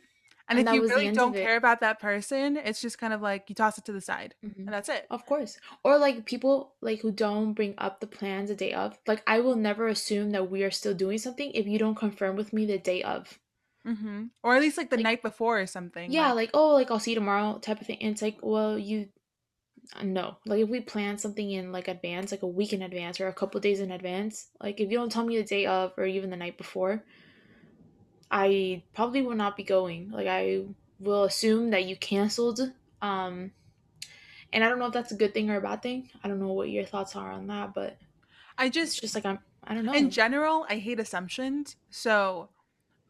And 0.48 0.58
and 0.58 0.68
if 0.68 0.72
you 0.72 0.82
really 0.82 1.10
don't 1.10 1.36
care 1.36 1.56
about 1.56 1.80
that 1.80 2.00
person, 2.00 2.56
it's 2.56 2.80
just 2.80 2.98
kind 2.98 3.12
of 3.12 3.20
like 3.20 3.48
you 3.48 3.54
toss 3.54 3.78
it 3.78 3.84
to 3.86 3.92
the 3.92 4.00
side 4.00 4.34
hmm 4.42 4.66
and 4.66 4.74
that's 4.74 4.88
it. 4.88 5.10
Of 5.10 5.24
course. 5.26 5.58
Or 5.84 5.96
like 5.98 6.26
people 6.26 6.74
like 6.82 7.00
who 7.00 7.10
don't 7.12 7.54
bring 7.54 7.74
up 7.78 8.00
the 8.00 8.06
plans 8.06 8.50
the 8.50 8.54
day 8.56 8.72
of. 8.74 8.98
Like 9.06 9.22
I 9.26 9.40
will 9.40 9.56
never 9.56 9.86
assume 9.88 10.30
that 10.32 10.50
we 10.50 10.62
are 10.64 10.70
still 10.70 10.94
doing 10.94 11.18
something 11.18 11.50
if 11.52 11.66
you 11.66 11.78
don't 11.78 11.94
confirm 11.94 12.36
with 12.36 12.52
me 12.52 12.66
the 12.66 12.78
day 12.78 13.02
of. 13.02 13.38
Mhm. 13.86 14.30
Or 14.42 14.54
at 14.54 14.60
least 14.62 14.76
like 14.78 14.90
the 14.90 14.96
Like 14.96 15.04
night 15.04 15.22
before 15.22 15.60
or 15.60 15.66
something 15.66 16.12
yeah, 16.12 16.32
like 16.32 16.36
like 16.36 16.50
oh, 16.54 16.74
like 16.74 16.90
I'll 16.90 17.00
see 17.00 17.12
you 17.12 17.16
tomorrow 17.16 17.58
type 17.58 17.80
of 17.80 17.86
thing. 17.86 17.98
And 18.02 18.12
it's 18.12 18.22
like, 18.22 18.38
well, 18.42 18.78
you 18.78 19.10
no. 20.02 20.36
Like 20.46 20.60
if 20.60 20.68
we 20.68 20.80
plan 20.80 21.18
something 21.18 21.50
in 21.50 21.72
like 21.72 21.88
advance, 21.88 22.30
like 22.30 22.42
a 22.42 22.46
week 22.46 22.72
in 22.72 22.82
advance 22.82 23.20
or 23.20 23.28
a 23.28 23.32
couple 23.32 23.60
days 23.60 23.80
in 23.80 23.90
advance, 23.90 24.48
like 24.62 24.80
if 24.80 24.90
you 24.90 24.98
don't 24.98 25.10
tell 25.10 25.24
me 25.24 25.36
the 25.36 25.44
day 25.44 25.66
of 25.66 25.92
or 25.96 26.04
even 26.04 26.30
the 26.30 26.36
night 26.36 26.58
before, 26.58 27.04
I 28.30 28.82
probably 28.94 29.22
will 29.22 29.36
not 29.36 29.56
be 29.56 29.64
going. 29.64 30.10
Like 30.10 30.26
I 30.26 30.62
will 31.00 31.24
assume 31.24 31.70
that 31.70 31.86
you 31.86 31.96
canceled. 31.96 32.60
Um, 33.00 33.52
and 34.52 34.64
I 34.64 34.68
don't 34.68 34.78
know 34.78 34.86
if 34.86 34.92
that's 34.92 35.12
a 35.12 35.16
good 35.16 35.34
thing 35.34 35.50
or 35.50 35.56
a 35.56 35.60
bad 35.60 35.82
thing. 35.82 36.10
I 36.22 36.28
don't 36.28 36.40
know 36.40 36.52
what 36.52 36.70
your 36.70 36.84
thoughts 36.84 37.16
are 37.16 37.32
on 37.32 37.46
that, 37.48 37.74
but 37.74 37.98
I 38.56 38.68
just 38.68 39.00
just 39.00 39.14
like 39.14 39.26
I'm. 39.26 39.38
I 39.64 39.74
don't 39.74 39.84
know. 39.84 39.92
in 39.92 40.10
general, 40.10 40.66
I 40.68 40.76
hate 40.76 41.00
assumptions. 41.00 41.76
So 41.90 42.48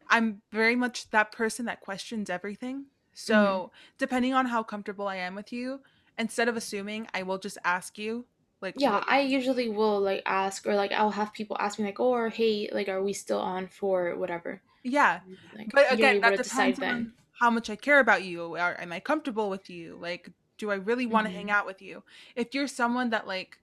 I'm 0.09 0.41
very 0.51 0.75
much 0.75 1.09
that 1.11 1.31
person 1.31 1.65
that 1.65 1.79
questions 1.79 2.29
everything. 2.29 2.85
So 3.13 3.71
depending 3.97 4.33
on 4.33 4.45
how 4.45 4.63
comfortable 4.63 5.07
I 5.07 5.17
am 5.17 5.35
with 5.35 5.51
you, 5.51 5.81
instead 6.19 6.49
of 6.49 6.57
assuming, 6.57 7.07
I 7.13 7.23
will 7.23 7.39
just 7.39 7.59
ask 7.65 7.97
you 7.99 8.27
like 8.61 8.75
Yeah, 8.75 9.03
I 9.07 9.21
usually 9.21 9.69
will 9.69 9.99
like 9.99 10.23
ask 10.25 10.65
or 10.65 10.75
like 10.75 10.91
I'll 10.91 11.11
have 11.11 11.33
people 11.33 11.57
ask 11.59 11.77
me 11.79 11.85
like, 11.85 11.99
"Oh, 11.99 12.09
or 12.13 12.29
hey, 12.29 12.69
like, 12.71 12.87
are 12.87 13.03
we 13.03 13.13
still 13.13 13.39
on 13.39 13.67
for 13.67 14.15
whatever?" 14.17 14.63
Yeah. 14.83 15.21
Like 15.53 15.73
But 15.73 15.91
again, 15.91 16.19
that 16.21 16.35
depends 16.35 16.79
then. 16.79 17.07
on 17.07 17.13
how 17.39 17.49
much 17.49 17.69
I 17.69 17.75
care 17.75 17.99
about 17.99 18.23
you. 18.23 18.55
Or 18.57 18.79
am 18.81 18.91
I 18.91 18.99
comfortable 18.99 19.49
with 19.49 19.69
you? 19.69 19.97
Like, 19.97 20.29
do 20.57 20.71
I 20.71 20.75
really 20.75 21.05
want 21.05 21.25
to 21.25 21.31
hang 21.31 21.49
hmm 21.49 21.51
out 21.51 21.65
with 21.65 21.81
you? 21.81 22.03
If 22.35 22.53
you're 22.53 22.67
someone 22.67 23.09
that 23.11 23.27
like 23.27 23.57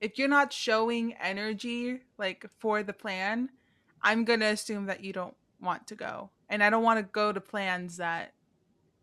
if 0.00 0.18
you're 0.18 0.28
not 0.28 0.52
showing 0.52 1.14
energy 1.14 2.02
like 2.18 2.46
for 2.60 2.82
the 2.82 2.92
plan, 2.94 3.50
I'm 4.02 4.24
gonna 4.24 4.46
assume 4.46 4.86
that 4.86 5.04
you 5.04 5.12
don't 5.12 5.36
want 5.60 5.86
to 5.88 5.96
go. 5.96 6.32
And 6.48 6.62
I 6.64 6.70
don't 6.70 6.84
want 6.84 6.98
to 7.00 7.04
go 7.04 7.32
to 7.32 7.40
plans 7.40 7.98
that 7.98 8.34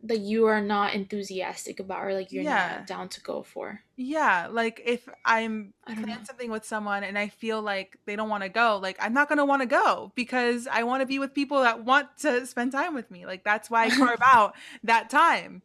that 0.08 0.20
you 0.20 0.46
are 0.46 0.62
not 0.62 0.94
enthusiastic 0.94 1.80
about 1.80 2.04
or 2.04 2.14
like 2.14 2.32
you're 2.32 2.44
Yeah. 2.44 2.78
not 2.78 2.88
down 2.88 3.10
to 3.10 3.22
go 3.22 3.44
for. 3.44 3.82
Yeah, 4.00 4.48
like 4.52 4.80
if 4.86 5.10
I'm 5.26 5.74
I 5.84 5.96
don't 5.96 6.06
plan 6.06 6.24
something 6.26 6.52
with 6.52 6.64
someone 6.66 7.04
and 7.04 7.18
I 7.18 7.30
feel 7.30 7.64
like 7.64 7.98
they 8.06 8.16
don't 8.16 8.30
want 8.30 8.44
to 8.44 8.50
go, 8.50 8.78
like 8.82 8.96
I'm 9.00 9.14
not 9.14 9.28
going 9.28 9.40
to 9.40 9.46
want 9.46 9.64
to 9.64 9.68
go 9.68 10.12
because 10.16 10.68
I 10.68 10.84
want 10.84 11.02
to 11.02 11.08
be 11.08 11.18
with 11.18 11.34
people 11.34 11.62
that 11.62 11.84
want 11.84 12.16
to 12.20 12.46
spend 12.46 12.72
time 12.74 12.94
with 12.94 13.10
me. 13.10 13.26
Like 13.26 13.44
that's 13.44 13.72
why 13.72 13.86
I 13.86 13.90
carve 13.90 14.20
out 14.34 14.56
that 14.84 15.10
time 15.10 15.64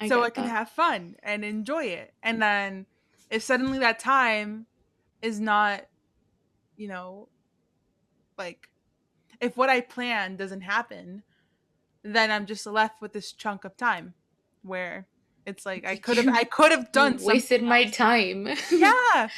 I 0.00 0.08
so 0.08 0.22
I 0.22 0.30
can 0.30 0.44
that. 0.44 0.50
have 0.50 0.70
fun 0.70 1.16
and 1.22 1.44
enjoy 1.44 1.84
it. 1.84 2.14
And 2.22 2.40
then 2.40 2.86
if 3.30 3.42
suddenly 3.42 3.78
that 3.80 3.98
time 3.98 4.66
is 5.20 5.38
not, 5.38 5.84
you 6.76 6.88
know, 6.88 7.28
like 8.38 8.68
if 9.40 9.56
what 9.56 9.68
I 9.68 9.80
plan 9.82 10.36
doesn't 10.36 10.62
happen, 10.62 11.22
then 12.04 12.30
I'm 12.30 12.46
just 12.46 12.66
left 12.66 13.00
with 13.00 13.12
this 13.12 13.32
chunk 13.32 13.64
of 13.64 13.76
time 13.76 14.14
where 14.62 15.08
it's 15.46 15.66
like 15.66 15.84
I 15.84 15.96
could 15.96 16.18
have 16.18 16.28
I 16.28 16.44
could 16.44 16.70
have 16.70 16.92
done 16.92 17.18
wasted 17.20 17.60
something 17.60 17.68
my 17.68 17.84
time. 17.86 18.48
Yeah. 18.70 19.28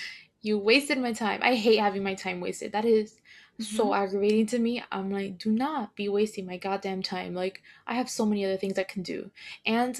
you 0.42 0.58
wasted 0.58 0.98
my 0.98 1.12
time. 1.12 1.40
I 1.42 1.54
hate 1.54 1.78
having 1.78 2.02
my 2.02 2.14
time 2.14 2.40
wasted. 2.40 2.72
That 2.72 2.84
is 2.84 3.20
so 3.58 3.86
Mhm. 3.90 3.96
aggravating 4.04 4.46
to 4.46 4.58
me. 4.58 4.82
I'm 4.92 5.10
like, 5.10 5.38
do 5.38 5.50
not 5.50 5.96
be 5.96 6.08
wasting 6.08 6.44
my 6.44 6.56
goddamn 6.58 7.02
time. 7.02 7.34
Like, 7.34 7.62
I 7.86 7.94
have 7.94 8.10
so 8.10 8.26
many 8.26 8.44
other 8.44 8.56
things 8.58 8.78
I 8.78 8.84
can 8.84 9.02
do. 9.02 9.30
And 9.64 9.98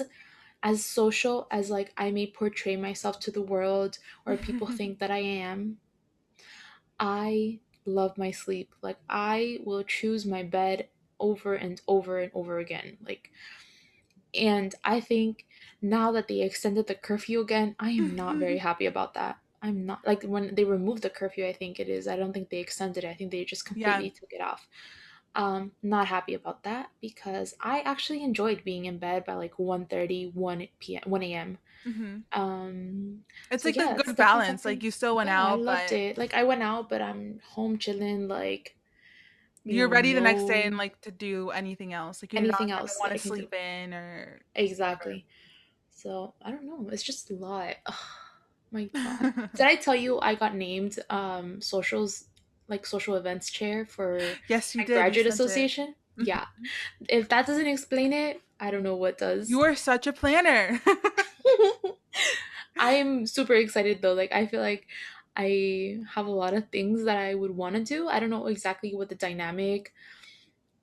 as 0.63 0.85
social 0.85 1.47
as 1.51 1.69
like 1.69 1.93
I 1.97 2.11
may 2.11 2.27
portray 2.27 2.75
myself 2.75 3.19
to 3.21 3.31
the 3.31 3.41
world 3.41 3.97
or 4.25 4.37
people 4.37 4.67
think 4.77 4.99
that 4.99 5.11
I 5.11 5.19
am, 5.19 5.79
I 6.99 7.59
love 7.85 8.17
my 8.17 8.31
sleep. 8.31 8.73
Like 8.81 8.97
I 9.09 9.59
will 9.63 9.83
choose 9.83 10.25
my 10.25 10.43
bed 10.43 10.89
over 11.19 11.55
and 11.55 11.81
over 11.87 12.19
and 12.19 12.31
over 12.33 12.59
again. 12.59 12.97
Like 13.01 13.31
and 14.33 14.75
I 14.83 14.99
think 14.99 15.45
now 15.81 16.11
that 16.11 16.27
they 16.27 16.41
extended 16.41 16.87
the 16.87 16.95
curfew 16.95 17.39
again, 17.41 17.75
I 17.79 17.91
am 17.91 18.15
not 18.15 18.39
very 18.39 18.57
happy 18.57 18.85
about 18.85 19.13
that. 19.15 19.39
I'm 19.61 19.85
not 19.85 20.05
like 20.05 20.21
when 20.23 20.53
they 20.53 20.65
removed 20.65 21.01
the 21.01 21.09
curfew, 21.09 21.45
I 21.45 21.53
think 21.53 21.79
it 21.79 21.89
is. 21.89 22.07
I 22.07 22.15
don't 22.15 22.31
think 22.33 22.49
they 22.49 22.59
extended 22.59 23.03
it. 23.03 23.07
I 23.07 23.15
think 23.15 23.31
they 23.31 23.43
just 23.45 23.65
Yeah. 23.73 24.05
completely 24.05 24.11
took 24.11 24.31
it 24.31 24.41
off. 24.41 24.67
Um, 25.35 25.73
not 25.83 26.07
happy 26.07 26.33
about 26.35 26.63
that 26.63 26.91
because 27.01 27.53
I 27.61 27.81
actually 27.81 28.23
enjoyed 28.23 28.63
being 28.63 28.85
in 28.85 28.99
bed 28.99 29.25
by 29.25 29.33
like 29.33 29.57
1.30, 29.59 30.27
1 30.27 30.95
p.m. 30.97 31.03
1 31.05 31.33
a.m. 31.33 31.57
Mhm. 31.85 32.25
Um, 32.31 33.25
It's 33.49 33.63
so 33.63 33.67
like 33.67 33.75
yeah, 33.75 33.99
a 33.99 34.03
good 34.03 34.15
balance. 34.17 34.65
Like 34.65 34.83
you 34.83 34.91
still 34.91 35.15
went 35.15 35.29
Yeah, 35.29 35.45
I 35.45 35.55
loved 35.55 35.91
but 35.91 35.93
it. 35.93 36.17
Like 36.17 36.33
I 36.33 36.43
went 36.43 36.63
out, 36.63 36.89
but 36.89 37.01
I'm 37.01 37.39
home 37.39 37.77
chilling. 37.79 38.27
Like 38.27 38.76
you 39.67 39.75
you're 39.77 39.87
know, 39.87 39.93
ready 39.93 40.13
the 40.13 40.21
next 40.21 40.45
day 40.45 40.63
and 40.63 40.77
like 40.77 40.99
to 41.01 41.11
do 41.11 41.49
anything 41.51 41.93
else. 41.93 42.21
Like 42.23 42.33
you're 42.33 42.41
anything 42.43 42.69
not 42.69 42.81
else 42.81 42.97
want 42.99 43.13
to 43.13 43.19
can 43.19 43.29
do. 43.31 43.35
sleep 43.37 43.53
in 43.53 43.93
or. 43.93 44.41
Exactly. 44.55 45.25
So 45.95 46.33
I 46.41 46.51
don't 46.51 46.65
know. 46.65 46.89
It's 46.91 47.03
just 47.03 47.29
a 47.31 47.33
lot. 47.35 47.75
My 48.71 48.85
God. 48.85 49.49
Did 49.55 49.65
I 49.65 49.75
tell 49.75 49.95
you 49.95 50.19
I 50.19 50.35
got 50.35 50.55
named 50.55 50.99
um 51.09 51.61
socials 51.61 52.25
like 52.67 52.85
social 52.85 53.15
events 53.15 53.49
chair 53.49 53.85
for 53.85 54.19
yes, 54.47 54.75
you 54.75 54.85
did. 54.85 54.93
Graduate 54.93 55.25
it. 55.27 55.33
association? 55.33 55.95
Mhm. 56.19 56.27
Yeah. 56.27 56.45
If 57.09 57.29
that 57.29 57.45
doesn't 57.47 57.67
explain 57.67 58.11
it, 58.11 58.41
I 58.59 58.71
don't 58.71 58.83
know 58.83 58.95
what 58.95 59.17
does. 59.17 59.49
You 59.49 59.61
are 59.61 59.75
such 59.75 60.07
a 60.07 60.13
planner. 60.13 60.81
I'm 62.79 63.25
super 63.25 63.53
excited 63.53 64.01
though. 64.01 64.13
Like 64.13 64.31
I 64.31 64.45
feel 64.47 64.61
like 64.61 64.87
I 65.37 66.01
have 66.15 66.25
a 66.27 66.31
lot 66.31 66.55
of 66.55 66.69
things 66.71 67.05
that 67.05 67.17
I 67.17 67.35
would 67.35 67.51
want 67.51 67.75
to 67.77 67.83
do. 67.83 68.09
I 68.09 68.19
don't 68.19 68.31
know 68.31 68.47
exactly 68.47 68.95
what 68.95 69.09
the 69.09 69.15
dynamic 69.15 69.93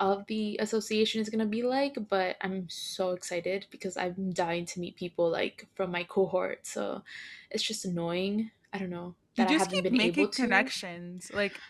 of 0.00 0.26
the 0.26 0.59
association 0.61 1.20
is 1.20 1.28
going 1.30 1.38
to 1.40 1.46
be 1.46 1.62
like, 1.62 1.96
but 2.09 2.36
I'm 2.40 2.68
so 2.68 3.12
excited 3.12 3.66
because 3.70 3.96
I'm 3.96 4.32
dying 4.32 4.66
to 4.66 4.80
meet 4.80 4.96
people 4.96 5.30
like 5.30 5.68
from 5.74 5.90
my 5.92 6.05
cohort. 6.05 6.66
So 6.66 7.02
it's 7.50 7.62
just 7.62 7.84
annoying. 7.84 8.50
I 8.72 8.78
don't 8.78 8.90
know 8.90 9.14
you 9.36 9.44
that 9.44 9.48
I 9.48 9.52
haven't 9.52 9.82
keep 9.82 9.82
been 9.82 9.98
able 10.00 10.28
making 10.28 10.30
to. 10.30 10.42
connections 10.42 11.30
like 11.32 11.61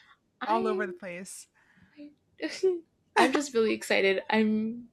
all 0.46 0.66
over 0.66 0.86
the 0.86 0.92
place. 0.92 1.48
I'm 3.16 3.32
just 3.32 3.54
really 3.54 3.72
excited. 3.72 4.22
I'm 4.28 4.88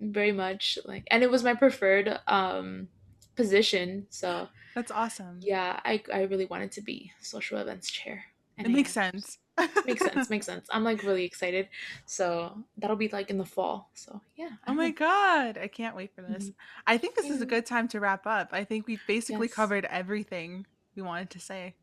very 0.00 0.32
much 0.32 0.78
like 0.86 1.06
and 1.10 1.22
it 1.22 1.30
was 1.30 1.44
my 1.44 1.54
preferred 1.54 2.18
um 2.26 2.88
position. 3.36 4.06
So 4.10 4.48
That's 4.78 4.90
awesome. 4.92 5.48
yeah, 5.48 5.80
I 5.84 6.02
I 6.12 6.22
really 6.22 6.46
wanted 6.46 6.72
to 6.72 6.80
be 6.82 7.12
social 7.20 7.58
events 7.58 7.90
chair. 7.90 8.26
And 8.58 8.66
It 8.66 8.70
I 8.70 8.72
makes 8.72 8.92
am. 8.92 8.92
sense. 8.92 9.38
Makes 9.84 10.04
sense, 10.04 10.30
makes 10.30 10.46
sense. 10.46 10.68
I'm 10.72 10.84
like 10.84 11.02
really 11.04 11.24
excited. 11.24 11.68
So 12.06 12.64
that'll 12.78 12.96
be 12.96 13.08
like 13.08 13.30
in 13.30 13.38
the 13.38 13.46
fall. 13.46 13.90
So 13.94 14.22
yeah, 14.36 14.58
I 14.64 14.68
Oh 14.68 14.74
my 14.74 14.90
god, 14.92 15.56
I 15.58 15.66
can't 15.68 15.96
wait 15.96 16.14
for 16.14 16.22
this. 16.22 16.50
Mhm. 16.50 16.54
I 16.86 16.98
think 16.98 17.14
this 17.16 17.30
is 17.30 17.40
a 17.40 17.46
good 17.46 17.64
time 17.66 17.88
to 17.88 18.00
wrap 18.00 18.26
up. 18.26 18.50
I 18.52 18.64
think 18.64 18.86
we've 18.86 19.04
basically 19.06 19.48
Yes, 19.48 19.48
covered 19.48 19.84
everything 19.86 20.66
we 20.94 21.02
wanted 21.02 21.30
to 21.30 21.40
say. 21.40 21.76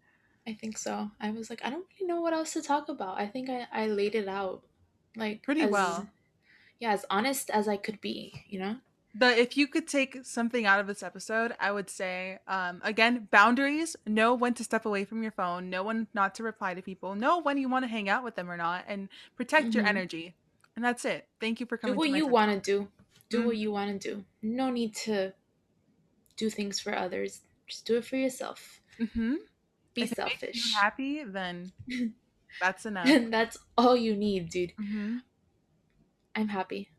I 0.48 0.54
think 0.54 0.78
so. 0.78 1.12
I 1.20 1.32
was 1.32 1.50
like, 1.50 1.64
I 1.66 1.70
don't 1.70 1.88
really 2.00 2.08
know 2.08 2.22
what 2.22 2.34
else 2.34 2.54
to 2.54 2.62
talk 2.62 2.88
about. 2.90 3.20
I 3.20 3.28
think 3.28 3.50
I, 3.50 3.68
I 3.72 3.88
laid 3.88 4.16
it 4.16 4.28
out 4.28 4.64
like 5.16 5.44
Pretty 5.44 5.66
as 5.66 5.66
well. 5.66 6.10
yeah, 6.80 6.92
as 6.94 7.06
honest 7.10 7.50
as 7.52 7.68
I 7.68 7.78
could 7.78 8.02
be, 8.02 8.44
you 8.48 8.60
know? 8.60 8.82
The 9.18 9.28
if 9.40 9.56
you 9.56 9.68
could 9.68 9.88
take 9.88 10.26
something 10.26 10.66
out 10.66 10.82
of 10.82 10.88
this 10.88 11.02
episode, 11.02 11.54
I 11.60 11.72
would 11.72 11.90
say 11.90 12.40
um 12.48 12.82
again, 12.84 13.28
boundaries, 13.32 13.96
know 14.06 14.34
when 14.34 14.54
to 14.56 14.64
step 14.64 14.86
away 14.86 15.06
from 15.06 15.24
your 15.24 15.32
phone, 15.32 15.70
know 15.70 15.84
when 15.84 16.08
not 16.14 16.36
to 16.36 16.44
reply 16.44 16.74
to 16.74 16.82
people, 16.82 17.16
know 17.16 17.40
when 17.40 17.58
you 17.58 17.70
want 17.70 17.84
to 17.86 17.88
hang 17.90 18.10
out 18.10 18.24
with 18.24 18.36
them 18.36 18.52
or 18.52 18.58
not 18.58 18.84
and 18.88 19.08
protect 19.38 19.74
your 19.74 19.84
hmm 19.84 19.90
energy. 19.90 20.36
And 20.76 20.84
that's 20.84 21.06
it. 21.06 21.28
Thank 21.40 21.62
you 21.62 21.66
for 21.66 21.78
coming. 21.78 21.96
Do 21.96 22.00
what 22.00 22.10
my 22.12 22.18
you 22.18 22.28
want 22.28 22.52
to 22.52 22.60
do. 22.60 22.88
Do 23.30 23.42
Mm, 23.42 23.46
what 23.46 23.58
you 23.58 23.72
want 23.72 24.02
to 24.02 24.10
do. 24.16 24.26
No 24.42 24.70
need 24.70 24.94
to 25.08 25.34
do 26.36 26.50
things 26.50 26.80
for 26.82 26.94
others. 26.94 27.42
Just 27.68 27.86
do 27.86 27.96
it 27.98 28.06
for 28.06 28.18
yourself. 28.18 28.82
mhm. 29.00 29.38
Be 29.94 30.02
If 30.02 30.10
makes 30.10 30.12
you 30.12 30.16
selfish. 30.16 30.74
happy, 30.76 31.24
then 31.24 31.72
that's 32.60 32.86
enough. 32.86 33.08
that's 33.32 33.58
all 33.78 33.96
you 33.96 34.16
need, 34.16 34.50
dude. 34.50 34.74
Mhm. 34.78 35.22
I'm 36.36 36.50
happy. 36.50 36.90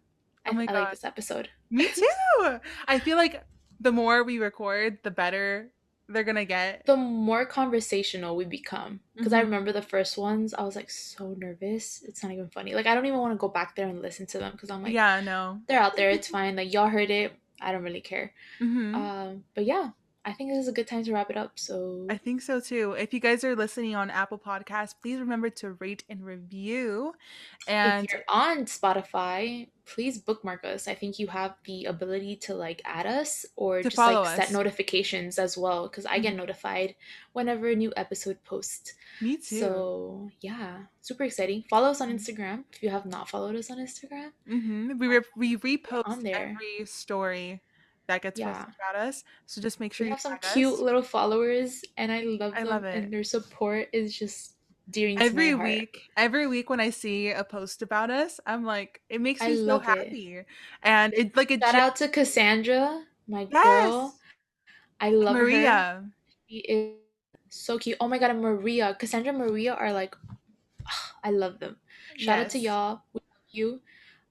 Oh 0.47 0.59
I, 0.59 0.67
I 0.67 0.73
like 0.73 0.91
this 0.93 1.05
episode. 1.05 1.51
Me 1.71 1.89
too. 1.89 2.59
I 2.87 2.99
feel 2.99 3.17
like 3.17 3.43
the 3.81 3.93
more 3.93 4.23
we 4.25 4.39
record, 4.39 4.99
the 5.03 5.11
better 5.11 5.71
they're 6.09 6.23
gonna 6.25 6.45
get. 6.45 6.87
the 6.87 6.97
more 6.97 7.45
conversational 7.45 8.37
we 8.37 8.45
become. 8.45 9.01
Because 9.17 9.33
I 9.33 9.41
Mhm. 9.41 9.45
remember 9.45 9.73
the 9.73 9.83
first 9.83 10.17
ones, 10.17 10.55
I 10.55 10.63
was 10.63 10.77
like 10.77 10.89
so 10.91 11.35
nervous. 11.37 12.03
It's 12.07 12.23
not 12.23 12.31
even 12.33 12.49
funny. 12.49 12.75
Like 12.75 12.87
I 12.87 12.95
don't 12.95 13.07
even 13.07 13.19
want 13.19 13.33
to 13.35 13.39
go 13.39 13.49
back 13.49 13.75
there 13.75 13.89
and 13.89 14.01
listen 14.01 14.25
to 14.27 14.39
them 14.39 14.53
because 14.53 14.71
I'm 14.71 14.83
like, 14.85 14.93
Yeah, 14.95 15.21
no. 15.21 15.61
they're 15.67 15.81
out 15.81 15.97
there. 15.97 16.11
It's 16.11 16.29
fine. 16.39 16.55
Like 16.55 16.73
y'all 16.73 16.89
heard 16.89 17.11
it. 17.11 17.33
I 17.61 17.73
don't 17.73 17.83
really 17.83 18.01
care. 18.03 18.33
hmm 18.61 18.95
Um, 18.95 19.45
but 19.55 19.65
yeah, 19.65 19.91
I 20.27 20.33
think 20.33 20.51
this 20.51 20.59
is 20.59 20.67
a 20.69 20.73
good 20.73 20.89
time 20.89 21.05
to 21.05 21.13
wrap 21.13 21.31
it 21.31 21.37
up. 21.37 21.53
So 21.57 22.05
I 22.11 22.17
think 22.17 22.43
so 22.43 22.59
too. 22.59 22.93
If 22.99 23.15
you 23.15 23.21
guys 23.21 23.45
are 23.45 23.55
listening 23.55 23.95
on 23.95 24.11
Apple 24.11 24.39
Podcasts, 24.41 24.93
please 25.01 25.21
remember 25.21 25.49
to 25.51 25.75
rate 25.75 26.03
and 26.11 26.25
review. 26.27 27.15
if 27.61 27.69
And 27.69 28.09
you're 28.11 28.25
on 28.29 28.65
Spotify, 28.65 29.69
please 29.85 30.19
bookmark 30.19 30.65
us. 30.65 30.89
I 30.89 30.97
think 30.97 31.21
you 31.21 31.29
have 31.29 31.55
the 31.65 31.85
ability 31.85 32.35
to 32.37 32.55
like 32.57 32.83
add 32.85 33.07
us 33.07 33.47
or 33.55 33.83
just 33.85 33.97
like 33.97 34.27
set 34.37 34.51
notifications 34.51 35.39
as 35.39 35.57
well 35.57 35.87
because 35.89 36.07
I 36.07 36.19
get 36.19 36.35
Mhm. 36.35 36.39
notified 36.39 36.97
whenever 37.33 37.69
a 37.69 37.77
new 37.77 37.93
episode 37.97 38.43
posts. 38.43 38.95
Me 39.21 39.37
too. 39.37 39.61
So 39.61 40.31
yeah, 40.41 40.87
super 41.03 41.23
exciting. 41.23 41.63
Follow 41.71 41.91
us 41.91 42.01
on 42.01 42.09
Mhm. 42.11 42.15
Instagram 42.17 42.65
if 42.73 42.83
you 42.83 42.91
have 42.91 43.07
not 43.07 43.29
followed 43.29 43.55
us 43.55 43.71
on 43.71 43.79
Instagram. 43.79 44.33
Mhm. 44.49 44.99
We 44.99 45.07
re- 45.07 45.21
we 45.37 45.55
on 45.55 45.61
repost 45.61 46.23
there. 46.23 46.49
every 46.59 46.85
story 46.87 47.63
that 48.09 48.23
gets 48.23 48.41
Yeah, 48.41 48.53
posted 48.53 48.75
about 48.81 49.01
us. 49.01 49.25
So 49.47 49.61
just 49.61 49.81
make 49.81 49.93
sure 49.93 50.05
we 50.05 50.09
you 50.09 50.15
have 50.15 50.21
some 50.21 50.39
cute 50.39 50.75
us. 50.75 50.81
little 50.81 51.03
followers, 51.03 51.85
and 51.97 52.11
I 52.13 52.23
love 52.23 52.55
I 52.55 52.63
them, 52.63 52.69
love 52.69 52.85
and 52.85 53.13
their 53.13 53.25
support 53.25 53.89
is 53.93 54.17
just 54.17 54.57
my 54.95 55.21
Every 55.21 55.55
week, 55.55 56.03
every 56.17 56.47
week 56.47 56.71
when 56.71 56.81
I 56.81 56.91
see 56.91 57.31
a 57.31 57.43
post 57.45 57.83
about 57.83 58.11
us, 58.11 58.39
I'm 58.47 58.65
like, 58.65 59.01
it 59.09 59.21
makes 59.21 59.41
me 59.41 59.57
so 59.57 59.79
love 59.79 59.83
it. 59.83 60.09
happy. 60.09 60.43
And 60.83 61.15
it 61.15 61.37
like 61.37 61.51
it 61.51 61.61
Shout 61.61 61.75
gen- 61.75 61.81
out 61.83 61.97
to 61.97 62.09
Cassandra, 62.09 63.03
my 63.27 63.45
girl. 63.47 64.15
I 65.01 65.11
love 65.11 65.37
her. 65.37 65.43
Maria. 65.43 66.05
She 66.49 66.57
is 66.59 66.95
so 67.51 67.79
cute. 67.79 67.97
Oh 68.01 68.09
my 68.09 68.19
god, 68.19 68.31
and 68.31 68.41
Maria, 68.41 68.95
Cassandra, 68.99 69.33
Maria 69.33 69.75
are 69.75 69.93
like, 69.93 70.15
I 71.25 71.31
love 71.31 71.59
them. 71.59 71.77
Shout 72.17 72.39
out 72.39 72.51
to 72.51 72.59
y'all. 72.59 73.03
We 73.13 73.21
love 73.21 73.49
you. 73.51 73.81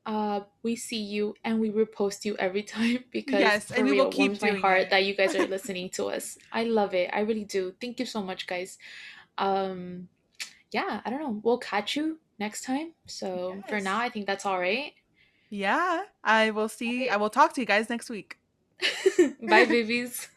Uh, 0.06 0.42
we 0.62 0.76
see 0.76 1.02
you 1.02 1.34
and 1.44 1.60
we 1.60 1.72
repost 1.72 2.26
you 2.26 2.36
every 2.38 2.62
time 2.62 3.04
because 3.12 3.40
Yes, 3.40 3.72
and 3.72 3.86
we 3.86 3.94
will 3.94 4.10
keep 4.10 4.30
warms 4.30 4.42
my 4.42 4.52
heart 4.52 4.82
it. 4.82 4.90
that 4.92 5.04
you 5.04 5.16
guys 5.16 5.36
are 5.36 5.48
listening 5.56 5.90
to 5.92 6.06
us. 6.06 6.38
I 6.52 6.64
love 6.64 6.94
it. 6.94 7.10
I 7.12 7.22
really 7.22 7.44
do. 7.44 7.74
Thank 7.82 8.00
you 8.00 8.06
so 8.06 8.22
much, 8.22 8.46
guys. 8.46 8.78
Um, 9.38 10.10
yeah, 10.72 11.02
I 11.04 11.10
don't 11.10 11.20
know. 11.20 11.42
We'll 11.44 11.58
catch 11.58 11.96
you 11.96 12.20
next 12.38 12.64
time. 12.64 12.94
So 13.08 13.56
for 13.68 13.80
now, 13.80 14.00
I 14.00 14.10
think 14.10 14.28
that's 14.28 14.46
all 14.46 14.60
right. 14.60 14.94
Yeah. 15.50 16.04
I 16.24 16.52
will 16.52 16.70
see 16.70 17.10
I 17.10 17.18
will 17.18 17.30
talk 17.30 17.54
to 17.54 17.62
you 17.62 17.68
guys 17.68 17.90
next 17.90 18.10
week. 18.10 18.38
Bye, 19.42 19.66
babies. 19.66 20.28